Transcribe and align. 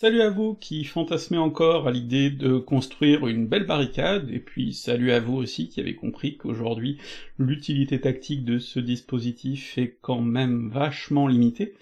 Salut 0.00 0.22
à 0.22 0.30
vous 0.30 0.54
qui 0.54 0.84
fantasmez 0.84 1.38
encore 1.38 1.88
à 1.88 1.90
l'idée 1.90 2.30
de 2.30 2.58
construire 2.58 3.26
une 3.26 3.48
belle 3.48 3.66
barricade, 3.66 4.30
et 4.30 4.38
puis 4.38 4.72
salut 4.72 5.10
à 5.10 5.18
vous 5.18 5.34
aussi 5.34 5.68
qui 5.68 5.80
avez 5.80 5.96
compris 5.96 6.36
qu'aujourd'hui 6.36 6.98
l'utilité 7.36 8.00
tactique 8.00 8.44
de 8.44 8.60
ce 8.60 8.78
dispositif 8.78 9.76
est 9.76 9.98
quand 10.00 10.20
même 10.20 10.70
vachement 10.70 11.26
limitée. 11.26 11.74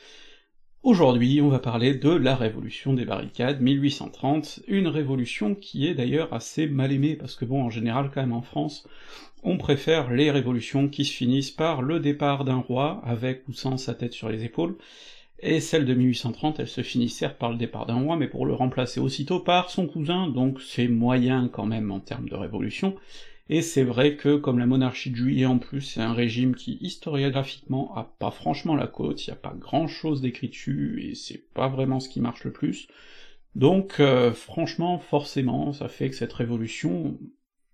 Aujourd'hui, 0.83 1.43
on 1.43 1.51
va 1.51 1.59
parler 1.59 1.95
de 1.95 2.09
la 2.09 2.35
révolution 2.35 2.95
des 2.95 3.05
barricades 3.05 3.61
1830, 3.61 4.61
une 4.67 4.89
révolution 4.89 5.55
qui 5.55 5.87
est 5.87 5.95
d'ailleurs 5.95 6.33
assez 6.33 6.67
mal 6.67 6.93
aimée, 6.93 7.17
parce 7.17 7.37
que 7.37 7.45
bon, 7.45 7.65
en 7.65 7.71
général, 7.71 8.11
quand 8.15 8.23
même 8.23 8.33
en 8.33 8.41
France, 8.41 8.89
on 9.43 9.59
préfère 9.59 10.11
les 10.11 10.31
révolutions 10.31 10.89
qui 10.89 11.05
se 11.05 11.13
finissent 11.13 11.51
par 11.51 11.83
le 11.83 12.01
départ 12.01 12.47
d'un 12.47 12.57
roi, 12.57 13.03
avec 13.05 13.47
ou 13.47 13.53
sans 13.53 13.77
sa 13.77 13.93
tête 13.93 14.15
sur 14.15 14.31
les 14.31 14.43
épaules, 14.43 14.79
et 15.41 15.61
celle 15.61 15.85
de 15.85 15.95
1830, 15.95 16.61
elle 16.61 16.69
se 16.69 16.83
certes 17.09 17.39
par 17.39 17.51
le 17.51 17.59
départ 17.59 17.87
d'un 17.87 18.03
roi, 18.03 18.17
mais 18.17 18.29
pour 18.29 18.47
le 18.47 18.55
remplacer 18.55 19.01
aussitôt 19.01 19.41
par 19.41 19.71
son 19.71 19.87
cousin, 19.87 20.29
donc 20.29 20.61
c'est 20.63 20.89
moyen 20.89 21.49
quand 21.49 21.67
même 21.67 21.91
en 21.91 22.01
termes 22.01 22.29
de 22.29 22.35
révolution, 22.35 22.97
et 23.49 23.63
c'est 23.63 23.85
vrai 23.85 24.17
que 24.17 24.37
comme 24.37 24.59
la 24.59 24.67
monarchie 24.67 25.11
de 25.11 25.17
juillet 25.17 25.47
en 25.47 25.59
plus, 25.59 25.83
c'est 25.83 26.01
un 26.01 26.15
régime 26.15 26.55
qui 26.55 26.79
historiographiquement 26.81 27.95
a 27.97 28.05
pas 28.19 28.31
franchement 28.31 28.75
la 28.75 28.87
côte, 28.87 29.27
y 29.27 29.31
a 29.31 29.37
pas 29.37 29.55
grand 29.59 29.87
chose 29.87 30.21
d'écrit 30.21 30.49
dessus, 30.49 31.03
et 31.05 31.15
c'est 31.15 31.53
pas 31.55 31.69
vraiment 31.69 32.01
ce 32.01 32.09
qui 32.09 32.21
marche 32.21 32.45
le 32.45 32.53
plus, 32.53 32.89
donc 33.57 34.01
euh, 34.01 34.35
franchement, 34.35 34.99
forcément, 34.99 35.73
ça 35.73 35.89
fait 35.89 36.11
que 36.11 36.15
cette 36.15 36.35
révolution, 36.35 37.19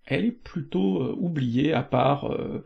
elle 0.05 0.23
est 0.25 0.31
plutôt 0.31 1.01
euh, 1.01 1.15
oubliée, 1.19 1.73
à 1.73 1.83
part 1.83 2.31
euh, 2.31 2.63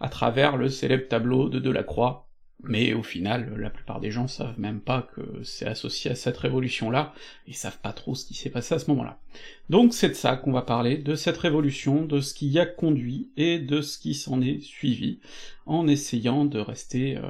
à 0.00 0.10
travers 0.10 0.58
le 0.58 0.68
célèbre 0.68 1.08
tableau 1.08 1.48
de 1.48 1.60
Delacroix, 1.60 2.27
mais 2.64 2.92
au 2.92 3.04
final, 3.04 3.54
la 3.56 3.70
plupart 3.70 4.00
des 4.00 4.10
gens 4.10 4.26
savent 4.26 4.58
même 4.58 4.80
pas 4.80 5.08
que 5.14 5.42
c'est 5.44 5.66
associé 5.66 6.10
à 6.10 6.16
cette 6.16 6.36
révolution-là, 6.36 7.14
ils 7.46 7.54
savent 7.54 7.78
pas 7.78 7.92
trop 7.92 8.16
ce 8.16 8.26
qui 8.26 8.34
s'est 8.34 8.50
passé 8.50 8.74
à 8.74 8.78
ce 8.80 8.90
moment-là. 8.90 9.20
Donc 9.70 9.94
c'est 9.94 10.08
de 10.08 10.14
ça 10.14 10.36
qu'on 10.36 10.50
va 10.50 10.62
parler, 10.62 10.98
de 10.98 11.14
cette 11.14 11.38
révolution, 11.38 12.04
de 12.04 12.20
ce 12.20 12.34
qui 12.34 12.48
y 12.48 12.58
a 12.58 12.66
conduit, 12.66 13.30
et 13.36 13.60
de 13.60 13.80
ce 13.80 13.98
qui 13.98 14.14
s'en 14.14 14.40
est 14.40 14.60
suivi, 14.60 15.20
en 15.66 15.86
essayant 15.86 16.44
de 16.44 16.58
rester 16.58 17.16
euh, 17.16 17.22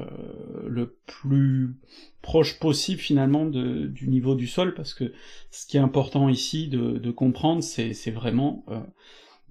le 0.66 0.96
plus 1.06 1.76
proche 2.22 2.58
possible 2.58 3.00
finalement 3.00 3.44
de, 3.44 3.86
du 3.86 4.08
niveau 4.08 4.34
du 4.34 4.46
sol, 4.46 4.74
parce 4.74 4.94
que 4.94 5.12
ce 5.50 5.66
qui 5.66 5.76
est 5.76 5.80
important 5.80 6.30
ici 6.30 6.68
de, 6.68 7.10
comprendre, 7.10 7.62
c'est 7.62 8.10
vraiment... 8.10 8.64
Euh, 8.68 8.80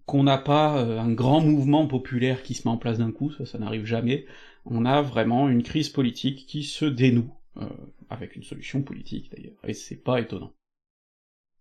qu'on 0.07 0.23
n'a 0.23 0.37
pas 0.37 0.77
euh, 0.77 0.99
un 0.99 1.11
grand 1.11 1.41
mouvement 1.41 1.85
populaire 1.85 2.41
qui 2.41 2.53
se 2.53 2.65
met 2.65 2.73
en 2.73 2.77
place 2.77 2.97
d'un 2.97 3.11
coup, 3.11 3.29
ça 3.43 3.59
n'arrive 3.59 3.85
jamais, 3.85 4.25
on 4.69 4.85
a 4.85 5.01
vraiment 5.01 5.49
une 5.49 5.63
crise 5.63 5.89
politique 5.89 6.45
qui 6.45 6.63
se 6.63 6.85
dénoue, 6.85 7.33
euh, 7.57 7.67
avec 8.09 8.35
une 8.35 8.43
solution 8.43 8.81
politique 8.81 9.31
d'ailleurs, 9.31 9.57
et 9.67 9.73
c'est 9.73 10.03
pas 10.03 10.19
étonnant. 10.19 10.53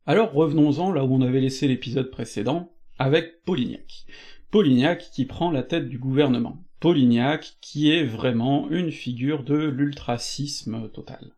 Alors 0.07 0.33
revenons-en 0.33 0.93
là 0.93 1.05
où 1.05 1.12
on 1.12 1.21
avait 1.21 1.41
laissé 1.41 1.67
l'épisode 1.67 2.11
précédent, 2.11 2.73
avec 2.99 3.43
Polignac. 3.45 4.07
Polignac 4.51 5.11
qui 5.11 5.25
prend 5.25 5.51
la 5.51 5.62
tête 5.62 5.89
du 5.89 5.99
gouvernement. 5.99 6.62
Polignac 6.81 7.57
qui 7.61 7.91
est 7.91 8.05
vraiment 8.05 8.71
une 8.71 8.93
figure 8.93 9.43
de 9.43 9.57
l'ultracisme 9.57 10.89
total. 10.91 11.33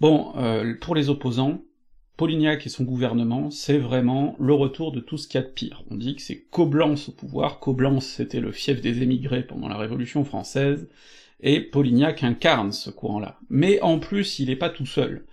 Bon, 0.00 0.34
euh, 0.36 0.74
pour 0.80 0.94
les 0.94 1.08
opposants, 1.08 1.62
Polignac 2.16 2.66
et 2.66 2.70
son 2.70 2.84
gouvernement, 2.84 3.50
c'est 3.50 3.76
vraiment 3.76 4.36
le 4.40 4.54
retour 4.54 4.90
de 4.90 5.00
tout 5.00 5.18
ce 5.18 5.28
qu'il 5.28 5.40
y 5.40 5.44
a 5.44 5.46
de 5.46 5.52
pire. 5.52 5.84
On 5.90 5.96
dit 5.96 6.16
que 6.16 6.22
c'est 6.22 6.46
Coblence 6.50 7.10
au 7.10 7.12
pouvoir, 7.12 7.60
Coblence 7.60 8.06
c'était 8.06 8.40
le 8.40 8.52
fief 8.52 8.80
des 8.80 9.02
émigrés 9.02 9.42
pendant 9.42 9.68
la 9.68 9.76
Révolution 9.76 10.24
française, 10.24 10.88
et 11.42 11.60
Polignac 11.60 12.22
incarne 12.22 12.72
ce 12.72 12.88
courant-là. 12.88 13.38
Mais 13.50 13.80
en 13.82 13.98
plus, 13.98 14.38
il 14.38 14.48
est 14.48 14.56
pas 14.56 14.70
tout 14.70 14.86
seul. 14.86 15.26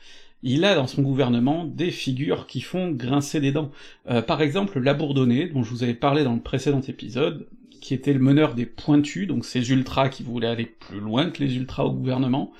Il 0.46 0.66
a 0.66 0.76
dans 0.76 0.88
son 0.88 1.02
gouvernement 1.02 1.64
des 1.64 1.90
figures 1.90 2.48
qui 2.48 2.60
font 2.60 2.92
grincer 2.92 3.40
des 3.40 3.54
dents. 3.54 3.72
Euh, 4.10 4.22
par 4.22 4.42
exemple, 4.42 4.80
Labourdonnais, 4.82 5.48
dont 5.48 5.64
je 5.64 5.70
vous 5.70 5.84
avais 5.84 5.94
parlé 5.94 6.26
dans 6.26 6.36
le 6.36 6.42
précédent 6.42 6.82
épisode, 6.82 7.48
qui 7.80 7.94
était 7.94 8.14
le 8.14 8.20
meneur 8.20 8.56
des 8.56 8.66
pointus, 8.66 9.28
donc 9.28 9.46
ces 9.46 9.72
ultras 9.72 10.10
qui 10.10 10.24
voulaient 10.24 10.48
aller 10.48 10.66
plus 10.66 11.00
loin 11.00 11.30
que 11.30 11.42
les 11.42 11.56
ultras 11.56 11.84
au 11.84 11.92
gouvernement, 11.92 12.52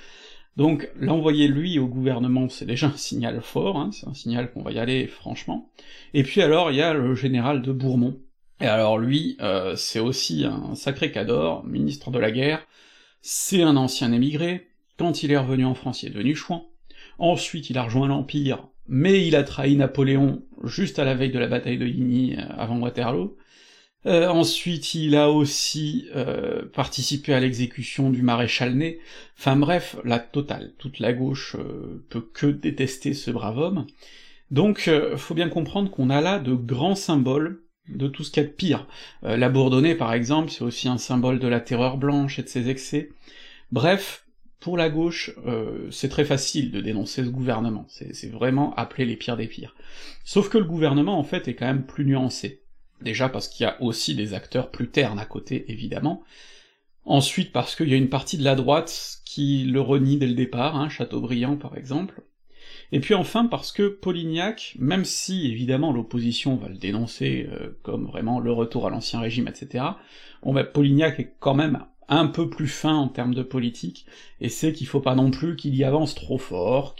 donc 0.56 0.88
l'envoyer 0.96 1.48
lui 1.48 1.78
au 1.78 1.88
gouvernement, 1.88 2.48
c'est 2.48 2.66
déjà 2.66 2.86
un 2.86 2.96
signal 2.96 3.40
fort, 3.40 3.76
hein, 3.76 3.90
c'est 3.92 4.06
un 4.06 4.14
signal 4.14 4.52
qu'on 4.52 4.62
va 4.62 4.72
y 4.72 4.78
aller 4.78 5.06
franchement. 5.06 5.70
Et 6.12 6.22
puis 6.22 6.42
alors 6.42 6.70
il 6.70 6.76
y 6.76 6.82
a 6.82 6.94
le 6.94 7.14
général 7.14 7.62
de 7.62 7.72
Bourmont. 7.72 8.20
Et 8.60 8.66
alors 8.66 8.98
lui, 8.98 9.36
euh, 9.40 9.74
c'est 9.74 9.98
aussi 9.98 10.44
un 10.44 10.76
sacré 10.76 11.10
cador, 11.10 11.64
ministre 11.64 12.12
de 12.12 12.20
la 12.20 12.30
guerre, 12.30 12.64
c'est 13.20 13.62
un 13.62 13.76
ancien 13.76 14.12
émigré, 14.12 14.68
quand 14.96 15.24
il 15.24 15.32
est 15.32 15.36
revenu 15.36 15.64
en 15.64 15.74
France 15.74 16.02
il 16.02 16.10
est 16.10 16.12
devenu 16.12 16.36
chouan, 16.36 16.64
ensuite 17.18 17.68
il 17.70 17.78
a 17.78 17.82
rejoint 17.82 18.06
l'Empire, 18.06 18.68
mais 18.86 19.26
il 19.26 19.34
a 19.34 19.42
trahi 19.42 19.74
Napoléon 19.76 20.42
juste 20.62 21.00
à 21.00 21.04
la 21.04 21.14
veille 21.14 21.32
de 21.32 21.38
la 21.38 21.48
bataille 21.48 21.78
de 21.78 21.84
Ligny 21.84 22.36
euh, 22.36 22.42
avant 22.56 22.78
Waterloo, 22.78 23.36
euh, 24.06 24.28
ensuite, 24.28 24.94
il 24.94 25.16
a 25.16 25.30
aussi 25.30 26.08
euh, 26.14 26.64
participé 26.66 27.32
à 27.32 27.40
l'exécution 27.40 28.10
du 28.10 28.22
maréchal 28.22 28.74
Ney. 28.74 28.98
Enfin 29.38 29.56
bref, 29.56 29.96
la 30.04 30.18
totale. 30.18 30.74
Toute 30.78 30.98
la 30.98 31.12
gauche 31.12 31.56
euh, 31.58 32.04
peut 32.10 32.20
que 32.20 32.46
détester 32.46 33.14
ce 33.14 33.30
brave 33.30 33.58
homme. 33.58 33.86
Donc, 34.50 34.90
faut 35.16 35.34
bien 35.34 35.48
comprendre 35.48 35.90
qu'on 35.90 36.10
a 36.10 36.20
là 36.20 36.38
de 36.38 36.54
grands 36.54 36.94
symboles 36.94 37.62
de 37.88 38.06
tout 38.06 38.22
ce 38.22 38.30
qu'il 38.30 38.42
y 38.42 38.46
a 38.46 38.48
de 38.48 38.52
pire. 38.52 38.86
la 39.22 39.48
Bourdonnais, 39.48 39.94
par 39.94 40.12
exemple, 40.12 40.50
c'est 40.50 40.62
aussi 40.62 40.86
un 40.86 40.98
symbole 40.98 41.40
de 41.40 41.48
la 41.48 41.60
terreur 41.60 41.96
blanche 41.96 42.38
et 42.38 42.42
de 42.42 42.48
ses 42.48 42.68
excès. 42.68 43.10
Bref, 43.72 44.26
pour 44.60 44.76
la 44.76 44.90
gauche, 44.90 45.32
c'est 45.90 46.10
très 46.10 46.26
facile 46.26 46.70
de 46.70 46.80
dénoncer 46.80 47.24
ce 47.24 47.30
gouvernement, 47.30 47.86
c'est 47.88 48.30
vraiment 48.30 48.74
appeler 48.76 49.06
les 49.06 49.16
pires 49.16 49.36
des 49.36 49.48
pires. 49.48 49.74
Sauf 50.24 50.50
que 50.50 50.58
le 50.58 50.64
gouvernement, 50.64 51.18
en 51.18 51.24
fait, 51.24 51.48
est 51.48 51.54
quand 51.54 51.66
même 51.66 51.86
plus 51.86 52.04
nuancé. 52.04 52.63
Déjà 53.02 53.28
parce 53.28 53.48
qu'il 53.48 53.64
y 53.64 53.68
a 53.68 53.80
aussi 53.82 54.14
des 54.14 54.34
acteurs 54.34 54.70
plus 54.70 54.88
ternes 54.88 55.18
à 55.18 55.26
côté, 55.26 55.70
évidemment. 55.70 56.22
Ensuite 57.04 57.52
parce 57.52 57.76
qu'il 57.76 57.88
y 57.88 57.94
a 57.94 57.98
une 57.98 58.08
partie 58.08 58.38
de 58.38 58.44
la 58.44 58.54
droite 58.54 59.20
qui 59.24 59.64
le 59.64 59.80
renie 59.80 60.16
dès 60.16 60.26
le 60.26 60.34
départ, 60.34 60.76
hein, 60.76 60.88
Chateaubriand 60.88 61.56
par 61.56 61.76
exemple. 61.76 62.22
Et 62.92 63.00
puis 63.00 63.14
enfin 63.14 63.46
parce 63.46 63.72
que 63.72 63.88
Polignac, 63.88 64.76
même 64.78 65.04
si 65.04 65.50
évidemment 65.50 65.92
l'opposition 65.92 66.56
va 66.56 66.68
le 66.68 66.76
dénoncer 66.76 67.48
euh, 67.50 67.78
comme 67.82 68.06
vraiment 68.06 68.40
le 68.40 68.52
retour 68.52 68.86
à 68.86 68.90
l'ancien 68.90 69.20
régime, 69.20 69.48
etc., 69.48 69.84
bon 70.42 70.54
bah 70.54 70.64
Polignac 70.64 71.18
est 71.20 71.34
quand 71.40 71.54
même 71.54 71.84
un 72.08 72.26
peu 72.26 72.48
plus 72.48 72.68
fin 72.68 72.94
en 72.94 73.08
termes 73.08 73.34
de 73.34 73.42
politique, 73.42 74.06
et 74.40 74.48
c'est 74.48 74.72
qu'il 74.72 74.86
faut 74.86 75.00
pas 75.00 75.14
non 75.14 75.30
plus 75.30 75.56
qu'il 75.56 75.74
y 75.74 75.84
avance 75.84 76.14
trop 76.14 76.38
fort, 76.38 76.94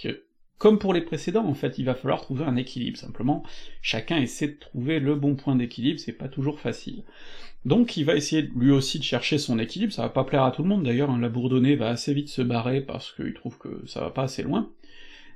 comme 0.64 0.78
pour 0.78 0.94
les 0.94 1.02
précédents, 1.02 1.44
en 1.44 1.52
fait, 1.52 1.76
il 1.76 1.84
va 1.84 1.94
falloir 1.94 2.22
trouver 2.22 2.46
un 2.46 2.56
équilibre, 2.56 2.96
simplement, 2.96 3.42
chacun 3.82 4.16
essaie 4.16 4.48
de 4.48 4.58
trouver 4.58 4.98
le 4.98 5.14
bon 5.14 5.34
point 5.34 5.56
d'équilibre, 5.56 6.00
c'est 6.00 6.14
pas 6.14 6.28
toujours 6.28 6.58
facile. 6.58 7.02
Donc 7.66 7.98
il 7.98 8.06
va 8.06 8.14
essayer 8.14 8.48
lui 8.56 8.70
aussi 8.70 8.98
de 8.98 9.04
chercher 9.04 9.36
son 9.36 9.58
équilibre, 9.58 9.92
ça 9.92 10.00
va 10.00 10.08
pas 10.08 10.24
plaire 10.24 10.42
à 10.42 10.52
tout 10.52 10.62
le 10.62 10.70
monde 10.70 10.82
d'ailleurs, 10.82 11.10
hein, 11.10 11.18
la 11.20 11.28
Bourdonnais 11.28 11.76
va 11.76 11.90
assez 11.90 12.14
vite 12.14 12.30
se 12.30 12.40
barrer 12.40 12.80
parce 12.80 13.12
qu'il 13.12 13.34
trouve 13.34 13.58
que 13.58 13.82
ça 13.86 14.00
va 14.00 14.08
pas 14.08 14.22
assez 14.22 14.42
loin, 14.42 14.70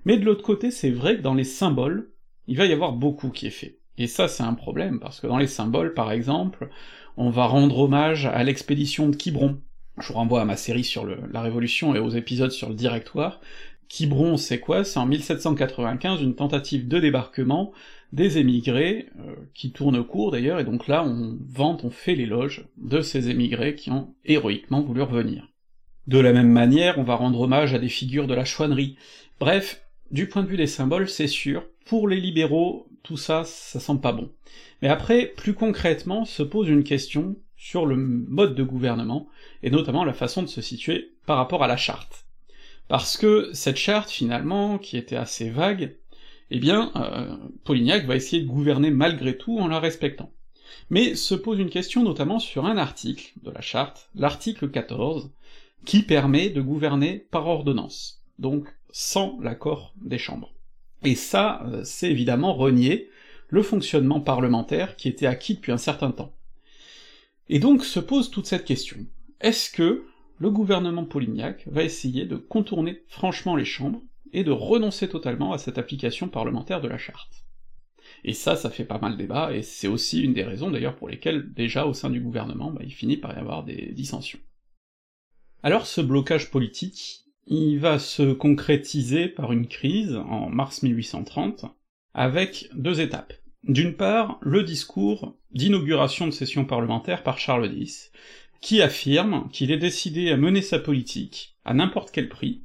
mais 0.07 0.17
de 0.17 0.25
l'autre 0.25 0.43
côté, 0.43 0.71
c'est 0.71 0.91
vrai 0.91 1.19
que 1.19 1.23
dans 1.23 1.35
les 1.35 1.45
symboles, 1.45 2.11
il 2.47 2.57
va 2.57 2.65
y 2.65 2.73
avoir 2.73 2.95
beaucoup 2.95 3.29
qui 3.29 3.49
est 3.49 3.51
fait. 3.51 3.81
Et 3.99 4.07
ça, 4.07 4.29
c'est 4.29 4.45
un 4.45 4.55
problème, 4.55 4.99
parce 4.99 5.21
que 5.21 5.27
dans 5.27 5.37
les 5.37 5.47
symboles, 5.47 5.93
par 5.93 6.11
exemple, 6.11 6.71
on 7.19 7.29
va 7.29 7.45
rendre 7.45 7.81
hommage 7.81 8.25
à 8.25 8.43
l'expédition 8.45 9.11
de 9.11 9.17
Quiberon. 9.17 9.61
Je 10.01 10.09
vous 10.09 10.15
renvoie 10.15 10.41
à 10.41 10.45
ma 10.47 10.57
série 10.57 10.85
sur 10.85 11.05
la 11.05 11.43
Révolution 11.43 11.95
et 11.95 11.99
aux 11.99 12.11
épisodes 12.11 12.53
sur 12.53 12.69
le 12.69 12.77
Directoire, 12.77 13.41
Quiberon, 13.89 14.37
c'est 14.37 14.61
quoi? 14.61 14.85
C'est 14.85 14.99
en 14.99 15.07
1795 15.07 16.23
une 16.23 16.35
tentative 16.35 16.89
de 16.89 16.99
débarquement 16.99 17.73
des 18.13 18.39
émigrés, 18.39 19.09
euh, 19.19 19.35
qui 19.55 19.71
tourne 19.71 20.03
court 20.03 20.31
d'ailleurs, 20.31 20.61
et 20.61 20.65
donc 20.65 20.89
là 20.89 21.05
on 21.05 21.39
vante, 21.47 21.85
on 21.85 21.91
fait 21.91 22.15
l'éloge 22.15 22.67
de 22.79 23.01
ces 23.01 23.29
émigrés 23.29 23.75
qui 23.75 23.91
ont 23.91 24.15
héroïquement 24.25 24.83
voulu 24.83 25.03
revenir. 25.03 25.49
De 26.07 26.19
la 26.19 26.33
même 26.33 26.51
manière, 26.51 26.99
on 26.99 27.03
va 27.03 27.17
rendre 27.17 27.41
hommage 27.41 27.75
à 27.75 27.79
des 27.79 27.91
figures 27.91 28.27
de 28.27 28.35
la 28.35 28.47
chouannerie. 28.47 28.97
Bref, 29.41 29.83
du 30.11 30.27
point 30.27 30.43
de 30.43 30.49
vue 30.49 30.57
des 30.57 30.67
symboles, 30.67 31.09
c'est 31.09 31.27
sûr, 31.27 31.65
pour 31.85 32.09
les 32.09 32.21
libéraux, 32.21 32.89
tout 33.03 33.19
ça, 33.19 33.45
ça 33.45 33.79
sent 33.79 33.99
pas 34.03 34.13
bon. 34.13 34.31
Mais 34.81 34.89
après, 34.89 35.27
plus 35.37 35.53
concrètement, 35.53 36.25
se 36.25 36.43
pose 36.43 36.69
une 36.69 36.85
question 36.85 37.37
sur 37.57 37.85
le 37.85 37.97
mode 37.97 38.55
de 38.55 38.63
gouvernement, 38.63 39.29
et 39.63 39.71
notamment 39.71 40.05
la 40.05 40.15
façon 40.15 40.43
de 40.43 40.47
se 40.47 40.63
situer 40.63 41.13
par 41.27 41.37
rapport 41.37 41.63
à 41.63 41.67
la 41.67 41.77
charte. 41.77 42.28
Parce 42.89 43.17
que 43.17 43.51
cette 43.53 43.77
charte, 43.77 44.11
finalement, 44.11 44.79
qui 44.79 44.97
était 44.97 45.17
assez 45.17 45.51
vague, 45.51 45.97
eh 46.51 46.59
bien, 46.59 46.91
euh, 46.97 47.37
Polignac 47.65 48.07
va 48.07 48.17
essayer 48.17 48.43
de 48.43 48.49
gouverner 48.49 48.91
malgré 48.91 49.37
tout 49.37 49.59
en 49.59 49.69
la 49.69 49.79
respectant. 49.79 50.33
Mais 50.91 51.15
se 51.15 51.35
pose 51.35 51.59
une 51.59 51.71
question 51.71 52.03
notamment 52.03 52.39
sur 52.39 52.65
un 52.65 52.79
article 52.79 53.33
de 53.43 53.51
la 53.51 53.61
charte, 53.61 54.09
l'article 54.15 54.71
14, 54.71 55.31
qui 55.85 56.03
permet 56.03 56.49
de 56.49 56.63
gouverner 56.63 57.27
par 57.31 57.47
ordonnance, 57.47 58.23
donc 58.39 58.67
sans 58.91 59.39
l'accord 59.41 59.95
des 60.01 60.19
chambres. 60.19 60.55
Et 61.05 61.15
ça, 61.15 61.63
euh, 61.67 61.85
c'est 61.85 62.11
évidemment 62.11 62.55
renier 62.55 63.11
le 63.49 63.63
fonctionnement 63.63 64.21
parlementaire 64.21 64.97
qui 64.97 65.09
était 65.09 65.27
acquis 65.27 65.55
depuis 65.55 65.73
un 65.73 65.79
certain 65.79 66.11
temps. 66.11 66.35
Et 67.49 67.59
donc 67.59 67.85
se 67.85 68.01
pose 68.01 68.31
toute 68.31 68.47
cette 68.47 68.65
question. 68.65 68.97
Est-ce 69.41 69.71
que 69.71 70.05
le 70.39 70.51
gouvernement 70.51 71.05
Polignac 71.05 71.67
va 71.67 71.83
essayer 71.83 72.25
de 72.25 72.37
contourner 72.37 73.03
franchement 73.09 73.57
les 73.57 73.65
chambres, 73.65 74.03
et 74.33 74.45
de 74.45 74.51
renoncer 74.51 75.09
totalement 75.09 75.53
à 75.53 75.59
cette 75.59 75.79
application 75.79 76.29
parlementaire 76.29 76.81
de 76.81 76.89
la 76.89 76.99
charte. 76.99 77.45
Et 78.25 78.33
ça, 78.33 78.57
ça 78.57 78.71
fait 78.71 78.85
pas 78.85 78.99
mal 78.99 79.17
débat, 79.17 79.55
et 79.55 79.63
c'est 79.63 79.89
aussi 79.89 80.23
une 80.23 80.35
des 80.35 80.45
raisons 80.45 80.71
d'ailleurs 80.71 80.97
pour 80.97 81.09
lesquelles, 81.09 81.53
déjà 81.53 81.87
au 81.87 81.95
sein 81.95 82.11
du 82.11 82.21
gouvernement, 82.21 82.73
bah, 82.73 82.83
il 82.85 82.93
finit 82.93 83.17
par 83.17 83.37
y 83.37 83.41
avoir 83.41 83.65
des 83.65 83.93
dissensions. 83.93 84.41
Alors 85.63 85.87
ce 85.87 86.01
blocage 86.01 86.51
politique, 86.51 87.25
il 87.47 87.79
va 87.79 87.99
se 87.99 88.33
concrétiser 88.33 89.29
par 89.29 89.53
une 89.53 89.67
crise 89.67 90.17
en 90.17 90.49
mars 90.49 90.83
1830, 90.83 91.65
avec 92.15 92.69
deux 92.75 93.01
étapes. 93.01 93.33
D'une 93.65 93.95
part, 93.95 94.39
le 94.41 94.63
discours 94.63 95.37
d'inauguration 95.51 96.27
de 96.27 96.33
session 96.33 96.65
parlementaire 96.65 97.23
par 97.23 97.39
Charles 97.39 97.73
X, 97.75 98.13
qui 98.61 98.83
affirme 98.83 99.49
qu'il 99.53 99.71
est 99.71 99.79
décidé 99.79 100.31
à 100.31 100.37
mener 100.37 100.63
sa 100.63 100.79
politique 100.79 101.57
à 101.65 101.75
n'importe 101.75 102.11
quel 102.11 102.29
prix, 102.29 102.63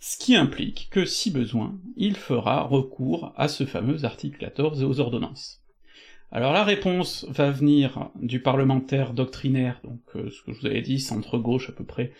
ce 0.00 0.16
qui 0.16 0.36
implique 0.36 0.88
que, 0.90 1.04
si 1.04 1.30
besoin, 1.30 1.76
il 1.96 2.14
fera 2.16 2.62
recours 2.62 3.32
à 3.36 3.48
ce 3.48 3.66
fameux 3.66 4.04
article 4.04 4.38
14 4.38 4.80
et 4.80 4.84
aux 4.84 5.00
ordonnances. 5.00 5.60
Alors 6.30 6.52
la 6.52 6.62
réponse 6.62 7.26
va 7.30 7.50
venir 7.50 8.10
du 8.14 8.40
parlementaire 8.40 9.12
doctrinaire, 9.12 9.80
donc 9.82 10.00
euh, 10.14 10.30
ce 10.30 10.42
que 10.42 10.52
je 10.52 10.60
vous 10.60 10.66
avais 10.66 10.82
dit, 10.82 11.00
centre-gauche 11.00 11.70
à 11.70 11.72
peu 11.72 11.84
près, 11.84 12.12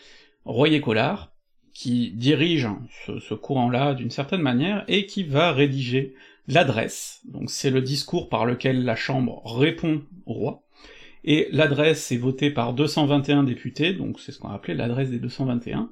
Royer-Collard, 0.45 1.33
qui 1.75 2.11
dirige 2.13 2.69
ce, 3.07 3.21
ce 3.21 3.35
courant-là 3.35 3.95
d'une 3.95 4.11
certaine 4.11 4.41
manière, 4.41 4.85
et 4.89 5.07
qui 5.07 5.23
va 5.23 5.53
rédiger 5.53 6.15
l'adresse, 6.49 7.21
donc 7.27 7.51
c'est 7.51 7.71
le 7.71 7.83
discours 7.83 8.29
par 8.31 8.47
lequel 8.47 8.85
la 8.85 8.97
Chambre 8.97 9.43
répond 9.45 10.03
au 10.25 10.33
roi, 10.33 10.63
et 11.25 11.49
l'adresse 11.53 12.13
est 12.13 12.17
votée 12.17 12.51
par 12.51 12.73
221 12.73 13.45
députés, 13.45 13.93
donc 13.93 14.21
c'est 14.21 14.33
ce 14.33 14.39
qu'on 14.39 14.49
a 14.49 14.55
appelé 14.55 14.75
l'adresse 14.75 15.11
des 15.11 15.19
221, 15.19 15.91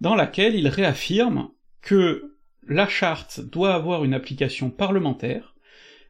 dans 0.00 0.14
laquelle 0.14 0.54
il 0.54 0.68
réaffirme 0.68 1.50
que 1.82 2.36
la 2.66 2.86
charte 2.86 3.40
doit 3.40 3.74
avoir 3.74 4.04
une 4.04 4.14
application 4.14 4.70
parlementaire, 4.70 5.54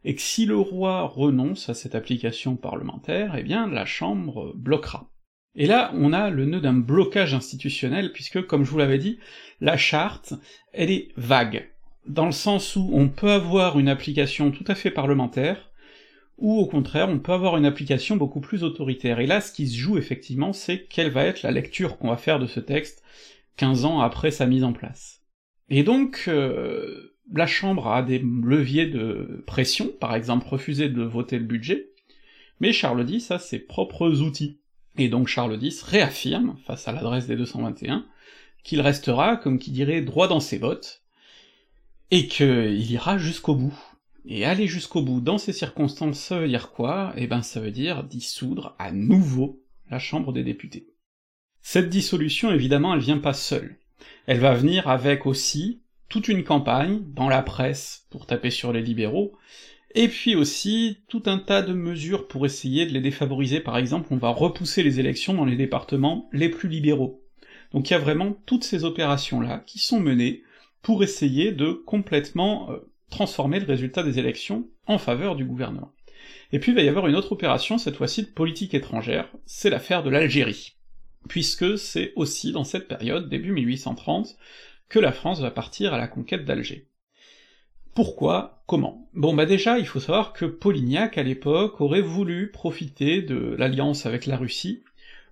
et 0.04 0.14
que 0.14 0.22
si 0.22 0.46
le 0.46 0.56
roi 0.56 1.02
renonce 1.02 1.68
à 1.68 1.74
cette 1.74 1.94
application 1.94 2.56
parlementaire, 2.56 3.34
eh 3.36 3.42
bien 3.42 3.66
la 3.66 3.84
Chambre 3.84 4.52
bloquera. 4.54 5.10
Et 5.54 5.66
là, 5.66 5.90
on 5.94 6.12
a 6.12 6.30
le 6.30 6.46
nœud 6.46 6.60
d'un 6.60 6.74
blocage 6.74 7.34
institutionnel, 7.34 8.12
puisque, 8.12 8.46
comme 8.46 8.64
je 8.64 8.70
vous 8.70 8.78
l'avais 8.78 8.98
dit, 8.98 9.18
la 9.60 9.76
charte, 9.76 10.34
elle 10.72 10.90
est 10.90 11.08
vague, 11.16 11.68
dans 12.06 12.26
le 12.26 12.32
sens 12.32 12.76
où 12.76 12.90
on 12.92 13.08
peut 13.08 13.30
avoir 13.30 13.78
une 13.78 13.88
application 13.88 14.50
tout 14.50 14.64
à 14.68 14.74
fait 14.74 14.90
parlementaire, 14.90 15.67
ou 16.38 16.58
au 16.58 16.66
contraire, 16.66 17.08
on 17.08 17.18
peut 17.18 17.32
avoir 17.32 17.56
une 17.56 17.66
application 17.66 18.16
beaucoup 18.16 18.40
plus 18.40 18.62
autoritaire. 18.62 19.20
Et 19.20 19.26
là, 19.26 19.40
ce 19.40 19.52
qui 19.52 19.68
se 19.68 19.76
joue 19.76 19.98
effectivement, 19.98 20.52
c'est 20.52 20.86
quelle 20.86 21.10
va 21.10 21.24
être 21.24 21.42
la 21.42 21.50
lecture 21.50 21.98
qu'on 21.98 22.10
va 22.10 22.16
faire 22.16 22.38
de 22.38 22.46
ce 22.46 22.60
texte 22.60 23.02
15 23.56 23.84
ans 23.84 24.00
après 24.00 24.30
sa 24.30 24.46
mise 24.46 24.64
en 24.64 24.72
place. 24.72 25.22
Et 25.68 25.82
donc, 25.82 26.24
euh, 26.28 27.16
la 27.34 27.46
Chambre 27.46 27.88
a 27.88 28.02
des 28.02 28.20
leviers 28.20 28.86
de 28.86 29.42
pression, 29.46 29.90
par 30.00 30.14
exemple 30.14 30.48
refuser 30.48 30.88
de 30.88 31.02
voter 31.02 31.38
le 31.38 31.44
budget, 31.44 31.90
mais 32.60 32.72
Charles 32.72 33.08
X 33.08 33.30
a 33.30 33.38
ses 33.38 33.58
propres 33.58 34.22
outils. 34.22 34.60
Et 34.96 35.08
donc 35.08 35.28
Charles 35.28 35.58
X 35.60 35.82
réaffirme, 35.82 36.56
face 36.66 36.88
à 36.88 36.92
l'adresse 36.92 37.26
des 37.26 37.36
221, 37.36 38.06
qu'il 38.64 38.80
restera, 38.80 39.36
comme 39.36 39.58
qui 39.58 39.70
dirait, 39.70 40.02
droit 40.02 40.28
dans 40.28 40.40
ses 40.40 40.58
bottes, 40.58 41.02
et 42.10 42.26
qu'il 42.26 42.90
ira 42.90 43.18
jusqu'au 43.18 43.54
bout. 43.54 43.76
Et 44.24 44.44
aller 44.44 44.66
jusqu'au 44.66 45.02
bout 45.02 45.20
dans 45.20 45.38
ces 45.38 45.52
circonstances, 45.52 46.20
ça 46.20 46.38
veut 46.38 46.48
dire 46.48 46.70
quoi? 46.70 47.12
Eh 47.16 47.26
ben 47.26 47.42
ça 47.42 47.60
veut 47.60 47.70
dire 47.70 48.04
dissoudre 48.04 48.74
à 48.78 48.92
nouveau 48.92 49.62
la 49.90 49.98
Chambre 49.98 50.32
des 50.32 50.44
députés. 50.44 50.88
Cette 51.62 51.88
dissolution, 51.88 52.50
évidemment, 52.50 52.94
elle 52.94 53.00
vient 53.00 53.18
pas 53.18 53.32
seule. 53.32 53.78
Elle 54.26 54.40
va 54.40 54.54
venir 54.54 54.88
avec 54.88 55.26
aussi 55.26 55.82
toute 56.08 56.28
une 56.28 56.44
campagne 56.44 57.02
dans 57.14 57.28
la 57.28 57.42
presse 57.42 58.06
pour 58.10 58.26
taper 58.26 58.50
sur 58.50 58.72
les 58.72 58.82
libéraux, 58.82 59.36
et 59.94 60.08
puis 60.08 60.34
aussi 60.34 60.98
tout 61.08 61.22
un 61.26 61.38
tas 61.38 61.62
de 61.62 61.72
mesures 61.72 62.28
pour 62.28 62.46
essayer 62.46 62.86
de 62.86 62.92
les 62.92 63.00
défavoriser, 63.00 63.60
par 63.60 63.78
exemple 63.78 64.08
on 64.10 64.16
va 64.16 64.30
repousser 64.30 64.82
les 64.82 65.00
élections 65.00 65.34
dans 65.34 65.44
les 65.44 65.56
départements 65.56 66.28
les 66.32 66.48
plus 66.48 66.68
libéraux. 66.68 67.22
Donc 67.72 67.88
il 67.88 67.92
y 67.92 67.96
a 67.96 68.00
vraiment 68.00 68.32
toutes 68.46 68.64
ces 68.64 68.84
opérations-là 68.84 69.62
qui 69.66 69.78
sont 69.78 70.00
menées 70.00 70.42
pour 70.82 71.02
essayer 71.02 71.52
de 71.52 71.72
complètement 71.72 72.70
euh, 72.70 72.87
transformer 73.10 73.60
le 73.60 73.66
résultat 73.66 74.02
des 74.02 74.18
élections 74.18 74.68
en 74.86 74.98
faveur 74.98 75.36
du 75.36 75.44
gouvernement. 75.44 75.92
Et 76.52 76.58
puis 76.58 76.72
il 76.72 76.74
va 76.74 76.82
y 76.82 76.88
avoir 76.88 77.06
une 77.06 77.16
autre 77.16 77.32
opération, 77.32 77.78
cette 77.78 77.96
fois-ci 77.96 78.22
de 78.22 78.28
politique 78.28 78.74
étrangère, 78.74 79.28
c'est 79.46 79.70
l'affaire 79.70 80.02
de 80.02 80.10
l'Algérie, 80.10 80.76
puisque 81.28 81.78
c'est 81.78 82.12
aussi 82.16 82.52
dans 82.52 82.64
cette 82.64 82.88
période, 82.88 83.28
début 83.28 83.52
1830, 83.52 84.36
que 84.88 84.98
la 84.98 85.12
France 85.12 85.40
va 85.40 85.50
partir 85.50 85.92
à 85.92 85.98
la 85.98 86.08
conquête 86.08 86.44
d'Alger. 86.44 86.88
Pourquoi? 87.94 88.62
Comment? 88.66 89.08
Bon 89.14 89.34
bah 89.34 89.46
déjà, 89.46 89.78
il 89.78 89.86
faut 89.86 90.00
savoir 90.00 90.32
que 90.32 90.44
Polignac, 90.44 91.18
à 91.18 91.22
l'époque, 91.22 91.80
aurait 91.80 92.00
voulu 92.00 92.50
profiter 92.50 93.22
de 93.22 93.56
l'alliance 93.58 94.06
avec 94.06 94.26
la 94.26 94.36
Russie 94.36 94.82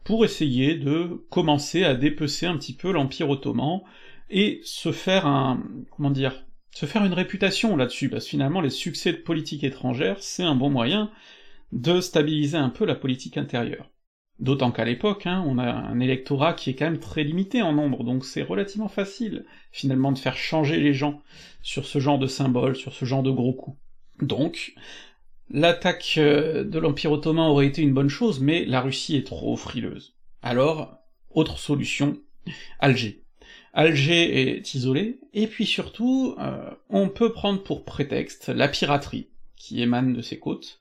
pour 0.04 0.24
essayer 0.24 0.74
de 0.74 1.24
commencer 1.30 1.84
à 1.84 1.94
dépecer 1.94 2.46
un 2.46 2.56
petit 2.56 2.74
peu 2.74 2.92
l'Empire 2.92 3.30
ottoman, 3.30 3.82
et 4.30 4.60
se 4.64 4.92
faire 4.92 5.26
un... 5.26 5.62
comment 5.90 6.10
dire 6.10 6.45
se 6.76 6.84
faire 6.84 7.06
une 7.06 7.14
réputation 7.14 7.74
là-dessus, 7.74 8.10
parce 8.10 8.24
que 8.24 8.30
finalement 8.30 8.60
les 8.60 8.68
succès 8.68 9.10
de 9.10 9.16
politique 9.16 9.64
étrangère, 9.64 10.18
c'est 10.20 10.42
un 10.42 10.54
bon 10.54 10.68
moyen 10.68 11.10
de 11.72 12.02
stabiliser 12.02 12.58
un 12.58 12.68
peu 12.68 12.84
la 12.84 12.94
politique 12.94 13.38
intérieure. 13.38 13.88
D'autant 14.40 14.70
qu'à 14.72 14.84
l'époque, 14.84 15.26
hein, 15.26 15.42
on 15.46 15.56
a 15.56 15.64
un 15.64 16.00
électorat 16.00 16.52
qui 16.52 16.68
est 16.68 16.74
quand 16.74 16.84
même 16.84 17.00
très 17.00 17.24
limité 17.24 17.62
en 17.62 17.72
nombre, 17.72 18.04
donc 18.04 18.26
c'est 18.26 18.42
relativement 18.42 18.88
facile, 18.88 19.46
finalement, 19.72 20.12
de 20.12 20.18
faire 20.18 20.36
changer 20.36 20.78
les 20.78 20.92
gens 20.92 21.22
sur 21.62 21.86
ce 21.86 21.98
genre 21.98 22.18
de 22.18 22.26
symbole, 22.26 22.76
sur 22.76 22.92
ce 22.92 23.06
genre 23.06 23.22
de 23.22 23.30
gros 23.30 23.54
coups. 23.54 23.78
Donc, 24.20 24.74
l'attaque 25.48 26.16
euh, 26.18 26.62
de 26.62 26.78
l'Empire 26.78 27.12
ottoman 27.12 27.48
aurait 27.48 27.68
été 27.68 27.80
une 27.80 27.94
bonne 27.94 28.10
chose, 28.10 28.40
mais 28.40 28.66
la 28.66 28.82
Russie 28.82 29.16
est 29.16 29.26
trop 29.26 29.56
frileuse. 29.56 30.14
Alors, 30.42 30.98
autre 31.30 31.58
solution, 31.58 32.18
Alger. 32.80 33.22
Alger 33.78 34.56
est 34.56 34.74
isolé, 34.74 35.18
et 35.34 35.46
puis 35.46 35.66
surtout, 35.66 36.34
euh, 36.40 36.70
on 36.88 37.10
peut 37.10 37.30
prendre 37.30 37.62
pour 37.62 37.84
prétexte 37.84 38.48
la 38.48 38.68
piraterie 38.68 39.28
qui 39.54 39.82
émane 39.82 40.14
de 40.14 40.22
ses 40.22 40.38
côtes, 40.38 40.80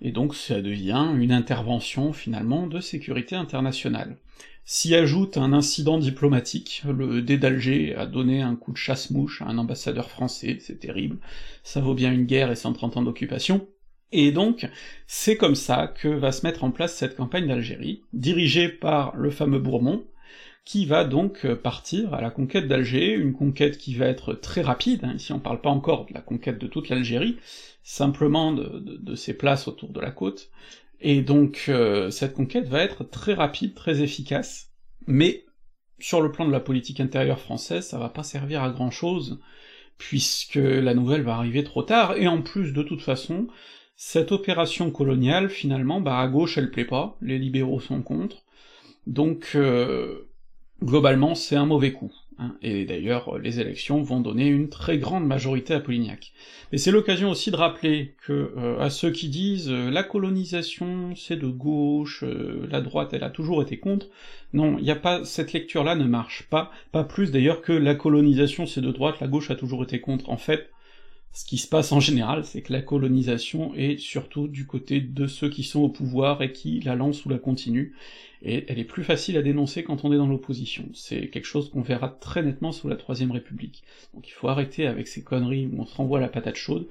et 0.00 0.10
donc 0.10 0.34
ça 0.34 0.60
devient 0.60 1.12
une 1.16 1.30
intervention 1.30 2.12
finalement 2.12 2.66
de 2.66 2.80
sécurité 2.80 3.36
internationale. 3.36 4.16
S'y 4.64 4.96
ajoute 4.96 5.36
un 5.36 5.52
incident 5.52 5.96
diplomatique, 5.96 6.82
le 6.84 7.22
dé 7.22 7.38
d'Alger 7.38 7.94
a 7.94 8.04
donné 8.04 8.42
un 8.42 8.56
coup 8.56 8.72
de 8.72 8.78
chasse-mouche 8.78 9.40
à 9.40 9.44
un 9.44 9.56
ambassadeur 9.56 10.10
français, 10.10 10.58
c'est 10.58 10.80
terrible, 10.80 11.18
ça 11.62 11.80
vaut 11.80 11.94
bien 11.94 12.12
une 12.12 12.24
guerre 12.24 12.50
et 12.50 12.56
130 12.56 12.96
ans 12.96 13.02
d'occupation, 13.02 13.68
et 14.10 14.32
donc, 14.32 14.68
c'est 15.06 15.36
comme 15.36 15.54
ça 15.54 15.86
que 15.86 16.08
va 16.08 16.32
se 16.32 16.44
mettre 16.44 16.64
en 16.64 16.72
place 16.72 16.96
cette 16.96 17.14
campagne 17.14 17.46
d'Algérie, 17.46 18.02
dirigée 18.12 18.68
par 18.68 19.14
le 19.14 19.30
fameux 19.30 19.60
Bourmont, 19.60 20.04
qui 20.64 20.86
va 20.86 21.04
donc 21.04 21.44
euh, 21.44 21.56
partir 21.56 22.14
à 22.14 22.20
la 22.20 22.30
conquête 22.30 22.66
d'Alger, 22.66 23.12
une 23.12 23.34
conquête 23.34 23.78
qui 23.78 23.94
va 23.94 24.06
être 24.06 24.32
très 24.32 24.62
rapide, 24.62 25.04
hein, 25.04 25.14
ici 25.14 25.32
on 25.32 25.40
parle 25.40 25.60
pas 25.60 25.70
encore 25.70 26.06
de 26.06 26.14
la 26.14 26.20
conquête 26.20 26.58
de 26.58 26.66
toute 26.66 26.88
l'Algérie, 26.88 27.36
simplement 27.82 28.52
de, 28.52 29.14
ses 29.14 29.34
places 29.34 29.68
autour 29.68 29.90
de 29.90 30.00
la 30.00 30.10
côte, 30.10 30.50
et 31.00 31.20
donc 31.20 31.66
euh, 31.68 32.10
cette 32.10 32.32
conquête 32.32 32.66
va 32.66 32.82
être 32.82 33.04
très 33.04 33.34
rapide, 33.34 33.74
très 33.74 34.02
efficace, 34.02 34.70
mais 35.06 35.44
sur 35.98 36.22
le 36.22 36.32
plan 36.32 36.46
de 36.46 36.52
la 36.52 36.60
politique 36.60 37.00
intérieure 37.00 37.40
française, 37.40 37.86
ça 37.86 37.98
va 37.98 38.08
pas 38.08 38.22
servir 38.22 38.62
à 38.62 38.70
grand 38.70 38.90
chose, 38.90 39.38
puisque 39.98 40.56
la 40.56 40.94
nouvelle 40.94 41.22
va 41.22 41.34
arriver 41.34 41.62
trop 41.62 41.82
tard, 41.82 42.16
et 42.16 42.26
en 42.26 42.40
plus, 42.40 42.72
de 42.72 42.82
toute 42.82 43.02
façon, 43.02 43.48
cette 43.96 44.32
opération 44.32 44.90
coloniale, 44.90 45.50
finalement, 45.50 46.00
bah 46.00 46.18
à 46.18 46.26
gauche 46.26 46.58
elle 46.58 46.70
plaît 46.70 46.84
pas, 46.86 47.16
les 47.20 47.38
libéraux 47.38 47.80
sont 47.80 48.02
contre, 48.02 48.44
donc 49.06 49.52
euh, 49.54 50.30
globalement 50.82 51.34
c'est 51.34 51.56
un 51.56 51.66
mauvais 51.66 51.92
coup. 51.92 52.12
Hein, 52.38 52.56
et 52.62 52.84
d'ailleurs, 52.84 53.38
les 53.38 53.60
élections 53.60 54.02
vont 54.02 54.20
donner 54.20 54.48
une 54.48 54.68
très 54.68 54.98
grande 54.98 55.24
majorité 55.24 55.72
à 55.72 55.78
Polignac. 55.78 56.32
Mais 56.72 56.78
c'est 56.78 56.90
l'occasion 56.90 57.30
aussi 57.30 57.52
de 57.52 57.56
rappeler 57.56 58.16
que, 58.26 58.52
euh, 58.56 58.80
à 58.80 58.90
ceux 58.90 59.12
qui 59.12 59.28
disent 59.28 59.70
euh, 59.70 59.88
la 59.90 60.02
colonisation 60.02 61.14
c'est 61.14 61.36
de 61.36 61.46
gauche, 61.46 62.24
euh, 62.24 62.66
la 62.70 62.80
droite 62.80 63.10
elle 63.12 63.22
a 63.22 63.30
toujours 63.30 63.62
été 63.62 63.78
contre, 63.78 64.08
non, 64.52 64.78
y 64.78 64.90
a 64.90 64.96
pas, 64.96 65.24
cette 65.24 65.52
lecture-là 65.52 65.94
ne 65.94 66.06
marche 66.06 66.48
pas, 66.50 66.72
pas 66.90 67.04
plus 67.04 67.30
d'ailleurs 67.30 67.62
que 67.62 67.72
la 67.72 67.94
colonisation 67.94 68.66
c'est 68.66 68.80
de 68.80 68.90
droite, 68.90 69.20
la 69.20 69.28
gauche 69.28 69.52
a 69.52 69.54
toujours 69.54 69.84
été 69.84 70.00
contre. 70.00 70.28
En 70.28 70.36
fait, 70.36 70.70
ce 71.34 71.44
qui 71.44 71.58
se 71.58 71.66
passe 71.66 71.90
en 71.90 71.98
général, 71.98 72.44
c'est 72.44 72.62
que 72.62 72.72
la 72.72 72.80
colonisation 72.80 73.74
est 73.74 73.98
surtout 73.98 74.46
du 74.46 74.66
côté 74.66 75.00
de 75.00 75.26
ceux 75.26 75.50
qui 75.50 75.64
sont 75.64 75.80
au 75.80 75.88
pouvoir 75.88 76.40
et 76.42 76.52
qui 76.52 76.78
la 76.78 76.94
lancent 76.94 77.24
ou 77.26 77.28
la 77.28 77.38
continuent, 77.38 77.92
et 78.40 78.64
elle 78.68 78.78
est 78.78 78.84
plus 78.84 79.02
facile 79.02 79.36
à 79.36 79.42
dénoncer 79.42 79.82
quand 79.82 80.04
on 80.04 80.12
est 80.12 80.16
dans 80.16 80.28
l'opposition. 80.28 80.88
C'est 80.94 81.28
quelque 81.30 81.46
chose 81.46 81.70
qu'on 81.70 81.80
verra 81.80 82.08
très 82.08 82.44
nettement 82.44 82.70
sous 82.70 82.88
la 82.88 82.94
Troisième 82.94 83.32
République. 83.32 83.82
Donc 84.14 84.28
il 84.28 84.30
faut 84.30 84.46
arrêter 84.46 84.86
avec 84.86 85.08
ces 85.08 85.24
conneries 85.24 85.66
où 85.66 85.80
on 85.80 85.86
se 85.86 85.96
renvoie 85.96 86.20
la 86.20 86.28
patate 86.28 86.54
chaude, 86.54 86.86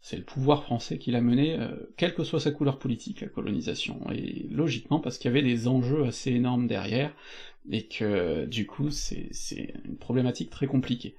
c'est 0.00 0.16
le 0.16 0.22
pouvoir 0.22 0.62
français 0.62 0.98
qui 0.98 1.10
l'a 1.10 1.20
mené, 1.20 1.58
euh, 1.58 1.74
quelle 1.96 2.14
que 2.14 2.22
soit 2.22 2.38
sa 2.38 2.52
couleur 2.52 2.78
politique, 2.78 3.20
la 3.20 3.26
colonisation, 3.26 3.98
et 4.12 4.46
logiquement 4.52 5.00
parce 5.00 5.18
qu'il 5.18 5.28
y 5.28 5.34
avait 5.36 5.42
des 5.42 5.66
enjeux 5.66 6.04
assez 6.04 6.30
énormes 6.30 6.68
derrière, 6.68 7.12
et 7.68 7.86
que 7.88 8.46
du 8.46 8.64
coup 8.64 8.90
c'est 8.90 9.28
une 9.84 9.96
problématique 9.96 10.50
très 10.50 10.68
compliquée. 10.68 11.16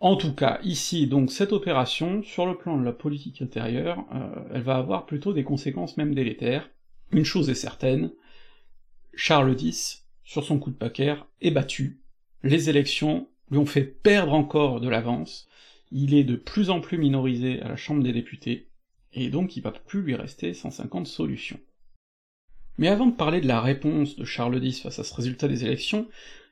En 0.00 0.16
tout 0.16 0.32
cas, 0.32 0.58
ici, 0.64 1.06
donc, 1.06 1.30
cette 1.30 1.52
opération, 1.52 2.22
sur 2.22 2.46
le 2.46 2.56
plan 2.56 2.78
de 2.78 2.84
la 2.84 2.92
politique 2.92 3.42
intérieure, 3.42 4.06
euh, 4.14 4.48
elle 4.54 4.62
va 4.62 4.76
avoir 4.76 5.04
plutôt 5.04 5.34
des 5.34 5.44
conséquences 5.44 5.98
même 5.98 6.14
délétères. 6.14 6.70
Une 7.12 7.24
chose 7.24 7.50
est 7.50 7.54
certaine, 7.54 8.10
Charles 9.14 9.60
X, 9.60 10.06
sur 10.24 10.42
son 10.42 10.58
coup 10.58 10.70
de 10.70 10.76
paquet, 10.76 11.16
est 11.42 11.50
battu. 11.50 12.00
Les 12.42 12.70
élections 12.70 13.28
lui 13.50 13.58
ont 13.58 13.66
fait 13.66 13.84
perdre 13.84 14.32
encore 14.32 14.80
de 14.80 14.88
l'avance, 14.88 15.48
il 15.92 16.14
est 16.14 16.24
de 16.24 16.36
plus 16.36 16.70
en 16.70 16.80
plus 16.80 16.96
minorisé 16.96 17.60
à 17.60 17.68
la 17.68 17.76
Chambre 17.76 18.02
des 18.02 18.12
députés, 18.12 18.68
et 19.12 19.28
donc 19.28 19.56
il 19.56 19.62
va 19.62 19.72
plus 19.72 20.02
lui 20.02 20.14
rester 20.14 20.54
150 20.54 21.06
solutions. 21.06 21.60
Mais 22.78 22.88
avant 22.88 23.06
de 23.06 23.16
parler 23.16 23.40
de 23.40 23.48
la 23.48 23.60
réponse 23.60 24.16
de 24.16 24.24
Charles 24.24 24.64
X 24.64 24.80
face 24.80 24.98
à 24.98 25.04
ce 25.04 25.12
résultat 25.12 25.48
des 25.48 25.64
élections, 25.64 26.08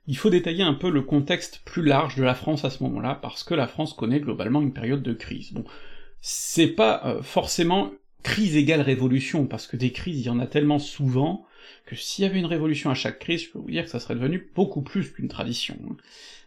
il 0.09 0.17
faut 0.17 0.31
détailler 0.31 0.63
un 0.63 0.75
peu 0.75 0.91
le 0.91 1.03
contexte 1.03 1.61
plus 1.67 1.85
large 1.85 2.17
de 2.17 2.25
la 2.25 2.35
France 2.35 2.65
à 2.65 2.71
ce 2.71 2.83
moment-là, 2.83 3.15
parce 3.15 3.45
que 3.45 3.55
la 3.55 3.69
France 3.69 3.93
connaît 3.93 4.21
globalement 4.21 4.63
une 4.63 4.73
période 4.73 5.03
de 5.03 5.13
crise. 5.13 5.53
Bon, 5.53 5.65
c'est 6.23 6.69
pas 6.69 7.03
euh, 7.05 7.23
forcément 7.23 7.93
crise 8.23 8.57
égale 8.57 8.81
révolution, 8.81 9.47
parce 9.47 9.67
que 9.67 9.77
des 9.77 9.93
crises, 9.93 10.21
il 10.21 10.27
y 10.27 10.31
en 10.31 10.41
a 10.41 10.47
tellement 10.47 10.79
souvent, 10.79 11.45
que 11.85 11.95
s'il 11.95 12.25
y 12.25 12.27
avait 12.27 12.39
une 12.39 12.47
révolution 12.47 12.91
à 12.91 12.95
chaque 12.95 13.19
crise, 13.19 13.45
je 13.45 13.51
peux 13.51 13.59
vous 13.59 13.71
dire 13.71 13.85
que 13.85 13.91
ça 13.91 14.01
serait 14.01 14.15
devenu 14.15 14.51
beaucoup 14.55 14.81
plus 14.81 15.13
qu'une 15.13 15.29
tradition. 15.29 15.77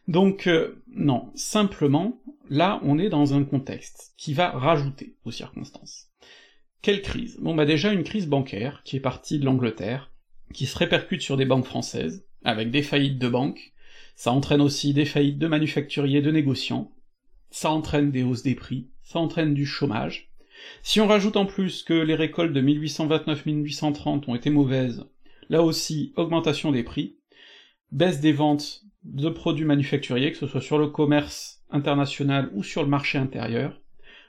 Donc, 0.07 0.47
euh, 0.47 0.81
non, 0.95 1.31
simplement, 1.35 2.19
là, 2.49 2.81
on 2.83 2.97
est 2.97 3.09
dans 3.09 3.35
un 3.35 3.43
contexte 3.43 4.13
qui 4.17 4.33
va 4.33 4.49
rajouter 4.49 5.13
aux 5.23 5.31
circonstances. 5.31 6.07
Quelle 6.81 7.03
crise? 7.03 7.37
Bon 7.39 7.53
bah 7.53 7.65
déjà 7.65 7.93
une 7.93 8.03
crise 8.03 8.27
bancaire, 8.27 8.81
qui 8.83 8.95
est 8.95 9.01
partie 9.01 9.37
de 9.37 9.45
l'Angleterre, 9.45 10.11
qui 10.51 10.65
se 10.65 10.79
répercute 10.79 11.21
sur 11.21 11.37
des 11.37 11.45
banques 11.45 11.65
françaises, 11.65 12.25
avec 12.43 12.71
des 12.71 12.83
faillites 12.83 13.19
de 13.19 13.29
banques, 13.29 13.73
ça 14.15 14.31
entraîne 14.31 14.61
aussi 14.61 14.93
des 14.93 15.05
faillites 15.05 15.39
de 15.39 15.47
manufacturiers, 15.47 16.21
de 16.21 16.31
négociants, 16.31 16.91
ça 17.49 17.71
entraîne 17.71 18.11
des 18.11 18.23
hausses 18.23 18.43
des 18.43 18.55
prix, 18.55 18.89
ça 19.03 19.19
entraîne 19.19 19.53
du 19.53 19.65
chômage. 19.65 20.31
Si 20.83 21.01
on 21.01 21.07
rajoute 21.07 21.37
en 21.37 21.45
plus 21.45 21.83
que 21.83 21.93
les 21.93 22.15
récoltes 22.15 22.53
de 22.53 22.61
1829-1830 22.61 24.29
ont 24.29 24.35
été 24.35 24.49
mauvaises, 24.49 25.05
là 25.49 25.63
aussi 25.63 26.13
augmentation 26.15 26.71
des 26.71 26.83
prix, 26.83 27.17
baisse 27.91 28.21
des 28.21 28.31
ventes 28.31 28.83
de 29.03 29.29
produits 29.29 29.65
manufacturiers, 29.65 30.31
que 30.31 30.37
ce 30.37 30.47
soit 30.47 30.61
sur 30.61 30.77
le 30.77 30.87
commerce 30.87 31.63
international 31.71 32.51
ou 32.53 32.63
sur 32.63 32.83
le 32.83 32.89
marché 32.89 33.17
intérieur, 33.17 33.81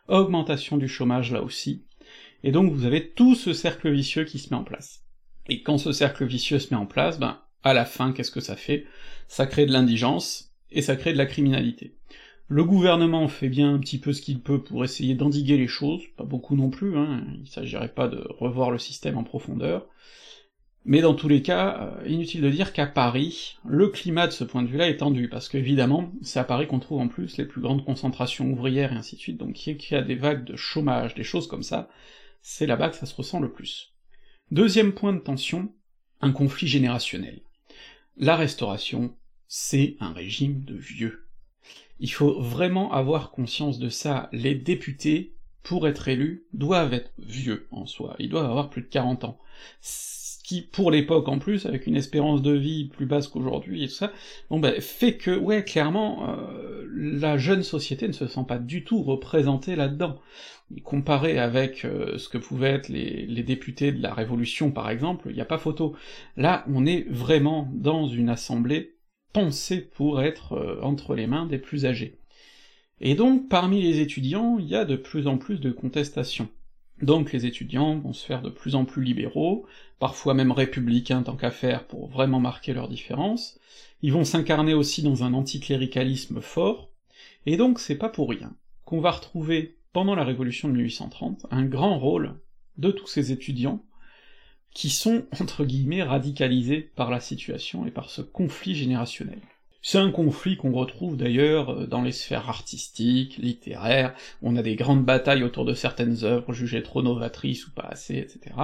augmentation 0.08 0.78
du 0.78 0.88
chômage 0.88 1.32
là 1.32 1.42
aussi, 1.42 1.84
et 2.42 2.50
donc 2.50 2.72
vous 2.72 2.86
avez 2.86 3.10
tout 3.10 3.34
ce 3.34 3.52
cercle 3.52 3.90
vicieux 3.90 4.24
qui 4.24 4.38
se 4.38 4.50
met 4.50 4.60
en 4.60 4.64
place. 4.64 5.04
Et 5.46 5.62
quand 5.62 5.78
ce 5.78 5.92
cercle 5.92 6.24
vicieux 6.24 6.58
se 6.58 6.72
met 6.72 6.80
en 6.80 6.86
place, 6.86 7.18
ben 7.18 7.40
à 7.64 7.74
la 7.74 7.84
fin, 7.84 8.12
qu'est-ce 8.12 8.30
que 8.30 8.40
ça 8.40 8.56
fait? 8.56 8.86
Ça 9.28 9.46
crée 9.46 9.66
de 9.66 9.72
l'indigence, 9.72 10.52
et 10.72 10.82
ça 10.82 10.96
crée 10.96 11.12
de 11.12 11.18
la 11.18 11.26
criminalité. 11.26 11.94
Le 12.48 12.64
gouvernement 12.64 13.28
fait 13.28 13.48
bien 13.48 13.74
un 13.74 13.78
petit 13.78 13.98
peu 13.98 14.12
ce 14.12 14.20
qu'il 14.20 14.40
peut 14.40 14.62
pour 14.62 14.84
essayer 14.84 15.14
d'endiguer 15.14 15.56
les 15.56 15.68
choses, 15.68 16.02
pas 16.16 16.24
beaucoup 16.24 16.56
non 16.56 16.70
plus, 16.70 16.96
hein, 16.96 17.24
il 17.40 17.48
s'agirait 17.48 17.92
pas 17.94 18.08
de 18.08 18.26
revoir 18.38 18.70
le 18.70 18.78
système 18.78 19.16
en 19.16 19.24
profondeur, 19.24 19.86
mais 20.84 21.00
dans 21.00 21.14
tous 21.14 21.28
les 21.28 21.42
cas, 21.42 21.94
euh, 22.02 22.08
inutile 22.08 22.40
de 22.40 22.50
dire 22.50 22.72
qu'à 22.72 22.86
Paris, 22.86 23.56
le 23.64 23.88
climat 23.88 24.26
de 24.26 24.32
ce 24.32 24.42
point 24.42 24.62
de 24.62 24.68
vue-là 24.68 24.88
est 24.88 24.96
tendu, 24.96 25.28
parce 25.28 25.48
qu'évidemment, 25.48 26.12
c'est 26.22 26.40
à 26.40 26.44
Paris 26.44 26.66
qu'on 26.66 26.80
trouve 26.80 27.00
en 27.00 27.08
plus 27.08 27.36
les 27.36 27.44
plus 27.44 27.60
grandes 27.60 27.84
concentrations 27.84 28.50
ouvrières 28.50 28.92
et 28.92 28.96
ainsi 28.96 29.14
de 29.14 29.20
suite, 29.20 29.38
donc 29.38 29.54
qu'il 29.54 29.78
y 29.90 29.94
a 29.94 30.02
des 30.02 30.16
vagues 30.16 30.44
de 30.44 30.56
chômage, 30.56 31.14
des 31.14 31.22
choses 31.22 31.46
comme 31.46 31.62
ça, 31.62 31.88
c'est 32.42 32.66
là-bas 32.66 32.90
que 32.90 32.96
ça 32.96 33.06
se 33.06 33.14
ressent 33.14 33.38
le 33.38 33.52
plus. 33.52 33.94
Deuxième 34.50 34.92
point 34.92 35.12
de 35.12 35.20
tension, 35.20 35.72
un 36.20 36.32
conflit 36.32 36.66
générationnel 36.66 37.40
la 38.16 38.36
restauration, 38.36 39.14
c'est 39.48 39.96
un 40.00 40.12
régime 40.12 40.64
de 40.64 40.74
vieux. 40.74 41.26
Il 41.98 42.10
faut 42.10 42.40
vraiment 42.40 42.92
avoir 42.92 43.30
conscience 43.30 43.78
de 43.78 43.88
ça, 43.88 44.28
les 44.32 44.54
députés, 44.54 45.34
pour 45.62 45.86
être 45.86 46.08
élus, 46.08 46.44
doivent 46.52 46.92
être 46.92 47.12
vieux 47.18 47.68
en 47.70 47.86
soi, 47.86 48.16
ils 48.18 48.28
doivent 48.28 48.50
avoir 48.50 48.70
plus 48.70 48.82
de 48.82 48.88
40 48.88 49.24
ans. 49.24 49.38
Qui, 50.52 50.60
pour 50.60 50.90
l'époque 50.90 51.28
en 51.28 51.38
plus, 51.38 51.64
avec 51.64 51.86
une 51.86 51.96
espérance 51.96 52.42
de 52.42 52.52
vie 52.52 52.84
plus 52.84 53.06
basse 53.06 53.26
qu'aujourd'hui 53.26 53.84
et 53.84 53.88
tout 53.88 53.94
ça, 53.94 54.12
bon 54.50 54.60
ben, 54.60 54.78
fait 54.82 55.16
que, 55.16 55.30
ouais, 55.30 55.64
clairement, 55.64 56.28
euh, 56.28 56.86
la 56.94 57.38
jeune 57.38 57.62
société 57.62 58.06
ne 58.06 58.12
se 58.12 58.26
sent 58.26 58.44
pas 58.46 58.58
du 58.58 58.84
tout 58.84 59.02
représentée 59.02 59.76
là-dedans 59.76 60.18
comparé 60.84 61.38
avec 61.38 61.86
euh, 61.86 62.18
ce 62.18 62.28
que 62.28 62.36
pouvaient 62.36 62.72
être 62.72 62.90
les, 62.90 63.24
les, 63.24 63.42
députés 63.42 63.92
de 63.92 64.02
la 64.02 64.12
Révolution 64.12 64.70
par 64.70 64.90
exemple, 64.90 65.28
il 65.30 65.34
n'y 65.34 65.40
a 65.40 65.46
pas 65.46 65.56
photo. 65.56 65.96
Là, 66.36 66.66
on 66.68 66.84
est 66.84 67.06
vraiment 67.08 67.70
dans 67.72 68.06
une 68.06 68.28
assemblée 68.28 68.96
pensée 69.32 69.80
pour 69.80 70.20
être 70.20 70.52
euh, 70.52 70.80
entre 70.82 71.14
les 71.14 71.26
mains 71.26 71.46
des 71.46 71.58
plus 71.58 71.86
âgés. 71.86 72.18
Et 73.00 73.14
donc, 73.14 73.48
parmi 73.48 73.80
les 73.80 74.00
étudiants, 74.00 74.58
il 74.58 74.66
y 74.66 74.74
a 74.74 74.84
de 74.84 74.96
plus 74.96 75.26
en 75.26 75.38
plus 75.38 75.60
de 75.60 75.70
contestations. 75.70 76.50
Donc 77.02 77.32
les 77.32 77.46
étudiants 77.46 77.98
vont 77.98 78.12
se 78.12 78.24
faire 78.24 78.42
de 78.42 78.48
plus 78.48 78.76
en 78.76 78.84
plus 78.84 79.02
libéraux, 79.02 79.66
parfois 79.98 80.34
même 80.34 80.52
républicains 80.52 81.24
tant 81.24 81.36
qu'à 81.36 81.50
faire 81.50 81.86
pour 81.86 82.08
vraiment 82.08 82.38
marquer 82.38 82.72
leur 82.72 82.88
différence, 82.88 83.58
ils 84.02 84.12
vont 84.12 84.24
s'incarner 84.24 84.72
aussi 84.72 85.02
dans 85.02 85.24
un 85.24 85.34
anticléricalisme 85.34 86.40
fort, 86.40 86.90
et 87.44 87.56
donc 87.56 87.80
c'est 87.80 87.96
pas 87.96 88.08
pour 88.08 88.30
rien 88.30 88.54
qu'on 88.84 89.00
va 89.00 89.10
retrouver 89.10 89.76
pendant 89.92 90.14
la 90.14 90.24
Révolution 90.24 90.68
de 90.68 90.74
1830, 90.74 91.46
un 91.50 91.64
grand 91.64 91.98
rôle 91.98 92.34
de 92.78 92.90
tous 92.90 93.08
ces 93.08 93.32
étudiants 93.32 93.84
qui 94.72 94.88
sont, 94.88 95.26
entre 95.40 95.64
guillemets, 95.64 96.02
radicalisés 96.02 96.80
par 96.80 97.10
la 97.10 97.20
situation 97.20 97.84
et 97.84 97.90
par 97.90 98.10
ce 98.10 98.22
conflit 98.22 98.74
générationnel. 98.74 99.40
C'est 99.84 99.98
un 99.98 100.12
conflit 100.12 100.56
qu'on 100.56 100.72
retrouve 100.72 101.16
d'ailleurs 101.16 101.88
dans 101.88 102.02
les 102.02 102.12
sphères 102.12 102.48
artistiques, 102.48 103.36
littéraires, 103.38 104.14
on 104.40 104.54
a 104.54 104.62
des 104.62 104.76
grandes 104.76 105.04
batailles 105.04 105.42
autour 105.42 105.64
de 105.64 105.74
certaines 105.74 106.22
œuvres 106.22 106.52
jugées 106.52 106.84
trop 106.84 107.02
novatrices 107.02 107.66
ou 107.66 107.72
pas 107.72 107.88
assez, 107.90 108.16
etc. 108.16 108.54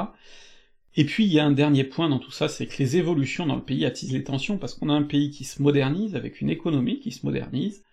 Et 0.94 1.04
puis 1.04 1.24
il 1.24 1.32
y 1.32 1.40
a 1.40 1.44
un 1.44 1.50
dernier 1.50 1.84
point 1.84 2.08
dans 2.08 2.20
tout 2.20 2.30
ça, 2.30 2.48
c'est 2.48 2.66
que 2.66 2.78
les 2.78 2.96
évolutions 2.96 3.46
dans 3.46 3.56
le 3.56 3.62
pays 3.62 3.84
attisent 3.84 4.12
les 4.12 4.22
tensions, 4.22 4.58
parce 4.58 4.74
qu'on 4.74 4.88
a 4.88 4.94
un 4.94 5.02
pays 5.02 5.30
qui 5.30 5.44
se 5.44 5.60
modernise, 5.60 6.14
avec 6.14 6.40
une 6.40 6.50
économie 6.50 7.00
qui 7.00 7.10
se 7.10 7.26
modernise, 7.26 7.84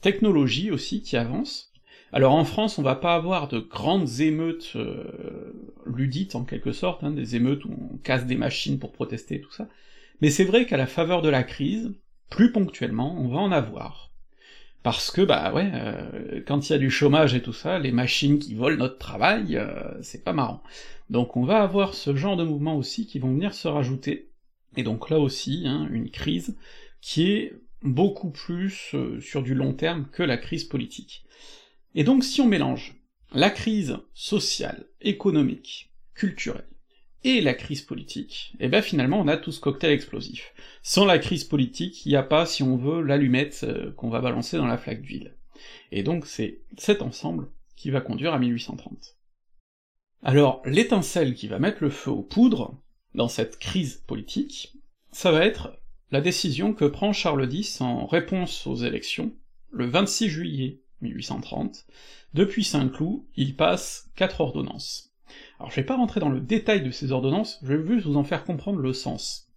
technologie 0.00 0.72
aussi 0.72 1.02
qui 1.02 1.16
avance, 1.16 1.72
alors 2.12 2.34
en 2.34 2.44
France, 2.44 2.78
on 2.78 2.82
va 2.82 2.94
pas 2.94 3.14
avoir 3.14 3.48
de 3.48 3.58
grandes 3.58 4.20
émeutes 4.20 4.72
euh, 4.76 5.52
ludites 5.86 6.34
en 6.34 6.44
quelque 6.44 6.72
sorte, 6.72 7.04
hein, 7.04 7.10
des 7.10 7.36
émeutes 7.36 7.64
où 7.64 7.76
on 7.92 7.96
casse 7.98 8.26
des 8.26 8.36
machines 8.36 8.78
pour 8.78 8.92
protester, 8.92 9.40
tout 9.40 9.52
ça, 9.52 9.68
mais 10.20 10.30
c'est 10.30 10.44
vrai 10.44 10.66
qu'à 10.66 10.76
la 10.76 10.86
faveur 10.86 11.22
de 11.22 11.28
la 11.28 11.42
crise, 11.42 11.92
plus 12.30 12.52
ponctuellement, 12.52 13.16
on 13.18 13.28
va 13.28 13.38
en 13.38 13.52
avoir. 13.52 14.10
Parce 14.82 15.10
que, 15.10 15.22
bah 15.22 15.52
ouais, 15.52 15.70
euh, 15.74 16.40
quand 16.46 16.68
il 16.68 16.72
y 16.72 16.76
a 16.76 16.78
du 16.78 16.90
chômage 16.90 17.34
et 17.34 17.42
tout 17.42 17.52
ça, 17.52 17.78
les 17.78 17.90
machines 17.90 18.38
qui 18.38 18.54
volent 18.54 18.76
notre 18.76 18.98
travail, 18.98 19.56
euh, 19.56 20.00
c'est 20.02 20.22
pas 20.22 20.32
marrant. 20.32 20.62
Donc 21.10 21.36
on 21.36 21.44
va 21.44 21.62
avoir 21.62 21.94
ce 21.94 22.14
genre 22.14 22.36
de 22.36 22.44
mouvements 22.44 22.76
aussi 22.76 23.06
qui 23.06 23.18
vont 23.18 23.32
venir 23.32 23.54
se 23.54 23.68
rajouter, 23.68 24.30
et 24.76 24.82
donc 24.82 25.10
là 25.10 25.18
aussi, 25.18 25.64
hein, 25.66 25.88
une 25.90 26.10
crise 26.10 26.56
qui 27.00 27.30
est 27.30 27.54
beaucoup 27.82 28.30
plus 28.30 28.94
sur 29.20 29.42
du 29.42 29.54
long 29.54 29.72
terme 29.72 30.06
que 30.12 30.22
la 30.22 30.36
crise 30.36 30.64
politique. 30.64 31.24
Et 31.94 32.04
donc 32.04 32.24
si 32.24 32.40
on 32.40 32.46
mélange 32.46 32.94
la 33.32 33.50
crise 33.50 33.98
sociale, 34.14 34.86
économique, 35.00 35.90
culturelle, 36.14 36.68
et 37.26 37.40
la 37.40 37.54
crise 37.54 37.82
politique, 37.82 38.52
et 38.60 38.66
eh 38.66 38.68
ben 38.68 38.80
finalement 38.80 39.20
on 39.20 39.26
a 39.26 39.36
tout 39.36 39.50
ce 39.50 39.58
cocktail 39.58 39.90
explosif. 39.90 40.54
Sans 40.82 41.04
la 41.04 41.18
crise 41.18 41.42
politique, 41.42 42.06
il 42.06 42.10
n'y 42.10 42.16
a 42.16 42.22
pas, 42.22 42.46
si 42.46 42.62
on 42.62 42.76
veut, 42.76 43.02
l'allumette 43.02 43.64
euh, 43.64 43.90
qu'on 43.96 44.10
va 44.10 44.20
balancer 44.20 44.56
dans 44.56 44.66
la 44.68 44.78
flaque 44.78 45.02
d'huile. 45.02 45.34
Et 45.90 46.04
donc 46.04 46.24
c'est 46.24 46.60
cet 46.78 47.02
ensemble 47.02 47.48
qui 47.74 47.90
va 47.90 48.00
conduire 48.00 48.32
à 48.32 48.38
1830. 48.38 49.16
Alors 50.22 50.62
l'étincelle 50.64 51.34
qui 51.34 51.48
va 51.48 51.58
mettre 51.58 51.82
le 51.82 51.90
feu 51.90 52.12
aux 52.12 52.22
poudres, 52.22 52.80
dans 53.16 53.28
cette 53.28 53.58
crise 53.58 53.96
politique, 54.06 54.76
ça 55.10 55.32
va 55.32 55.44
être 55.44 55.80
la 56.12 56.20
décision 56.20 56.74
que 56.74 56.84
prend 56.84 57.12
Charles 57.12 57.52
X 57.52 57.80
en 57.80 58.06
réponse 58.06 58.68
aux 58.68 58.76
élections, 58.76 59.34
le 59.72 59.86
26 59.86 60.28
juillet 60.28 60.80
1830, 61.00 61.86
depuis 62.34 62.62
Saint-Cloud, 62.62 63.22
il 63.34 63.56
passe 63.56 64.10
quatre 64.14 64.40
ordonnances. 64.40 65.15
Alors 65.58 65.70
je 65.70 65.76
vais 65.76 65.86
pas 65.86 65.96
rentrer 65.96 66.20
dans 66.20 66.28
le 66.28 66.40
détail 66.40 66.82
de 66.82 66.90
ces 66.90 67.12
ordonnances, 67.12 67.58
je 67.62 67.74
vais 67.74 67.94
juste 67.94 68.06
vous 68.06 68.16
en 68.16 68.24
faire 68.24 68.44
comprendre 68.44 68.78
le 68.78 68.92
sens. 68.92 69.48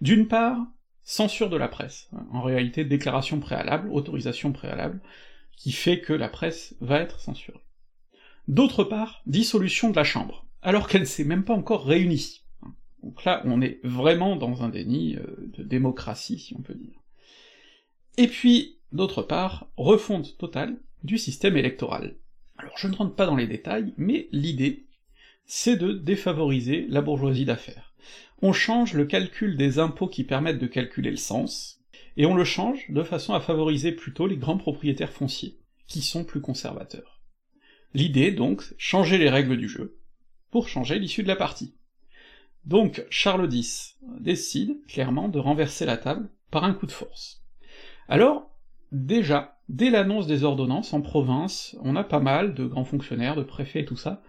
D'une 0.00 0.28
part, 0.28 0.58
censure 1.04 1.50
de 1.50 1.56
la 1.56 1.68
presse, 1.68 2.10
en 2.32 2.42
réalité 2.42 2.84
déclaration 2.84 3.40
préalable, 3.40 3.90
autorisation 3.90 4.52
préalable, 4.52 5.00
qui 5.56 5.72
fait 5.72 6.00
que 6.00 6.12
la 6.12 6.28
presse 6.28 6.74
va 6.80 7.00
être 7.00 7.20
censurée. 7.20 7.62
D'autre 8.48 8.84
part, 8.84 9.22
dissolution 9.26 9.90
de 9.90 9.96
la 9.96 10.04
Chambre, 10.04 10.46
alors 10.62 10.88
qu'elle 10.88 11.06
s'est 11.06 11.24
même 11.24 11.44
pas 11.44 11.54
encore 11.54 11.86
réunie. 11.86 12.42
Donc 13.02 13.24
là, 13.24 13.42
on 13.44 13.60
est 13.60 13.80
vraiment 13.82 14.36
dans 14.36 14.62
un 14.62 14.68
déni 14.68 15.16
euh, 15.16 15.50
de 15.56 15.62
démocratie, 15.62 16.38
si 16.38 16.54
on 16.56 16.62
peut 16.62 16.74
dire. 16.74 17.00
Et 18.16 18.28
puis, 18.28 18.78
d'autre 18.92 19.22
part, 19.22 19.68
refonte 19.76 20.36
totale 20.38 20.78
du 21.02 21.18
système 21.18 21.56
électoral. 21.56 22.16
Alors 22.58 22.76
je 22.76 22.86
ne 22.86 22.94
rentre 22.94 23.14
pas 23.14 23.26
dans 23.26 23.36
les 23.36 23.46
détails, 23.46 23.92
mais 23.96 24.28
l'idée, 24.30 24.86
c'est 25.44 25.76
de 25.76 25.92
défavoriser 25.92 26.86
la 26.88 27.02
bourgeoisie 27.02 27.44
d'affaires. 27.44 27.94
On 28.40 28.52
change 28.52 28.94
le 28.94 29.04
calcul 29.04 29.56
des 29.56 29.78
impôts 29.78 30.08
qui 30.08 30.24
permettent 30.24 30.58
de 30.58 30.66
calculer 30.66 31.10
le 31.10 31.16
sens, 31.16 31.80
et 32.16 32.26
on 32.26 32.34
le 32.34 32.44
change 32.44 32.90
de 32.90 33.02
façon 33.02 33.34
à 33.34 33.40
favoriser 33.40 33.92
plutôt 33.92 34.26
les 34.26 34.36
grands 34.36 34.58
propriétaires 34.58 35.12
fonciers, 35.12 35.58
qui 35.86 36.02
sont 36.02 36.24
plus 36.24 36.40
conservateurs. 36.40 37.20
L'idée, 37.94 38.32
donc, 38.32 38.64
changer 38.78 39.18
les 39.18 39.30
règles 39.30 39.56
du 39.56 39.68
jeu, 39.68 39.98
pour 40.50 40.68
changer 40.68 40.98
l'issue 40.98 41.22
de 41.22 41.28
la 41.28 41.36
partie. 41.36 41.74
Donc, 42.64 43.04
Charles 43.10 43.52
X 43.52 43.98
décide, 44.20 44.84
clairement, 44.86 45.28
de 45.28 45.38
renverser 45.38 45.84
la 45.84 45.96
table 45.96 46.30
par 46.50 46.64
un 46.64 46.74
coup 46.74 46.86
de 46.86 46.92
force. 46.92 47.42
Alors, 48.08 48.50
déjà, 48.92 49.58
dès 49.68 49.90
l'annonce 49.90 50.26
des 50.26 50.44
ordonnances, 50.44 50.92
en 50.92 51.00
province, 51.00 51.76
on 51.82 51.96
a 51.96 52.04
pas 52.04 52.20
mal 52.20 52.54
de 52.54 52.66
grands 52.66 52.84
fonctionnaires, 52.84 53.36
de 53.36 53.42
préfets 53.42 53.80
et 53.80 53.84
tout 53.84 53.96
ça, 53.96 54.22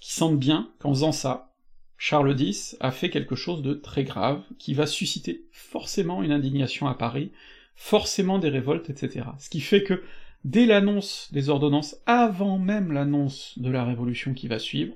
qui 0.00 0.12
sentent 0.12 0.38
bien 0.38 0.70
qu'en 0.78 0.90
faisant 0.90 1.12
ça, 1.12 1.54
Charles 1.98 2.38
X 2.38 2.76
a 2.80 2.90
fait 2.90 3.10
quelque 3.10 3.36
chose 3.36 3.62
de 3.62 3.74
très 3.74 4.04
grave, 4.04 4.42
qui 4.58 4.74
va 4.74 4.86
susciter 4.86 5.46
forcément 5.50 6.22
une 6.22 6.32
indignation 6.32 6.86
à 6.88 6.94
Paris, 6.94 7.32
forcément 7.74 8.38
des 8.38 8.48
révoltes, 8.48 8.90
etc. 8.90 9.26
Ce 9.38 9.48
qui 9.48 9.60
fait 9.60 9.82
que, 9.82 10.02
dès 10.44 10.66
l'annonce 10.66 11.28
des 11.32 11.48
ordonnances, 11.48 11.96
avant 12.06 12.58
même 12.58 12.92
l'annonce 12.92 13.58
de 13.58 13.70
la 13.70 13.84
révolution 13.84 14.34
qui 14.34 14.48
va 14.48 14.58
suivre, 14.58 14.94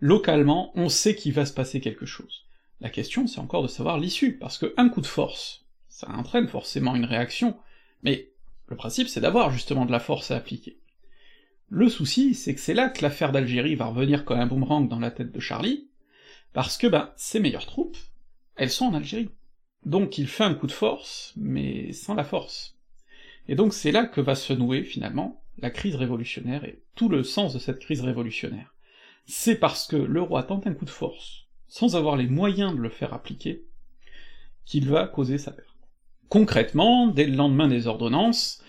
localement, 0.00 0.70
on 0.74 0.88
sait 0.88 1.16
qu'il 1.16 1.32
va 1.32 1.46
se 1.46 1.52
passer 1.52 1.80
quelque 1.80 2.06
chose. 2.06 2.44
La 2.80 2.90
question, 2.90 3.26
c'est 3.26 3.40
encore 3.40 3.62
de 3.62 3.68
savoir 3.68 3.98
l'issue, 3.98 4.38
parce 4.38 4.58
que 4.58 4.74
un 4.76 4.88
coup 4.88 5.00
de 5.00 5.06
force, 5.06 5.64
ça 5.88 6.10
entraîne 6.10 6.48
forcément 6.48 6.94
une 6.94 7.04
réaction, 7.04 7.56
mais 8.02 8.30
le 8.66 8.76
principe 8.76 9.08
c'est 9.08 9.20
d'avoir 9.20 9.50
justement 9.50 9.86
de 9.86 9.92
la 9.92 10.00
force 10.00 10.30
à 10.30 10.36
appliquer. 10.36 10.78
Le 11.68 11.88
souci, 11.88 12.34
c'est 12.34 12.54
que 12.54 12.60
c'est 12.60 12.74
là 12.74 12.88
que 12.88 13.02
l'affaire 13.02 13.32
d'Algérie 13.32 13.74
va 13.74 13.86
revenir 13.86 14.24
comme 14.24 14.38
un 14.38 14.46
boomerang 14.46 14.88
dans 14.88 15.00
la 15.00 15.10
tête 15.10 15.32
de 15.32 15.40
Charlie, 15.40 15.88
parce 16.52 16.76
que, 16.78 16.86
ben, 16.86 17.12
ses 17.16 17.40
meilleures 17.40 17.66
troupes, 17.66 17.96
elles 18.56 18.70
sont 18.70 18.86
en 18.86 18.94
Algérie. 18.94 19.30
Donc 19.84 20.18
il 20.18 20.28
fait 20.28 20.44
un 20.44 20.54
coup 20.54 20.66
de 20.66 20.72
force, 20.72 21.32
mais 21.36 21.92
sans 21.92 22.14
la 22.14 22.24
force. 22.24 22.76
Et 23.48 23.54
donc 23.54 23.74
c'est 23.74 23.92
là 23.92 24.06
que 24.06 24.20
va 24.20 24.34
se 24.34 24.52
nouer, 24.52 24.84
finalement, 24.84 25.42
la 25.58 25.70
crise 25.70 25.96
révolutionnaire, 25.96 26.64
et 26.64 26.82
tout 26.94 27.08
le 27.08 27.22
sens 27.22 27.52
de 27.54 27.58
cette 27.58 27.80
crise 27.80 28.00
révolutionnaire. 28.00 28.74
C'est 29.26 29.56
parce 29.56 29.86
que 29.86 29.96
le 29.96 30.22
roi 30.22 30.42
tente 30.42 30.66
un 30.66 30.74
coup 30.74 30.84
de 30.84 30.90
force, 30.90 31.46
sans 31.68 31.96
avoir 31.96 32.16
les 32.16 32.26
moyens 32.26 32.74
de 32.74 32.80
le 32.80 32.88
faire 32.88 33.14
appliquer, 33.14 33.64
qu'il 34.64 34.88
va 34.88 35.06
causer 35.06 35.38
sa 35.38 35.50
perte. 35.50 35.68
Concrètement, 36.28 37.06
dès 37.06 37.26
le 37.26 37.36
lendemain 37.36 37.68
des 37.68 37.86
ordonnances, 37.86 38.62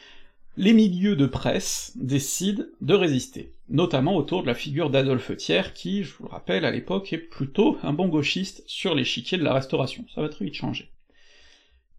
les 0.57 0.73
milieux 0.73 1.15
de 1.15 1.25
presse 1.25 1.91
décident 1.95 2.63
de 2.81 2.93
résister, 2.93 3.53
notamment 3.69 4.15
autour 4.15 4.41
de 4.41 4.47
la 4.47 4.53
figure 4.53 4.89
d'Adolphe 4.89 5.35
Thiers, 5.35 5.73
qui, 5.73 6.03
je 6.03 6.13
vous 6.13 6.23
le 6.23 6.29
rappelle, 6.29 6.65
à 6.65 6.71
l'époque 6.71 7.11
est 7.11 7.17
plutôt 7.17 7.77
un 7.83 7.93
bon 7.93 8.07
gauchiste 8.07 8.63
sur 8.67 8.95
l'échiquier 8.95 9.37
de 9.37 9.43
la 9.43 9.53
Restauration, 9.53 10.05
ça 10.13 10.21
va 10.21 10.29
très 10.29 10.45
vite 10.45 10.55
changer. 10.55 10.91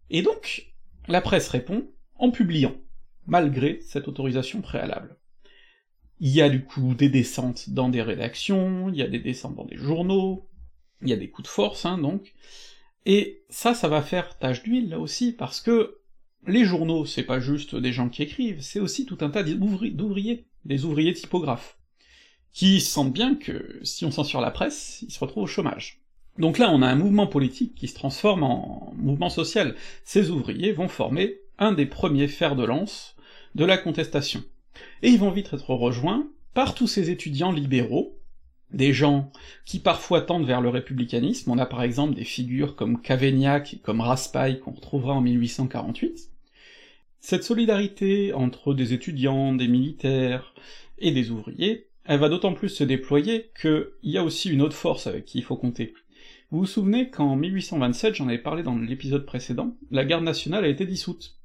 Et 0.09 0.21
donc, 0.21 0.73
la 1.07 1.21
presse 1.21 1.49
répond 1.49 1.87
en 2.15 2.31
publiant, 2.31 2.75
malgré 3.27 3.79
cette 3.81 4.07
autorisation 4.07 4.61
préalable. 4.61 5.17
Il 6.19 6.29
y 6.29 6.41
a 6.41 6.49
du 6.49 6.63
coup 6.63 6.95
des 6.95 7.09
descentes 7.09 7.69
dans 7.69 7.89
des 7.89 8.01
rédactions, 8.01 8.89
il 8.89 8.95
y 8.95 9.03
a 9.03 9.07
des 9.07 9.19
descentes 9.19 9.55
dans 9.55 9.65
des 9.65 9.77
journaux, 9.77 10.49
il 11.03 11.09
y 11.09 11.13
a 11.13 11.17
des 11.17 11.29
coups 11.29 11.47
de 11.47 11.51
force, 11.53 11.85
hein, 11.85 11.99
donc, 11.99 12.33
et 13.05 13.43
ça, 13.49 13.73
ça 13.73 13.87
va 13.87 14.01
faire 14.01 14.37
tache 14.37 14.63
d'huile, 14.63 14.89
là 14.89 14.99
aussi, 14.99 15.31
parce 15.31 15.61
que 15.61 15.99
les 16.47 16.63
journaux, 16.63 17.05
c'est 17.05 17.23
pas 17.23 17.39
juste 17.39 17.75
des 17.75 17.91
gens 17.91 18.09
qui 18.09 18.23
écrivent, 18.23 18.61
c'est 18.61 18.79
aussi 18.79 19.05
tout 19.05 19.17
un 19.21 19.29
tas 19.29 19.43
d'ouvriers, 19.43 20.45
des 20.65 20.85
ouvriers 20.85 21.13
typographes, 21.13 21.77
qui 22.53 22.79
sentent 22.79 23.13
bien 23.13 23.35
que 23.35 23.79
si 23.83 24.05
on 24.05 24.11
censure 24.11 24.41
la 24.41 24.51
presse, 24.51 25.03
ils 25.03 25.11
se 25.11 25.19
retrouvent 25.19 25.43
au 25.43 25.47
chômage. 25.47 26.01
Donc 26.39 26.57
là, 26.57 26.71
on 26.71 26.81
a 26.81 26.87
un 26.87 26.95
mouvement 26.95 27.27
politique 27.27 27.75
qui 27.75 27.87
se 27.87 27.95
transforme 27.95 28.43
en 28.43 28.93
mouvement 28.95 29.29
social. 29.29 29.75
Ces 30.03 30.29
ouvriers 30.29 30.71
vont 30.71 30.87
former 30.87 31.37
un 31.57 31.73
des 31.73 31.85
premiers 31.85 32.27
fers 32.27 32.55
de 32.55 32.63
lance 32.63 33.15
de 33.55 33.65
la 33.65 33.77
contestation. 33.77 34.43
Et 35.01 35.09
ils 35.09 35.19
vont 35.19 35.31
vite 35.31 35.51
être 35.53 35.71
rejoints 35.71 36.27
par 36.53 36.75
tous 36.75 36.87
ces 36.87 37.09
étudiants 37.09 37.51
libéraux, 37.51 38.19
des 38.71 38.93
gens 38.93 39.31
qui 39.65 39.79
parfois 39.79 40.21
tendent 40.21 40.45
vers 40.45 40.61
le 40.61 40.69
républicanisme, 40.69 41.51
on 41.51 41.57
a 41.57 41.65
par 41.65 41.83
exemple 41.83 42.15
des 42.15 42.25
figures 42.25 42.75
comme 42.75 43.01
Cavaignac 43.01 43.73
et 43.73 43.77
comme 43.77 44.01
Raspail 44.01 44.59
qu'on 44.59 44.71
retrouvera 44.71 45.13
en 45.13 45.21
1848, 45.21 46.31
cette 47.19 47.43
solidarité 47.43 48.33
entre 48.33 48.73
des 48.73 48.93
étudiants, 48.93 49.53
des 49.53 49.67
militaires 49.67 50.53
et 50.97 51.11
des 51.11 51.31
ouvriers, 51.31 51.87
elle 52.05 52.19
va 52.19 52.29
d'autant 52.29 52.53
plus 52.53 52.69
se 52.69 52.83
déployer 52.83 53.51
qu'il 53.59 53.89
y 54.03 54.17
a 54.17 54.23
aussi 54.23 54.49
une 54.49 54.61
autre 54.61 54.75
force 54.75 55.07
avec 55.07 55.25
qui 55.25 55.39
il 55.39 55.43
faut 55.43 55.57
compter. 55.57 55.93
Vous 56.49 56.59
vous 56.59 56.65
souvenez 56.65 57.09
qu'en 57.09 57.35
1827, 57.35 58.15
j'en 58.15 58.29
avais 58.29 58.37
parlé 58.37 58.63
dans 58.63 58.77
l'épisode 58.77 59.25
précédent, 59.25 59.75
la 59.91 60.05
garde 60.05 60.23
nationale 60.23 60.63
a 60.63 60.69
été 60.69 60.85
dissoute. 60.85 61.37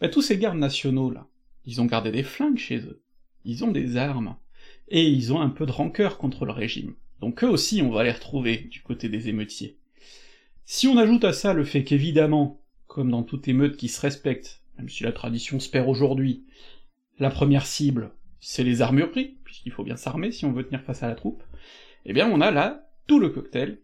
Ben, 0.00 0.08
tous 0.08 0.22
ces 0.22 0.38
gardes 0.38 0.58
nationaux 0.58 1.10
là, 1.10 1.26
ils 1.66 1.80
ont 1.80 1.86
gardé 1.86 2.12
des 2.12 2.22
flingues 2.22 2.58
chez 2.58 2.78
eux, 2.78 3.02
ils 3.44 3.64
ont 3.64 3.72
des 3.72 3.96
armes, 3.96 4.36
et 4.88 5.04
ils 5.04 5.32
ont 5.32 5.40
un 5.40 5.48
peu 5.48 5.66
de 5.66 5.72
rancœur 5.72 6.18
contre 6.18 6.44
le 6.44 6.52
régime. 6.52 6.94
Donc 7.20 7.42
eux 7.42 7.48
aussi 7.48 7.82
on 7.82 7.90
va 7.90 8.04
les 8.04 8.12
retrouver 8.12 8.58
du 8.70 8.82
côté 8.82 9.08
des 9.08 9.28
émeutiers. 9.28 9.76
Si 10.64 10.86
on 10.86 10.96
ajoute 10.96 11.24
à 11.24 11.32
ça 11.32 11.52
le 11.52 11.64
fait 11.64 11.84
qu'évidemment, 11.84 12.60
comme 12.86 13.10
dans 13.10 13.22
toute 13.22 13.48
émeute 13.48 13.76
qui 13.76 13.88
se 13.88 14.00
respecte, 14.00 14.62
même 14.78 14.88
si 14.88 15.04
la 15.04 15.12
tradition 15.12 15.60
se 15.60 15.68
perd 15.68 15.88
aujourd'hui, 15.88 16.44
la 17.18 17.30
première 17.30 17.66
cible, 17.66 18.12
c'est 18.40 18.64
les 18.64 18.82
armureries, 18.82 19.38
puisqu'il 19.44 19.72
faut 19.72 19.84
bien 19.84 19.96
s'armer 19.96 20.32
si 20.32 20.44
on 20.44 20.52
veut 20.52 20.64
tenir 20.64 20.82
face 20.82 21.02
à 21.02 21.08
la 21.08 21.14
troupe, 21.14 21.42
eh 22.04 22.12
bien 22.12 22.30
on 22.30 22.40
a 22.40 22.50
là 22.50 22.90
tout 23.06 23.18
le 23.18 23.30
cocktail 23.30 23.78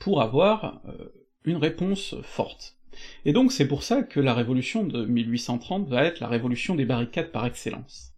pour 0.00 0.22
avoir 0.22 0.82
euh, 0.88 1.08
une 1.44 1.56
réponse 1.56 2.14
forte. 2.22 2.76
Et 3.24 3.32
donc 3.32 3.52
c'est 3.52 3.68
pour 3.68 3.82
ça 3.82 4.02
que 4.02 4.20
la 4.20 4.34
révolution 4.34 4.84
de 4.84 5.04
1830 5.04 5.88
va 5.88 6.04
être 6.04 6.20
la 6.20 6.28
révolution 6.28 6.74
des 6.74 6.84
barricades 6.84 7.32
par 7.32 7.46
excellence. 7.46 8.12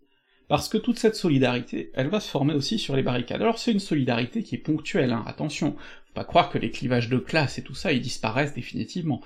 Parce 0.48 0.68
que 0.68 0.78
toute 0.78 0.98
cette 0.98 1.14
solidarité, 1.14 1.90
elle 1.94 2.08
va 2.08 2.20
se 2.20 2.30
former 2.30 2.54
aussi 2.54 2.78
sur 2.78 2.96
les 2.96 3.02
barricades. 3.02 3.42
Alors 3.42 3.58
c'est 3.58 3.72
une 3.72 3.80
solidarité 3.80 4.42
qui 4.42 4.54
est 4.54 4.58
ponctuelle, 4.58 5.12
hein, 5.12 5.22
attention, 5.26 5.72
faut 6.06 6.14
pas 6.14 6.24
croire 6.24 6.48
que 6.48 6.58
les 6.58 6.70
clivages 6.70 7.10
de 7.10 7.18
classe 7.18 7.58
et 7.58 7.62
tout 7.62 7.74
ça, 7.74 7.92
ils 7.92 8.00
disparaissent 8.00 8.54
définitivement. 8.54 9.22